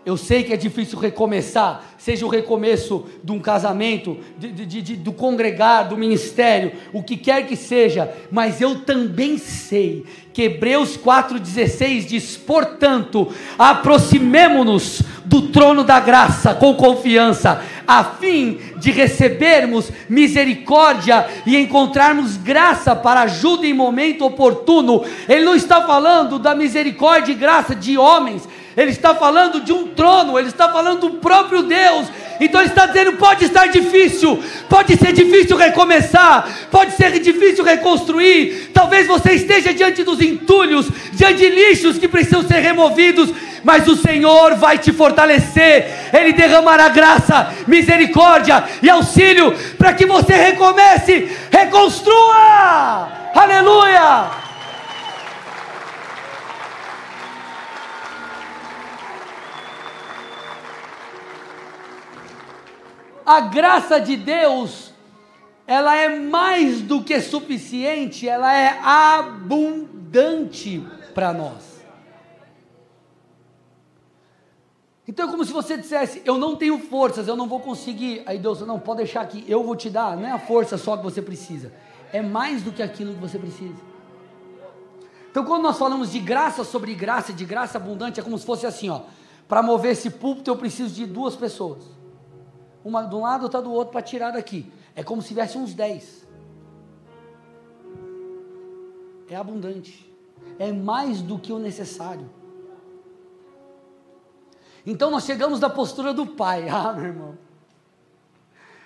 Eu 0.07 0.15
sei 0.15 0.41
que 0.41 0.53
é 0.53 0.55
difícil 0.55 0.97
recomeçar, 0.97 1.83
seja 1.97 2.25
o 2.25 2.29
recomeço 2.29 3.07
de 3.21 3.29
um 3.33 3.39
casamento, 3.39 4.17
de, 4.39 4.53
de, 4.53 4.81
de, 4.81 4.95
do 4.95 5.11
congregar, 5.11 5.89
do 5.89 5.97
ministério, 5.97 6.71
o 6.93 7.03
que 7.03 7.17
quer 7.17 7.45
que 7.45 7.57
seja, 7.57 8.09
mas 8.31 8.61
eu 8.61 8.85
também 8.85 9.37
sei 9.37 10.05
que 10.31 10.43
Hebreus 10.43 10.97
4,16 10.97 12.05
diz: 12.05 12.37
portanto, 12.37 13.33
aproximemo-nos 13.59 15.01
do 15.25 15.49
trono 15.49 15.83
da 15.83 15.99
graça 15.99 16.55
com 16.55 16.73
confiança, 16.75 17.61
a 17.85 18.01
fim 18.05 18.59
de 18.77 18.91
recebermos 18.91 19.91
misericórdia 20.07 21.27
e 21.45 21.57
encontrarmos 21.57 22.37
graça 22.37 22.95
para 22.95 23.23
ajuda 23.23 23.67
em 23.67 23.73
momento 23.73 24.23
oportuno. 24.23 25.03
Ele 25.27 25.43
não 25.43 25.53
está 25.53 25.85
falando 25.85 26.39
da 26.39 26.55
misericórdia 26.55 27.33
e 27.33 27.35
graça 27.35 27.75
de 27.75 27.97
homens, 27.97 28.47
ele 28.77 28.91
está 28.91 29.15
falando 29.15 29.59
de 29.61 29.73
um 29.73 29.87
trono, 29.87 30.37
ele 30.37 30.49
está 30.49 30.71
falando 30.71 31.09
do 31.09 31.09
próprio 31.17 31.63
Deus. 31.63 32.05
Então 32.39 32.61
ele 32.61 32.69
está 32.69 32.85
dizendo: 32.85 33.13
pode 33.13 33.45
estar 33.45 33.65
difícil, 33.65 34.41
pode 34.69 34.95
ser 34.95 35.13
difícil 35.13 35.57
recomeçar, 35.57 36.47
pode 36.69 36.91
ser 36.91 37.19
difícil 37.19 37.63
reconstruir. 37.63 38.69
Talvez 38.75 39.07
você 39.07 39.33
esteja 39.33 39.73
diante 39.73 40.03
dos 40.03 40.21
entulhos, 40.21 40.87
diante 41.11 41.37
de 41.37 41.49
lixos 41.49 41.97
que 41.97 42.07
precisam 42.07 42.43
ser 42.43 42.59
removidos, 42.59 43.33
mas 43.63 43.87
o 43.87 43.95
Senhor 43.95 44.53
vai 44.55 44.77
te 44.77 44.93
fortalecer, 44.93 46.11
Ele 46.13 46.33
derramará 46.33 46.87
graça, 46.89 47.51
misericórdia 47.65 48.63
e 48.83 48.89
auxílio 48.91 49.55
para 49.75 49.93
que 49.93 50.05
você 50.05 50.35
recomece, 50.35 51.35
reconstrua. 51.51 53.09
Aleluia! 53.33 54.46
A 63.27 63.41
graça 63.41 63.99
de 63.99 64.15
Deus, 64.15 64.93
ela 65.67 65.93
é 65.97 66.17
mais 66.17 66.81
do 66.81 67.03
que 67.03 67.19
suficiente, 67.19 68.25
ela 68.25 68.55
é 68.55 68.79
abundante 68.81 70.81
para 71.13 71.33
nós. 71.33 71.83
Então 75.05 75.27
é 75.27 75.31
como 75.31 75.43
se 75.43 75.51
você 75.51 75.75
dissesse: 75.75 76.21
Eu 76.23 76.37
não 76.37 76.55
tenho 76.55 76.79
forças, 76.79 77.27
eu 77.27 77.35
não 77.35 77.49
vou 77.49 77.59
conseguir. 77.59 78.23
Aí 78.25 78.39
Deus, 78.39 78.61
não, 78.61 78.79
pode 78.79 78.99
deixar 78.99 79.19
aqui, 79.21 79.43
eu 79.45 79.61
vou 79.61 79.75
te 79.75 79.89
dar. 79.89 80.15
Não 80.15 80.25
é 80.25 80.31
a 80.31 80.39
força 80.39 80.77
só 80.77 80.95
que 80.95 81.03
você 81.03 81.21
precisa, 81.21 81.73
é 82.13 82.21
mais 82.21 82.63
do 82.63 82.71
que 82.71 82.81
aquilo 82.81 83.13
que 83.13 83.19
você 83.19 83.37
precisa. 83.37 83.75
Então, 85.29 85.43
quando 85.43 85.63
nós 85.63 85.77
falamos 85.77 86.13
de 86.13 86.19
graça 86.19 86.63
sobre 86.63 86.95
graça, 86.95 87.33
de 87.33 87.43
graça 87.43 87.77
abundante, 87.77 88.21
é 88.21 88.23
como 88.23 88.37
se 88.37 88.45
fosse 88.45 88.65
assim: 88.65 88.89
ó, 88.89 89.01
para 89.49 89.61
mover 89.61 89.91
esse 89.91 90.09
púlpito 90.09 90.49
eu 90.49 90.55
preciso 90.55 90.95
de 90.95 91.05
duas 91.05 91.35
pessoas 91.35 91.96
uma 92.83 93.03
de 93.03 93.15
um 93.15 93.21
lado, 93.21 93.43
outra 93.43 93.61
do 93.61 93.71
outro 93.71 93.91
para 93.91 94.01
tirar 94.01 94.31
daqui. 94.31 94.71
É 94.95 95.03
como 95.03 95.21
se 95.21 95.29
tivesse 95.29 95.57
uns 95.57 95.73
dez. 95.73 96.25
É 99.29 99.35
abundante. 99.35 100.11
É 100.57 100.71
mais 100.71 101.21
do 101.21 101.37
que 101.37 101.51
o 101.51 101.59
necessário. 101.59 102.29
Então 104.85 105.11
nós 105.11 105.25
chegamos 105.25 105.59
da 105.59 105.69
postura 105.69 106.13
do 106.13 106.25
pai. 106.25 106.67
Ah, 106.71 106.93
meu 106.93 107.05
irmão. 107.05 107.37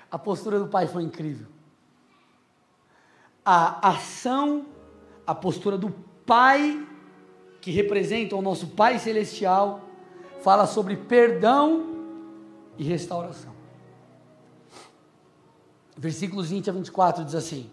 A 0.10 0.18
postura 0.20 0.60
do 0.60 0.68
pai 0.68 0.88
foi 0.88 1.04
incrível. 1.04 1.48
A 3.46 3.90
ação, 3.90 4.66
a 5.26 5.34
postura 5.34 5.78
do 5.78 5.90
pai, 6.26 6.86
que 7.62 7.72
representa 7.72 8.36
o 8.36 8.42
nosso 8.42 8.68
Pai 8.68 9.00
Celestial, 9.00 9.82
fala 10.42 10.66
sobre 10.66 10.98
perdão 10.98 11.86
e 12.78 12.84
restauração. 12.84 13.51
Versículos 15.98 16.50
20 16.50 16.70
a 16.70 16.74
24 16.74 17.26
diz 17.26 17.36
assim: 17.36 17.70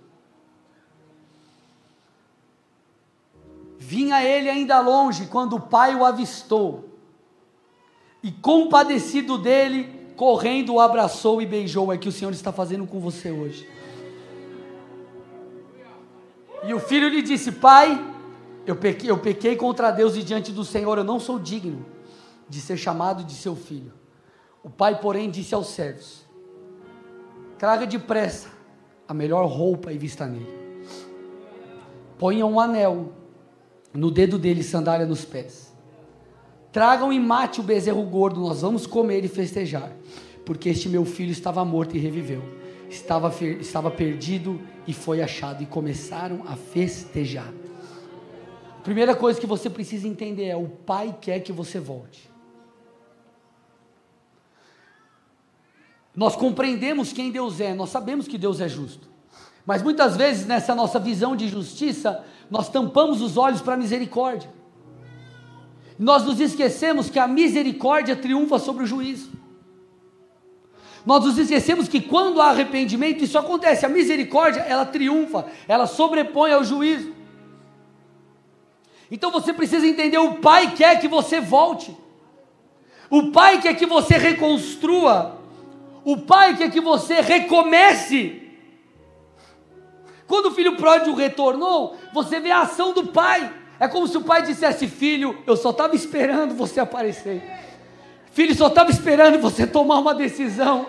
Vinha 3.78 4.22
ele 4.22 4.50
ainda 4.50 4.80
longe 4.80 5.26
quando 5.26 5.56
o 5.56 5.60
pai 5.60 5.94
o 5.94 6.04
avistou, 6.04 6.88
e 8.22 8.30
compadecido 8.30 9.38
dele, 9.38 10.12
correndo 10.16 10.74
o 10.74 10.80
abraçou 10.80 11.40
e 11.40 11.46
beijou. 11.46 11.92
É 11.92 11.96
que 11.96 12.08
o 12.08 12.12
Senhor 12.12 12.32
está 12.32 12.52
fazendo 12.52 12.86
com 12.86 13.00
você 13.00 13.30
hoje. 13.30 13.68
E 16.64 16.74
o 16.74 16.80
filho 16.80 17.08
lhe 17.08 17.22
disse: 17.22 17.52
Pai, 17.52 17.98
eu 18.66 18.76
pequei, 18.76 19.10
eu 19.10 19.18
pequei 19.18 19.56
contra 19.56 19.90
Deus 19.90 20.16
e 20.16 20.22
diante 20.22 20.52
do 20.52 20.64
Senhor, 20.64 20.98
eu 20.98 21.04
não 21.04 21.18
sou 21.18 21.38
digno 21.38 21.86
de 22.48 22.60
ser 22.60 22.76
chamado 22.76 23.24
de 23.24 23.34
seu 23.34 23.54
filho. 23.54 23.92
O 24.62 24.68
pai, 24.68 25.00
porém, 25.00 25.30
disse 25.30 25.54
aos 25.54 25.68
servos: 25.68 26.27
Traga 27.58 27.86
depressa 27.86 28.48
a 29.08 29.12
melhor 29.12 29.46
roupa 29.46 29.92
e 29.92 29.98
vista 29.98 30.26
nele. 30.26 30.46
Ponha 32.18 32.46
um 32.46 32.60
anel 32.60 33.12
no 33.92 34.10
dedo 34.10 34.38
dele, 34.38 34.62
sandália 34.62 35.06
nos 35.06 35.24
pés. 35.24 35.72
Tragam 36.70 37.12
e 37.12 37.18
mate 37.18 37.60
o 37.60 37.64
bezerro 37.64 38.02
gordo, 38.02 38.40
nós 38.40 38.60
vamos 38.60 38.86
comer 38.86 39.24
e 39.24 39.28
festejar, 39.28 39.90
porque 40.44 40.68
este 40.68 40.88
meu 40.88 41.04
filho 41.04 41.32
estava 41.32 41.64
morto 41.64 41.96
e 41.96 41.98
reviveu, 41.98 42.42
estava, 42.90 43.32
estava 43.44 43.90
perdido 43.90 44.60
e 44.86 44.92
foi 44.92 45.22
achado, 45.22 45.62
e 45.62 45.66
começaram 45.66 46.42
a 46.46 46.54
festejar. 46.54 47.52
A 48.78 48.82
primeira 48.82 49.16
coisa 49.16 49.40
que 49.40 49.46
você 49.46 49.68
precisa 49.68 50.06
entender 50.06 50.44
é: 50.44 50.56
o 50.56 50.68
pai 50.68 51.16
quer 51.20 51.40
que 51.40 51.52
você 51.52 51.80
volte. 51.80 52.30
Nós 56.18 56.34
compreendemos 56.34 57.12
quem 57.12 57.30
Deus 57.30 57.60
é, 57.60 57.72
nós 57.72 57.90
sabemos 57.90 58.26
que 58.26 58.36
Deus 58.36 58.60
é 58.60 58.68
justo. 58.68 59.08
Mas 59.64 59.84
muitas 59.84 60.16
vezes, 60.16 60.48
nessa 60.48 60.74
nossa 60.74 60.98
visão 60.98 61.36
de 61.36 61.46
justiça, 61.46 62.24
nós 62.50 62.68
tampamos 62.68 63.22
os 63.22 63.36
olhos 63.36 63.60
para 63.60 63.74
a 63.74 63.76
misericórdia. 63.76 64.50
Nós 65.96 66.24
nos 66.24 66.40
esquecemos 66.40 67.08
que 67.08 67.20
a 67.20 67.28
misericórdia 67.28 68.16
triunfa 68.16 68.58
sobre 68.58 68.82
o 68.82 68.86
juízo. 68.86 69.30
Nós 71.06 71.24
nos 71.24 71.38
esquecemos 71.38 71.86
que 71.86 72.00
quando 72.00 72.40
há 72.40 72.48
arrependimento, 72.48 73.22
isso 73.22 73.38
acontece. 73.38 73.86
A 73.86 73.88
misericórdia, 73.88 74.62
ela 74.62 74.84
triunfa, 74.84 75.46
ela 75.68 75.86
sobrepõe 75.86 76.50
ao 76.50 76.64
juízo. 76.64 77.14
Então 79.08 79.30
você 79.30 79.52
precisa 79.52 79.86
entender: 79.86 80.18
o 80.18 80.38
Pai 80.38 80.74
quer 80.74 81.00
que 81.00 81.06
você 81.06 81.40
volte, 81.40 81.96
o 83.08 83.30
Pai 83.30 83.60
quer 83.60 83.74
que 83.74 83.86
você 83.86 84.18
reconstrua, 84.18 85.37
o 86.10 86.16
Pai 86.16 86.56
quer 86.56 86.70
que 86.70 86.80
você 86.80 87.20
recomece. 87.20 88.40
Quando 90.26 90.46
o 90.46 90.50
filho 90.52 90.74
pródigo 90.74 91.14
retornou, 91.14 91.98
você 92.14 92.40
vê 92.40 92.50
a 92.50 92.60
ação 92.62 92.94
do 92.94 93.08
pai. 93.08 93.52
É 93.78 93.86
como 93.86 94.08
se 94.08 94.16
o 94.16 94.22
pai 94.22 94.40
dissesse: 94.40 94.86
Filho, 94.86 95.36
eu 95.46 95.54
só 95.54 95.68
estava 95.68 95.94
esperando 95.94 96.54
você 96.54 96.80
aparecer. 96.80 97.42
Filho, 98.32 98.54
só 98.54 98.68
estava 98.68 98.90
esperando 98.90 99.38
você 99.38 99.66
tomar 99.66 99.98
uma 99.98 100.14
decisão. 100.14 100.86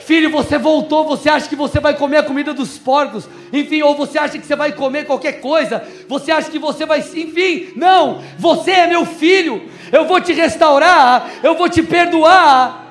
Filho, 0.00 0.30
você 0.30 0.56
voltou, 0.56 1.04
você 1.04 1.28
acha 1.28 1.50
que 1.50 1.54
você 1.54 1.78
vai 1.78 1.94
comer 1.94 2.18
a 2.18 2.22
comida 2.22 2.54
dos 2.54 2.78
porcos, 2.78 3.28
enfim, 3.52 3.82
ou 3.82 3.94
você 3.94 4.18
acha 4.18 4.38
que 4.38 4.46
você 4.46 4.56
vai 4.56 4.72
comer 4.72 5.04
qualquer 5.04 5.40
coisa, 5.40 5.86
você 6.08 6.32
acha 6.32 6.50
que 6.50 6.58
você 6.58 6.84
vai, 6.86 6.98
enfim, 6.98 7.72
não, 7.76 8.20
você 8.36 8.72
é 8.72 8.86
meu 8.88 9.04
filho, 9.04 9.68
eu 9.92 10.06
vou 10.06 10.20
te 10.20 10.32
restaurar, 10.32 11.30
eu 11.44 11.54
vou 11.56 11.68
te 11.68 11.84
perdoar, 11.84 12.81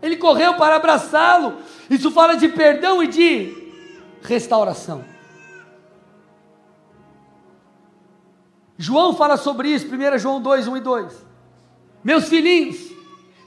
Ele 0.00 0.16
correu 0.16 0.54
para 0.54 0.76
abraçá-lo. 0.76 1.58
Isso 1.90 2.10
fala 2.10 2.36
de 2.36 2.48
perdão 2.48 3.02
e 3.02 3.06
de 3.08 3.72
restauração. 4.22 5.04
João 8.76 9.14
fala 9.16 9.36
sobre 9.36 9.70
isso, 9.70 9.86
1 9.86 10.18
João 10.18 10.40
2, 10.40 10.68
1 10.68 10.76
e 10.76 10.80
2. 10.80 11.26
Meus 12.04 12.28
filhinhos, 12.28 12.92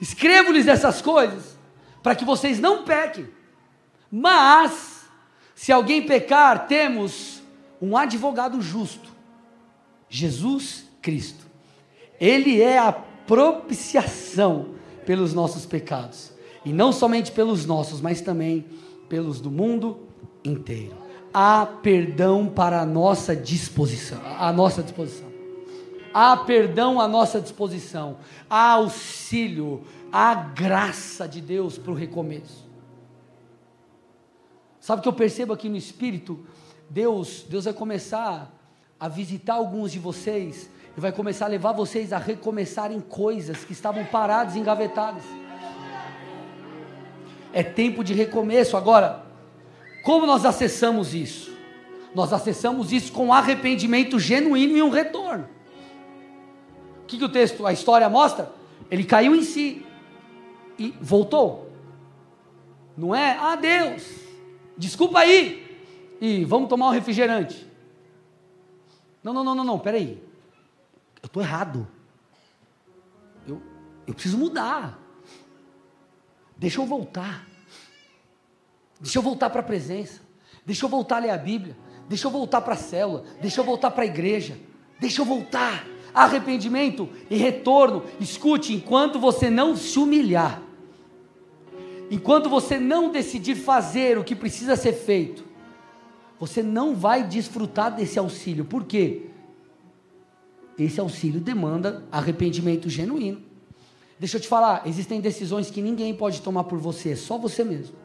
escrevo-lhes 0.02 0.68
essas 0.68 1.02
coisas 1.02 1.58
para 2.04 2.16
que 2.16 2.26
vocês 2.26 2.60
não 2.60 2.84
pequem. 2.84 3.30
Mas, 4.12 5.06
se 5.56 5.72
alguém 5.72 6.06
pecar, 6.06 6.68
temos 6.68 7.42
um 7.82 7.96
advogado 7.96 8.62
justo, 8.62 9.10
Jesus 10.10 10.86
Cristo. 11.02 11.46
Ele 12.20 12.62
é 12.62 12.78
a 12.78 12.92
propiciação 12.92 14.76
pelos 15.06 15.34
nossos 15.34 15.66
pecados 15.66 16.31
e 16.64 16.72
não 16.72 16.92
somente 16.92 17.32
pelos 17.32 17.66
nossos, 17.66 18.02
mas 18.02 18.22
também 18.22 18.66
pelos 19.10 19.42
do 19.42 19.50
mundo 19.50 20.00
inteiro. 20.44 20.96
Há 21.34 21.66
perdão 21.66 22.48
para 22.48 22.82
a 22.82 22.86
nossa 22.86 23.36
disposição, 23.36 24.20
a 24.24 24.52
nossa 24.52 24.84
disposição. 24.84 25.30
Há 26.14 26.36
perdão 26.38 27.00
à 27.00 27.08
nossa 27.08 27.40
disposição. 27.40 28.18
Há 28.50 28.72
auxílio, 28.72 29.84
há 30.12 30.36
graça 30.36 31.28
de 31.28 31.40
Deus 31.40 31.78
para 31.78 31.92
o 31.92 31.96
recomeço. 31.96 32.70
Sabe 34.80 35.00
o 35.00 35.04
que 35.04 35.08
eu 35.08 35.14
percebo 35.14 35.54
aqui 35.54 35.70
no 35.70 35.78
Espírito? 35.78 36.40
Deus, 36.90 37.46
Deus 37.50 37.66
vai 37.66 37.74
começar 37.74 38.52
a 39.00 39.08
visitar 39.08 39.54
alguns 39.54 39.92
de 39.92 40.00
vocês 40.00 40.70
e 40.98 41.00
vai 41.00 41.14
começar 41.14 41.46
a 41.46 41.50
levar 41.50 41.72
vocês 41.72 42.12
a 42.12 42.18
recomeçarem 42.18 43.00
coisas 43.00 43.64
que 43.64 43.72
estavam 43.72 44.04
paradas, 44.06 44.56
engavetadas 44.56 45.24
é 47.54 47.64
tempo 47.64 48.04
de 48.04 48.14
recomeço. 48.14 48.78
Agora, 48.78 49.26
como 50.04 50.26
nós 50.26 50.46
acessamos 50.46 51.14
isso? 51.14 51.52
Nós 52.14 52.34
acessamos 52.34 52.92
isso 52.92 53.12
com 53.12 53.34
arrependimento 53.34 54.20
genuíno 54.20 54.78
e 54.78 54.82
um 54.82 54.90
retorno. 54.90 55.48
O 57.04 57.06
que, 57.06 57.18
que 57.18 57.24
o 57.24 57.30
texto, 57.30 57.66
a 57.66 57.74
história 57.74 58.10
mostra? 58.10 58.52
Ele 58.90 59.04
caiu 59.04 59.36
em 59.36 59.44
si 59.44 59.86
e 60.78 60.94
voltou. 61.02 61.70
Não 62.98 63.16
é? 63.16 63.38
Ah, 63.40 63.56
Deus, 63.56 64.04
desculpa 64.78 65.20
aí. 65.20 65.62
E 66.20 66.44
vamos 66.46 66.70
tomar 66.70 66.88
um 66.88 66.92
refrigerante. 66.92 67.68
Não, 69.24 69.34
não, 69.34 69.44
não, 69.44 69.56
não, 69.56 69.64
não, 69.64 69.80
peraí. 69.80 70.22
Eu 71.22 71.28
estou 71.28 71.42
errado. 71.42 71.88
Eu, 73.48 73.62
eu 74.08 74.14
preciso 74.14 74.38
mudar. 74.38 75.01
Deixa 76.62 76.80
eu 76.80 76.86
voltar. 76.86 77.48
Deixa 79.00 79.18
eu 79.18 79.24
voltar 79.24 79.50
para 79.50 79.62
a 79.62 79.64
presença. 79.64 80.22
Deixa 80.64 80.86
eu 80.86 80.90
voltar 80.90 81.16
a 81.16 81.20
ler 81.20 81.32
a 81.32 81.38
Bíblia. 81.38 81.76
Deixa 82.08 82.28
eu 82.28 82.32
voltar 82.32 82.62
para 82.62 82.76
a 82.76 82.78
célula. 82.78 83.24
Deixa 83.42 83.60
eu 83.60 83.66
voltar 83.66 83.90
para 83.90 84.04
a 84.04 84.06
igreja. 84.06 84.56
Deixa 85.00 85.22
eu 85.22 85.26
voltar. 85.26 85.84
Arrependimento 86.14 87.10
e 87.32 87.36
retorno. 87.36 88.04
Escute, 88.20 88.76
enquanto 88.76 89.20
você 89.20 89.50
não 89.50 89.76
se 89.76 89.98
humilhar, 89.98 90.62
enquanto 92.12 92.48
você 92.48 92.80
não 92.80 93.12
decidir 93.12 93.56
fazer 93.56 94.20
o 94.20 94.24
que 94.24 94.36
precisa 94.36 94.76
ser 94.76 94.94
feito, 94.94 95.44
você 96.40 96.62
não 96.62 96.96
vai 96.96 97.24
desfrutar 97.24 97.96
desse 97.96 98.20
auxílio. 98.20 98.66
Por 98.66 98.84
quê? 98.84 99.32
Esse 100.78 101.00
auxílio 101.00 101.42
demanda 101.42 102.06
arrependimento 102.12 102.88
genuíno. 102.88 103.50
Deixa 104.22 104.38
eu 104.38 104.42
te 104.42 104.48
falar, 104.48 104.84
existem 104.86 105.20
decisões 105.20 105.72
que 105.72 105.82
ninguém 105.82 106.14
pode 106.14 106.44
tomar 106.44 106.66
por 106.66 106.78
você, 106.78 107.16
só 107.16 107.40
você 107.40 107.64
mesmo. 107.64 107.96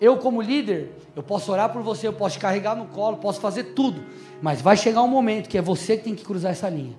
Eu, 0.00 0.18
como 0.18 0.42
líder, 0.42 0.92
eu 1.14 1.22
posso 1.22 1.52
orar 1.52 1.72
por 1.72 1.82
você, 1.82 2.08
eu 2.08 2.12
posso 2.12 2.34
te 2.34 2.40
carregar 2.40 2.74
no 2.74 2.86
colo, 2.86 3.18
posso 3.18 3.40
fazer 3.40 3.62
tudo, 3.74 4.04
mas 4.42 4.60
vai 4.60 4.76
chegar 4.76 5.00
um 5.04 5.06
momento 5.06 5.48
que 5.48 5.56
é 5.56 5.62
você 5.62 5.96
que 5.96 6.02
tem 6.02 6.16
que 6.16 6.24
cruzar 6.24 6.50
essa 6.50 6.68
linha. 6.68 6.98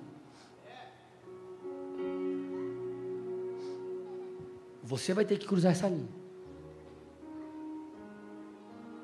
Você 4.81 5.13
vai 5.13 5.25
ter 5.25 5.37
que 5.37 5.45
cruzar 5.45 5.73
essa 5.73 5.89
linha. 5.89 6.07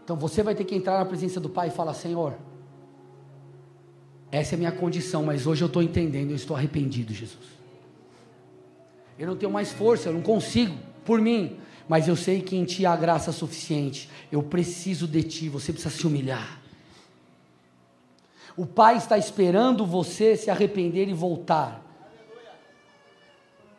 Então 0.05 0.15
você 0.15 0.41
vai 0.41 0.55
ter 0.55 0.63
que 0.63 0.73
entrar 0.73 0.99
na 0.99 1.05
presença 1.05 1.37
do 1.37 1.49
Pai 1.49 1.67
e 1.67 1.71
falar: 1.71 1.95
Senhor, 1.95 2.37
essa 4.31 4.53
é 4.53 4.55
a 4.55 4.57
minha 4.57 4.71
condição, 4.71 5.21
mas 5.21 5.45
hoje 5.45 5.65
eu 5.65 5.67
estou 5.67 5.83
entendendo, 5.83 6.29
eu 6.29 6.37
estou 6.37 6.55
arrependido, 6.55 7.13
Jesus. 7.13 7.54
Eu 9.17 9.27
não 9.27 9.35
tenho 9.35 9.51
mais 9.51 9.71
força, 9.71 10.09
eu 10.09 10.13
não 10.13 10.21
consigo 10.21 10.75
por 11.05 11.21
mim, 11.21 11.57
mas 11.87 12.07
eu 12.07 12.15
sei 12.15 12.41
que 12.41 12.55
em 12.55 12.65
Ti 12.65 12.85
há 12.85 12.95
graça 12.95 13.31
suficiente. 13.31 14.09
Eu 14.31 14.43
preciso 14.43 15.07
de 15.07 15.23
Ti, 15.23 15.49
você 15.49 15.71
precisa 15.71 15.95
se 15.95 16.05
humilhar. 16.05 16.59
O 18.57 18.65
Pai 18.65 18.97
está 18.97 19.17
esperando 19.17 19.85
você 19.85 20.35
se 20.35 20.49
arrepender 20.49 21.07
e 21.07 21.13
voltar. 21.13 21.81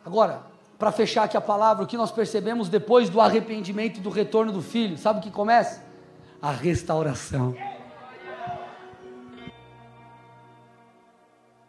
Agora, 0.05 0.43
para 0.77 0.91
fechar 0.91 1.23
aqui 1.23 1.35
a 1.35 1.41
palavra, 1.41 1.83
o 1.83 1.87
que 1.87 1.97
nós 1.97 2.11
percebemos 2.11 2.69
depois 2.69 3.09
do 3.09 3.19
arrependimento 3.19 3.97
e 3.97 4.01
do 4.01 4.09
retorno 4.09 4.51
do 4.51 4.61
filho, 4.61 4.97
sabe 4.97 5.19
o 5.19 5.21
que 5.21 5.31
começa? 5.31 5.83
A 6.41 6.51
restauração. 6.51 7.55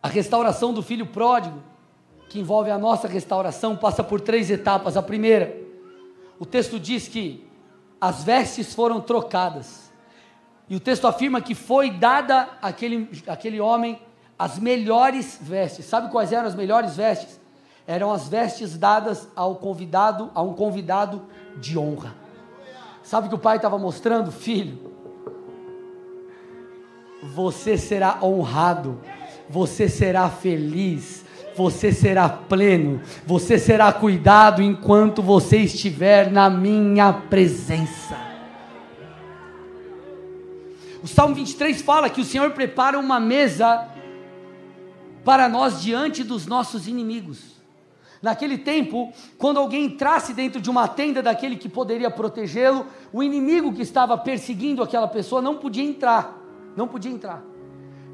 A 0.02 0.08
restauração 0.08 0.72
do 0.72 0.82
filho 0.82 1.06
pródigo 1.06 1.60
que 2.28 2.38
envolve 2.38 2.70
a 2.70 2.78
nossa 2.78 3.08
restauração, 3.08 3.76
passa 3.76 4.04
por 4.04 4.20
três 4.20 4.50
etapas. 4.50 4.96
A 4.96 5.02
primeira, 5.02 5.56
o 6.38 6.44
texto 6.44 6.78
diz 6.78 7.08
que 7.08 7.46
as 8.00 8.22
vestes 8.22 8.74
foram 8.74 9.00
trocadas. 9.00 9.90
E 10.68 10.76
o 10.76 10.80
texto 10.80 11.06
afirma 11.06 11.40
que 11.40 11.54
foi 11.54 11.90
dada 11.90 12.48
àquele, 12.60 13.08
àquele 13.26 13.60
homem 13.60 13.98
as 14.38 14.58
melhores 14.58 15.38
vestes. 15.40 15.86
Sabe 15.86 16.10
quais 16.10 16.32
eram 16.32 16.46
as 16.46 16.54
melhores 16.54 16.96
vestes? 16.96 17.40
Eram 17.86 18.12
as 18.12 18.28
vestes 18.28 18.76
dadas 18.76 19.26
ao 19.34 19.56
convidado, 19.56 20.30
a 20.34 20.42
um 20.42 20.52
convidado 20.52 21.22
de 21.56 21.78
honra. 21.78 22.14
Sabe 23.02 23.26
o 23.26 23.30
que 23.30 23.36
o 23.36 23.38
pai 23.38 23.56
estava 23.56 23.78
mostrando, 23.78 24.30
filho? 24.30 24.92
Você 27.34 27.78
será 27.78 28.18
honrado, 28.22 29.00
você 29.48 29.88
será 29.88 30.28
feliz, 30.28 31.24
você 31.58 31.90
será 31.90 32.28
pleno, 32.28 33.00
você 33.26 33.58
será 33.58 33.92
cuidado 33.92 34.62
enquanto 34.62 35.20
você 35.20 35.56
estiver 35.58 36.30
na 36.30 36.48
minha 36.48 37.12
presença. 37.12 38.16
O 41.02 41.08
Salmo 41.08 41.34
23 41.34 41.82
fala 41.82 42.08
que 42.08 42.20
o 42.20 42.24
Senhor 42.24 42.52
prepara 42.52 42.96
uma 42.96 43.18
mesa 43.18 43.88
para 45.24 45.48
nós 45.48 45.82
diante 45.82 46.22
dos 46.22 46.46
nossos 46.46 46.86
inimigos. 46.86 47.58
Naquele 48.22 48.58
tempo, 48.58 49.12
quando 49.36 49.58
alguém 49.58 49.86
entrasse 49.86 50.32
dentro 50.32 50.60
de 50.60 50.70
uma 50.70 50.86
tenda 50.86 51.20
daquele 51.20 51.56
que 51.56 51.68
poderia 51.68 52.10
protegê-lo, 52.10 52.86
o 53.12 53.20
inimigo 53.20 53.72
que 53.72 53.82
estava 53.82 54.16
perseguindo 54.16 54.80
aquela 54.80 55.08
pessoa 55.08 55.42
não 55.42 55.56
podia 55.56 55.82
entrar. 55.82 56.38
Não 56.76 56.86
podia 56.86 57.10
entrar. 57.10 57.42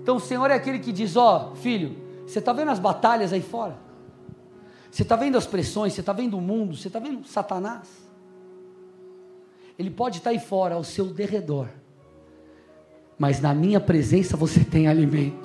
Então 0.03 0.16
o 0.16 0.20
Senhor 0.20 0.51
é 0.51 0.55
aquele 0.55 0.78
que 0.78 0.92
diz: 0.92 1.16
Ó, 1.16 1.51
oh, 1.53 1.57
filho, 1.57 2.03
você 2.26 2.38
está 2.38 2.52
vendo 2.52 2.70
as 2.70 2.78
batalhas 2.78 3.32
aí 3.32 3.42
fora? 3.42 3.76
Você 4.90 5.02
está 5.02 5.16
vendo 5.16 5.36
as 5.36 5.46
pressões? 5.46 5.92
Você 5.92 6.00
está 6.00 6.12
vendo 6.12 6.36
o 6.38 6.40
mundo? 6.40 6.76
Você 6.76 6.88
está 6.88 6.98
vendo 6.98 7.26
Satanás? 7.26 7.88
Ele 9.78 9.90
pode 9.90 10.18
estar 10.18 10.30
aí 10.30 10.38
fora, 10.38 10.76
ao 10.76 10.84
seu 10.84 11.06
derredor, 11.06 11.66
mas 13.18 13.40
na 13.40 13.52
minha 13.52 13.80
presença 13.80 14.36
você 14.36 14.60
tem 14.60 14.86
alimento. 14.86 15.44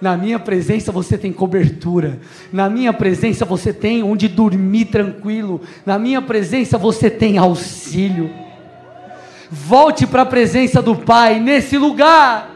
Na 0.00 0.16
minha 0.16 0.38
presença 0.38 0.90
você 0.90 1.16
tem 1.16 1.32
cobertura. 1.32 2.20
Na 2.52 2.68
minha 2.68 2.92
presença 2.92 3.44
você 3.44 3.72
tem 3.72 4.02
onde 4.02 4.28
dormir 4.28 4.86
tranquilo. 4.86 5.60
Na 5.84 5.98
minha 5.98 6.20
presença 6.20 6.76
você 6.78 7.10
tem 7.10 7.38
auxílio. 7.38 8.30
Volte 9.50 10.06
para 10.06 10.22
a 10.22 10.26
presença 10.26 10.80
do 10.80 10.96
Pai 10.96 11.40
nesse 11.40 11.76
lugar 11.76 12.50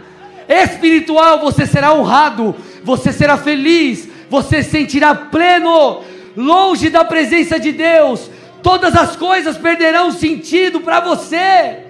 espiritual. 0.48 1.40
Você 1.40 1.66
será 1.66 1.94
honrado. 1.94 2.54
Você 2.84 3.12
será 3.12 3.36
feliz. 3.36 4.08
Você 4.30 4.62
se 4.62 4.70
sentirá 4.70 5.14
pleno. 5.14 6.02
Longe 6.36 6.90
da 6.90 7.04
presença 7.04 7.58
de 7.58 7.72
Deus. 7.72 8.30
Todas 8.62 8.94
as 8.94 9.16
coisas 9.16 9.58
perderão 9.58 10.12
sentido 10.12 10.80
para 10.80 11.00
você. 11.00 11.84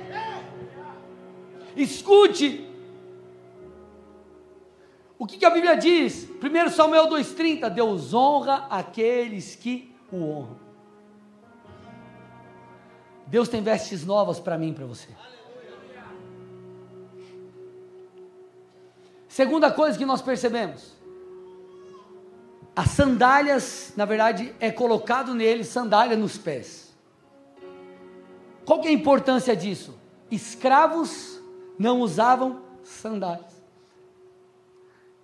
Escute 1.76 2.64
o 5.24 5.26
que, 5.26 5.38
que 5.38 5.47
a 5.47 5.51
Bíblia 5.51 5.74
diz? 5.74 6.28
1 6.28 6.70
Samuel 6.70 7.09
2,30: 7.09 7.70
Deus 7.70 8.12
honra 8.12 8.66
aqueles 8.68 9.57
que 9.57 9.90
o 10.12 10.16
honram. 10.16 10.57
Deus 13.26 13.49
tem 13.49 13.62
vestes 13.62 14.05
novas 14.05 14.38
para 14.38 14.59
mim 14.59 14.68
e 14.68 14.74
para 14.74 14.84
você. 14.84 15.09
Segunda 19.35 19.68
coisa 19.68 19.99
que 19.99 20.07
nós 20.07 20.22
percebemos: 20.22 20.95
as 22.76 22.91
sandálias, 22.91 23.93
na 23.97 24.05
verdade, 24.05 24.55
é 24.61 24.70
colocado 24.70 25.35
nele 25.35 25.64
sandália 25.64 26.16
nos 26.16 26.39
pés. 26.39 26.95
Qual 28.64 28.80
que 28.80 28.87
é 28.87 28.93
a 28.93 28.95
importância 28.95 29.57
disso? 29.57 29.99
Escravos 30.30 31.41
não 31.76 32.01
usavam 32.01 32.62
sandálias. 32.85 33.61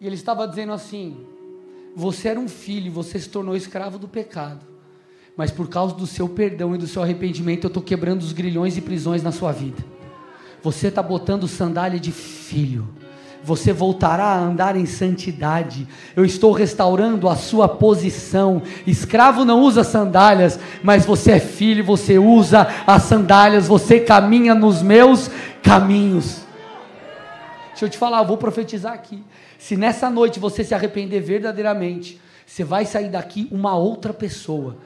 E 0.01 0.09
ele 0.09 0.17
estava 0.17 0.49
dizendo 0.49 0.73
assim: 0.73 1.25
Você 1.95 2.31
era 2.31 2.41
um 2.41 2.49
filho, 2.49 2.91
você 2.91 3.17
se 3.17 3.29
tornou 3.29 3.55
escravo 3.55 3.97
do 3.97 4.09
pecado. 4.09 4.67
Mas 5.37 5.53
por 5.53 5.69
causa 5.69 5.95
do 5.95 6.05
seu 6.09 6.29
perdão 6.29 6.75
e 6.75 6.79
do 6.79 6.89
seu 6.89 7.01
arrependimento, 7.01 7.63
eu 7.63 7.69
estou 7.69 7.83
quebrando 7.83 8.23
os 8.23 8.33
grilhões 8.33 8.77
e 8.77 8.81
prisões 8.81 9.23
na 9.23 9.31
sua 9.31 9.53
vida. 9.53 9.81
Você 10.65 10.89
está 10.89 11.01
botando 11.01 11.47
sandália 11.47 12.01
de 12.01 12.11
filho. 12.11 12.93
Você 13.43 13.73
voltará 13.73 14.25
a 14.25 14.39
andar 14.39 14.77
em 14.77 14.87
santidade. 14.87 15.89
Eu 16.15 16.25
estou 16.25 16.53
restaurando 16.53 17.29
a 17.29 17.37
sua 17.37 17.69
posição. 17.69 18.63
Escravo 18.87 19.45
não 19.45 19.61
usa 19.61 19.83
sandálias, 19.83 20.59
mas 20.83 21.07
você 21.07 21.33
é 21.33 21.41
filho, 21.41 21.85
você 21.85 22.19
usa 22.19 22.69
as 22.87 23.05
sandálias, 23.05 23.67
você 23.67 24.01
caminha 24.01 24.55
nos 24.55 24.83
meus 24.83 25.31
caminhos. 25.63 26.43
Deixa 27.71 27.87
eu 27.87 27.89
te 27.89 27.97
falar, 27.97 28.19
eu 28.19 28.27
vou 28.27 28.37
profetizar 28.37 28.93
aqui. 28.93 29.25
Se 29.59 29.75
nessa 29.75 30.11
noite 30.11 30.39
você 30.39 30.63
se 30.63 30.75
arrepender 30.75 31.21
verdadeiramente, 31.21 32.21
você 32.47 32.63
vai 32.63 32.85
sair 32.85 33.09
daqui 33.09 33.49
uma 33.51 33.75
outra 33.75 34.13
pessoa. 34.13 34.77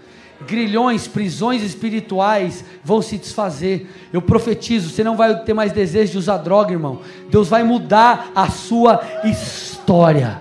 Grilhões, 0.43 1.07
prisões 1.07 1.63
espirituais 1.63 2.65
vão 2.83 3.01
se 3.01 3.17
desfazer. 3.17 3.89
Eu 4.13 4.21
profetizo, 4.21 4.91
você 4.91 5.05
não 5.05 5.17
vai 5.17 5.45
ter 5.45 5.55
mais 5.55 5.73
desejo 5.73 6.13
de 6.13 6.19
usar 6.19 6.39
droga, 6.39 6.73
irmão. 6.73 7.01
Deus 7.31 7.49
vai 7.49 7.63
mudar 7.63 8.31
a 8.35 8.51
sua 8.51 9.01
história. 9.25 10.41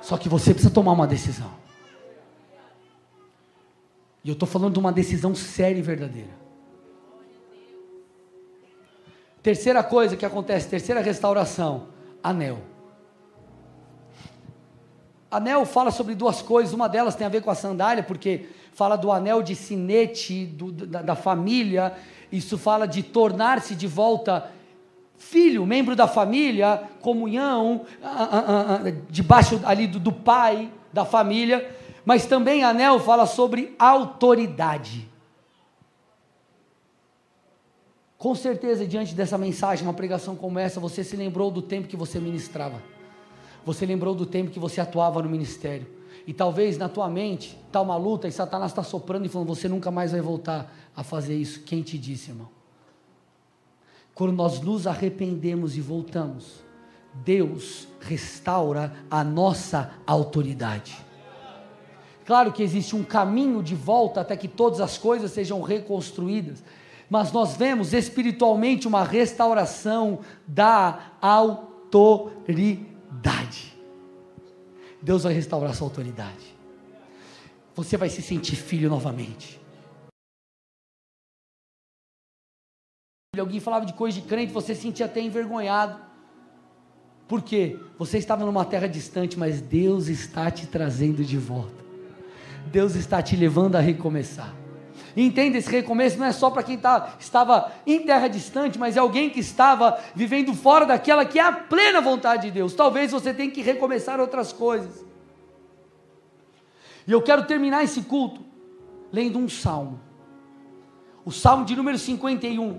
Só 0.00 0.16
que 0.16 0.28
você 0.28 0.52
precisa 0.52 0.72
tomar 0.72 0.92
uma 0.92 1.06
decisão. 1.06 1.50
E 4.24 4.28
eu 4.28 4.32
estou 4.32 4.48
falando 4.48 4.72
de 4.72 4.78
uma 4.78 4.92
decisão 4.92 5.34
séria 5.34 5.78
e 5.78 5.82
verdadeira. 5.82 6.30
Terceira 9.42 9.84
coisa 9.84 10.16
que 10.16 10.26
acontece, 10.26 10.68
terceira 10.68 11.00
restauração: 11.00 11.88
anel. 12.20 12.58
Anel 15.30 15.64
fala 15.64 15.92
sobre 15.92 16.16
duas 16.16 16.42
coisas, 16.42 16.74
uma 16.74 16.88
delas 16.88 17.14
tem 17.14 17.26
a 17.26 17.30
ver 17.30 17.42
com 17.42 17.50
a 17.50 17.54
sandália, 17.54 18.02
porque 18.02 18.48
fala 18.76 18.94
do 18.94 19.10
anel 19.10 19.42
de 19.42 19.54
sinete 19.54 20.44
do, 20.44 20.70
da, 20.70 21.00
da 21.00 21.16
família, 21.16 21.94
isso 22.30 22.58
fala 22.58 22.86
de 22.86 23.02
tornar-se 23.02 23.74
de 23.74 23.86
volta 23.86 24.52
filho, 25.16 25.64
membro 25.64 25.96
da 25.96 26.06
família, 26.06 26.82
comunhão, 27.00 27.86
debaixo 29.08 29.58
ali 29.64 29.86
do, 29.86 29.98
do 29.98 30.12
pai, 30.12 30.70
da 30.92 31.06
família, 31.06 31.74
mas 32.04 32.26
também 32.26 32.62
anel 32.62 33.00
fala 33.00 33.24
sobre 33.24 33.74
autoridade. 33.78 35.08
Com 38.18 38.34
certeza, 38.34 38.86
diante 38.86 39.14
dessa 39.14 39.38
mensagem, 39.38 39.86
uma 39.86 39.94
pregação 39.94 40.36
como 40.36 40.58
essa, 40.58 40.78
você 40.78 41.02
se 41.02 41.16
lembrou 41.16 41.50
do 41.50 41.62
tempo 41.62 41.88
que 41.88 41.96
você 41.96 42.20
ministrava. 42.20 42.82
Você 43.64 43.86
lembrou 43.86 44.14
do 44.14 44.26
tempo 44.26 44.50
que 44.50 44.60
você 44.60 44.82
atuava 44.82 45.22
no 45.22 45.30
ministério. 45.30 45.95
E 46.26 46.32
talvez 46.34 46.76
na 46.76 46.88
tua 46.88 47.08
mente 47.08 47.56
está 47.66 47.80
uma 47.80 47.96
luta 47.96 48.26
e 48.26 48.32
Satanás 48.32 48.72
está 48.72 48.82
soprando 48.82 49.26
e 49.26 49.28
falando: 49.28 49.48
você 49.48 49.68
nunca 49.68 49.90
mais 49.90 50.10
vai 50.12 50.20
voltar 50.20 50.74
a 50.94 51.04
fazer 51.04 51.36
isso. 51.36 51.62
Quem 51.62 51.82
te 51.82 51.96
disse, 51.96 52.30
irmão? 52.30 52.48
Quando 54.14 54.32
nós 54.32 54.60
nos 54.60 54.86
arrependemos 54.86 55.76
e 55.76 55.80
voltamos, 55.80 56.64
Deus 57.14 57.86
restaura 58.00 58.92
a 59.10 59.22
nossa 59.22 59.92
autoridade. 60.06 60.96
Claro 62.24 62.50
que 62.52 62.62
existe 62.62 62.96
um 62.96 63.04
caminho 63.04 63.62
de 63.62 63.74
volta 63.76 64.22
até 64.22 64.36
que 64.36 64.48
todas 64.48 64.80
as 64.80 64.98
coisas 64.98 65.30
sejam 65.30 65.60
reconstruídas, 65.62 66.64
mas 67.08 67.30
nós 67.30 67.56
vemos 67.56 67.92
espiritualmente 67.92 68.88
uma 68.88 69.04
restauração 69.04 70.18
da 70.46 71.12
autoridade. 71.20 72.86
Deus 75.06 75.22
vai 75.22 75.32
restaurar 75.32 75.72
sua 75.72 75.86
autoridade. 75.86 76.56
Você 77.76 77.96
vai 77.96 78.08
se 78.08 78.20
sentir 78.20 78.56
filho 78.56 78.90
novamente. 78.90 79.60
Alguém 83.38 83.60
falava 83.60 83.86
de 83.86 83.92
coisa 83.92 84.20
de 84.20 84.26
crente, 84.26 84.52
você 84.52 84.74
se 84.74 84.82
sentia 84.82 85.06
até 85.06 85.20
envergonhado. 85.20 86.00
Por 87.28 87.40
quê? 87.40 87.78
Você 87.96 88.18
estava 88.18 88.44
numa 88.44 88.64
terra 88.64 88.88
distante, 88.88 89.38
mas 89.38 89.60
Deus 89.60 90.08
está 90.08 90.50
te 90.50 90.66
trazendo 90.66 91.24
de 91.24 91.38
volta. 91.38 91.84
Deus 92.72 92.96
está 92.96 93.22
te 93.22 93.36
levando 93.36 93.76
a 93.76 93.80
recomeçar. 93.80 94.52
Entenda, 95.16 95.56
esse 95.56 95.70
recomeço 95.70 96.18
não 96.18 96.26
é 96.26 96.32
só 96.32 96.50
para 96.50 96.62
quem 96.62 96.76
tá, 96.76 97.14
estava 97.18 97.72
em 97.86 98.00
terra 98.00 98.28
distante, 98.28 98.78
mas 98.78 98.98
é 98.98 99.00
alguém 99.00 99.30
que 99.30 99.40
estava 99.40 99.98
vivendo 100.14 100.52
fora 100.52 100.84
daquela 100.84 101.24
que 101.24 101.38
é 101.38 101.42
a 101.42 101.52
plena 101.52 102.02
vontade 102.02 102.42
de 102.42 102.50
Deus. 102.50 102.74
Talvez 102.74 103.12
você 103.12 103.32
tenha 103.32 103.50
que 103.50 103.62
recomeçar 103.62 104.20
outras 104.20 104.52
coisas. 104.52 105.06
E 107.06 107.12
eu 107.12 107.22
quero 107.22 107.44
terminar 107.44 107.82
esse 107.82 108.02
culto 108.02 108.42
lendo 109.10 109.38
um 109.38 109.48
salmo. 109.48 109.98
O 111.24 111.32
salmo 111.32 111.64
de 111.64 111.74
número 111.74 111.98
51. 111.98 112.78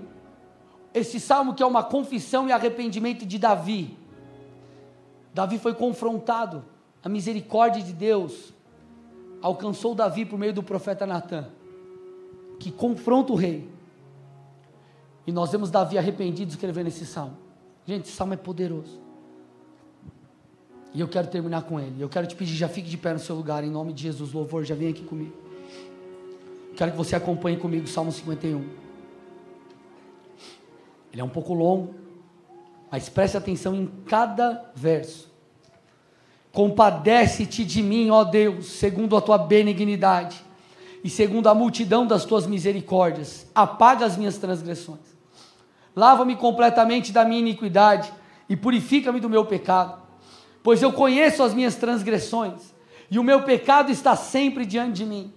Esse 0.94 1.18
salmo 1.18 1.54
que 1.54 1.62
é 1.62 1.66
uma 1.66 1.82
confissão 1.82 2.48
e 2.48 2.52
arrependimento 2.52 3.26
de 3.26 3.36
Davi. 3.36 3.98
Davi 5.34 5.58
foi 5.58 5.74
confrontado, 5.74 6.64
a 7.02 7.08
misericórdia 7.08 7.82
de 7.82 7.92
Deus 7.92 8.52
alcançou 9.42 9.94
Davi 9.94 10.24
por 10.24 10.38
meio 10.38 10.52
do 10.52 10.62
profeta 10.62 11.06
Natan, 11.06 11.48
que 12.58 12.70
confronta 12.70 13.32
o 13.32 13.36
rei. 13.36 13.68
E 15.26 15.32
nós 15.32 15.50
vemos 15.52 15.70
Davi 15.70 15.98
arrependido 15.98 16.50
escrevendo 16.50 16.88
esse 16.88 17.06
salmo. 17.06 17.36
Gente, 17.86 18.06
esse 18.06 18.12
salmo 18.12 18.34
é 18.34 18.36
poderoso. 18.36 19.00
E 20.94 21.00
eu 21.00 21.08
quero 21.08 21.28
terminar 21.28 21.62
com 21.62 21.78
ele. 21.78 22.00
Eu 22.00 22.08
quero 22.08 22.26
te 22.26 22.34
pedir, 22.34 22.54
já 22.54 22.68
fique 22.68 22.88
de 22.88 22.96
pé 22.96 23.12
no 23.12 23.18
seu 23.18 23.36
lugar, 23.36 23.62
em 23.62 23.70
nome 23.70 23.92
de 23.92 24.02
Jesus. 24.02 24.32
Louvor, 24.32 24.64
já 24.64 24.74
vem 24.74 24.88
aqui 24.88 25.04
comigo. 25.04 25.34
Quero 26.76 26.92
que 26.92 26.96
você 26.96 27.14
acompanhe 27.14 27.56
comigo 27.56 27.84
o 27.84 27.88
Salmo 27.88 28.10
51. 28.10 28.64
Ele 31.12 31.20
é 31.20 31.24
um 31.24 31.28
pouco 31.28 31.52
longo, 31.52 31.94
mas 32.90 33.08
preste 33.08 33.36
atenção 33.36 33.74
em 33.74 33.86
cada 34.06 34.70
verso. 34.74 35.30
Compadece-te 36.52 37.64
de 37.64 37.82
mim, 37.82 38.10
ó 38.10 38.24
Deus, 38.24 38.66
segundo 38.66 39.16
a 39.16 39.20
tua 39.20 39.38
benignidade 39.38 40.47
e 41.08 41.10
segundo 41.10 41.48
a 41.48 41.54
multidão 41.54 42.06
das 42.06 42.24
tuas 42.24 42.46
misericórdias. 42.46 43.46
Apaga 43.54 44.04
as 44.06 44.16
minhas 44.16 44.36
transgressões. 44.36 45.00
Lava-me 45.96 46.36
completamente 46.36 47.12
da 47.12 47.24
minha 47.24 47.40
iniquidade 47.40 48.12
e 48.48 48.56
purifica-me 48.56 49.18
do 49.18 49.28
meu 49.28 49.44
pecado 49.44 50.08
pois 50.68 50.82
eu 50.82 50.92
conheço 50.92 51.42
as 51.42 51.54
minhas 51.54 51.76
transgressões, 51.76 52.74
e 53.10 53.18
o 53.18 53.24
meu 53.24 53.42
pecado 53.42 53.90
está 53.90 54.14
sempre 54.14 54.66
diante 54.66 54.96
de 54.96 55.06
mim. 55.06 55.32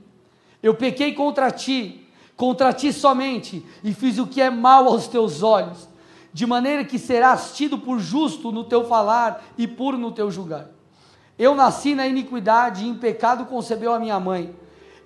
Eu 0.61 0.76
pequei 0.76 1.13
contra 1.13 1.49
ti, 1.49 2.05
contra 2.36 2.74
ti 2.74 2.91
somente, 2.91 3.65
e 3.82 3.93
fiz 3.93 4.17
o 4.17 4.28
que 4.28 4.41
é 4.41 4.49
mal 4.49 4.88
aos 4.88 5.07
teus 5.07 5.41
olhos, 5.41 5.88
de 6.34 6.45
maneira 6.45 6.84
que 6.84 6.99
serás 6.99 7.55
tido 7.55 7.78
por 7.78 7.97
justo 7.97 8.51
no 8.51 8.65
teu 8.65 8.84
falar 8.84 9.41
e 9.57 9.65
puro 9.67 9.97
no 9.97 10.11
teu 10.11 10.30
julgar. 10.30 10.67
Eu 11.39 11.55
nasci 11.55 11.95
na 11.95 12.05
iniquidade, 12.05 12.84
e 12.84 12.89
em 12.89 12.95
pecado 12.95 13.45
concebeu 13.45 13.93
a 13.93 13.99
minha 13.99 14.19
mãe. 14.19 14.53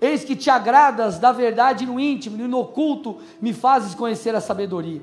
Eis 0.05 0.23
que 0.23 0.35
te 0.35 0.49
agradas 0.49 1.19
da 1.19 1.31
verdade 1.31 1.85
no 1.85 1.99
íntimo 1.99 2.41
e 2.41 2.47
no 2.47 2.59
oculto 2.59 3.17
me 3.41 3.53
fazes 3.53 3.95
conhecer 3.95 4.35
a 4.35 4.41
sabedoria. 4.41 5.01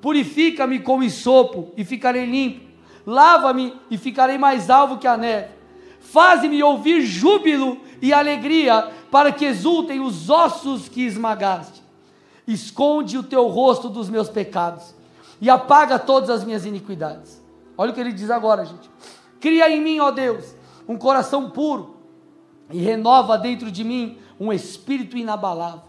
Purifica-me 0.00 0.80
com 0.80 1.08
sopo 1.08 1.72
e 1.76 1.84
ficarei 1.84 2.26
limpo 2.26 2.72
lava-me 3.06 3.74
e 3.90 3.98
ficarei 3.98 4.38
mais 4.38 4.70
alvo 4.70 4.98
que 4.98 5.06
a 5.06 5.16
neve. 5.16 5.48
Faze-me 6.00 6.62
ouvir 6.62 7.02
júbilo 7.02 7.80
e 8.00 8.12
alegria, 8.12 8.90
para 9.10 9.30
que 9.30 9.44
exultem 9.44 10.00
os 10.00 10.28
ossos 10.28 10.88
que 10.88 11.02
esmagaste. 11.02 11.82
Esconde 12.46 13.16
o 13.16 13.22
teu 13.22 13.46
rosto 13.48 13.88
dos 13.88 14.10
meus 14.10 14.28
pecados 14.28 14.94
e 15.40 15.48
apaga 15.48 15.98
todas 15.98 16.28
as 16.28 16.44
minhas 16.44 16.66
iniquidades. 16.66 17.40
Olha 17.76 17.92
o 17.92 17.94
que 17.94 18.00
ele 18.00 18.12
diz 18.12 18.30
agora, 18.30 18.64
gente. 18.64 18.90
Cria 19.40 19.70
em 19.70 19.80
mim, 19.80 20.00
ó 20.00 20.10
Deus, 20.10 20.54
um 20.88 20.96
coração 20.96 21.50
puro 21.50 21.96
e 22.70 22.78
renova 22.78 23.38
dentro 23.38 23.70
de 23.70 23.84
mim 23.84 24.18
um 24.42 24.52
espírito 24.52 25.16
inabalável. 25.16 25.82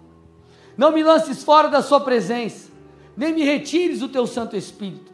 Não 0.78 0.92
me 0.92 1.04
lances 1.04 1.44
fora 1.44 1.70
da 1.70 1.82
sua 1.82 2.00
presença, 2.00 2.72
nem 3.18 3.34
me 3.34 3.44
retires 3.44 4.04
o 4.04 4.10
teu 4.10 4.28
Santo 4.28 4.56
Espírito. 4.56 5.12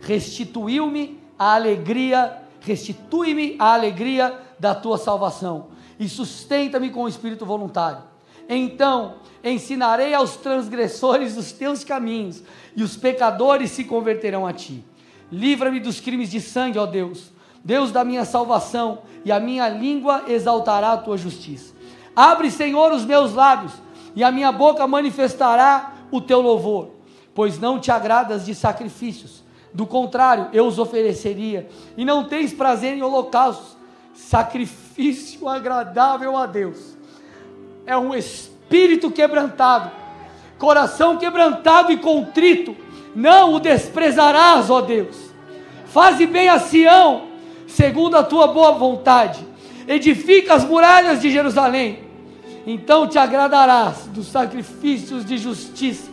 Restituiu-me 0.00 1.18
a 1.38 1.54
alegria, 1.54 2.42
restitui-me 2.60 3.56
a 3.58 3.72
alegria 3.72 4.38
da 4.58 4.74
tua 4.74 4.98
salvação 4.98 5.68
e 5.98 6.06
sustenta-me 6.06 6.90
com 6.90 7.04
o 7.04 7.08
espírito 7.08 7.46
voluntário. 7.46 8.02
Então 8.46 9.14
ensinarei 9.42 10.12
aos 10.12 10.36
transgressores 10.36 11.36
os 11.36 11.50
teus 11.50 11.82
caminhos 11.84 12.42
e 12.76 12.82
os 12.82 12.96
pecadores 12.96 13.70
se 13.70 13.84
converterão 13.84 14.46
a 14.46 14.52
ti. 14.52 14.84
Livra-me 15.30 15.80
dos 15.80 15.98
crimes 15.98 16.30
de 16.30 16.40
sangue, 16.42 16.78
ó 16.78 16.84
Deus, 16.84 17.32
Deus 17.64 17.90
da 17.90 18.04
minha 18.04 18.24
salvação, 18.24 18.98
e 19.24 19.32
a 19.32 19.40
minha 19.40 19.68
língua 19.68 20.24
exaltará 20.28 20.92
a 20.92 20.96
tua 20.98 21.16
justiça. 21.16 21.71
Abre, 22.14 22.50
Senhor, 22.50 22.92
os 22.92 23.04
meus 23.04 23.34
lábios, 23.34 23.72
e 24.14 24.22
a 24.22 24.30
minha 24.30 24.52
boca 24.52 24.86
manifestará 24.86 25.94
o 26.10 26.20
teu 26.20 26.40
louvor, 26.40 26.90
pois 27.34 27.58
não 27.58 27.78
te 27.78 27.90
agradas 27.90 28.44
de 28.44 28.54
sacrifícios 28.54 29.42
do 29.72 29.86
contrário, 29.86 30.48
eu 30.52 30.66
os 30.66 30.78
ofereceria. 30.78 31.68
E 31.96 32.04
não 32.04 32.24
tens 32.24 32.52
prazer 32.52 32.94
em 32.94 33.02
holocaustos, 33.02 33.76
sacrifício 34.12 35.48
agradável 35.48 36.36
a 36.36 36.46
Deus. 36.46 36.96
É 37.86 37.96
um 37.96 38.14
espírito 38.14 39.10
quebrantado, 39.10 39.90
coração 40.58 41.16
quebrantado 41.16 41.90
e 41.90 41.96
contrito. 41.96 42.76
Não 43.14 43.54
o 43.54 43.60
desprezarás, 43.60 44.70
ó 44.70 44.80
Deus. 44.80 45.32
Faze 45.86 46.26
bem 46.26 46.48
a 46.48 46.58
Sião, 46.58 47.28
segundo 47.66 48.16
a 48.16 48.22
tua 48.22 48.48
boa 48.48 48.72
vontade. 48.72 49.46
Edifica 49.86 50.54
as 50.54 50.64
muralhas 50.64 51.20
de 51.20 51.30
Jerusalém. 51.30 52.00
Então 52.66 53.06
te 53.06 53.18
agradarás 53.18 54.06
dos 54.06 54.28
sacrifícios 54.28 55.24
de 55.24 55.36
justiça, 55.36 56.10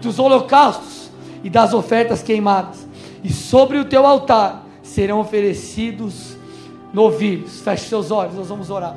dos 0.00 0.18
holocaustos 0.18 1.10
e 1.44 1.50
das 1.50 1.74
ofertas 1.74 2.22
queimadas 2.22 2.86
e 3.22 3.32
sobre 3.32 3.78
o 3.78 3.84
teu 3.84 4.06
altar 4.06 4.66
serão 4.82 5.20
oferecidos 5.20 6.36
novilhos. 6.92 7.60
Feche 7.60 7.88
seus 7.88 8.10
olhos, 8.10 8.34
nós 8.34 8.48
vamos 8.48 8.68
orar. 8.70 8.94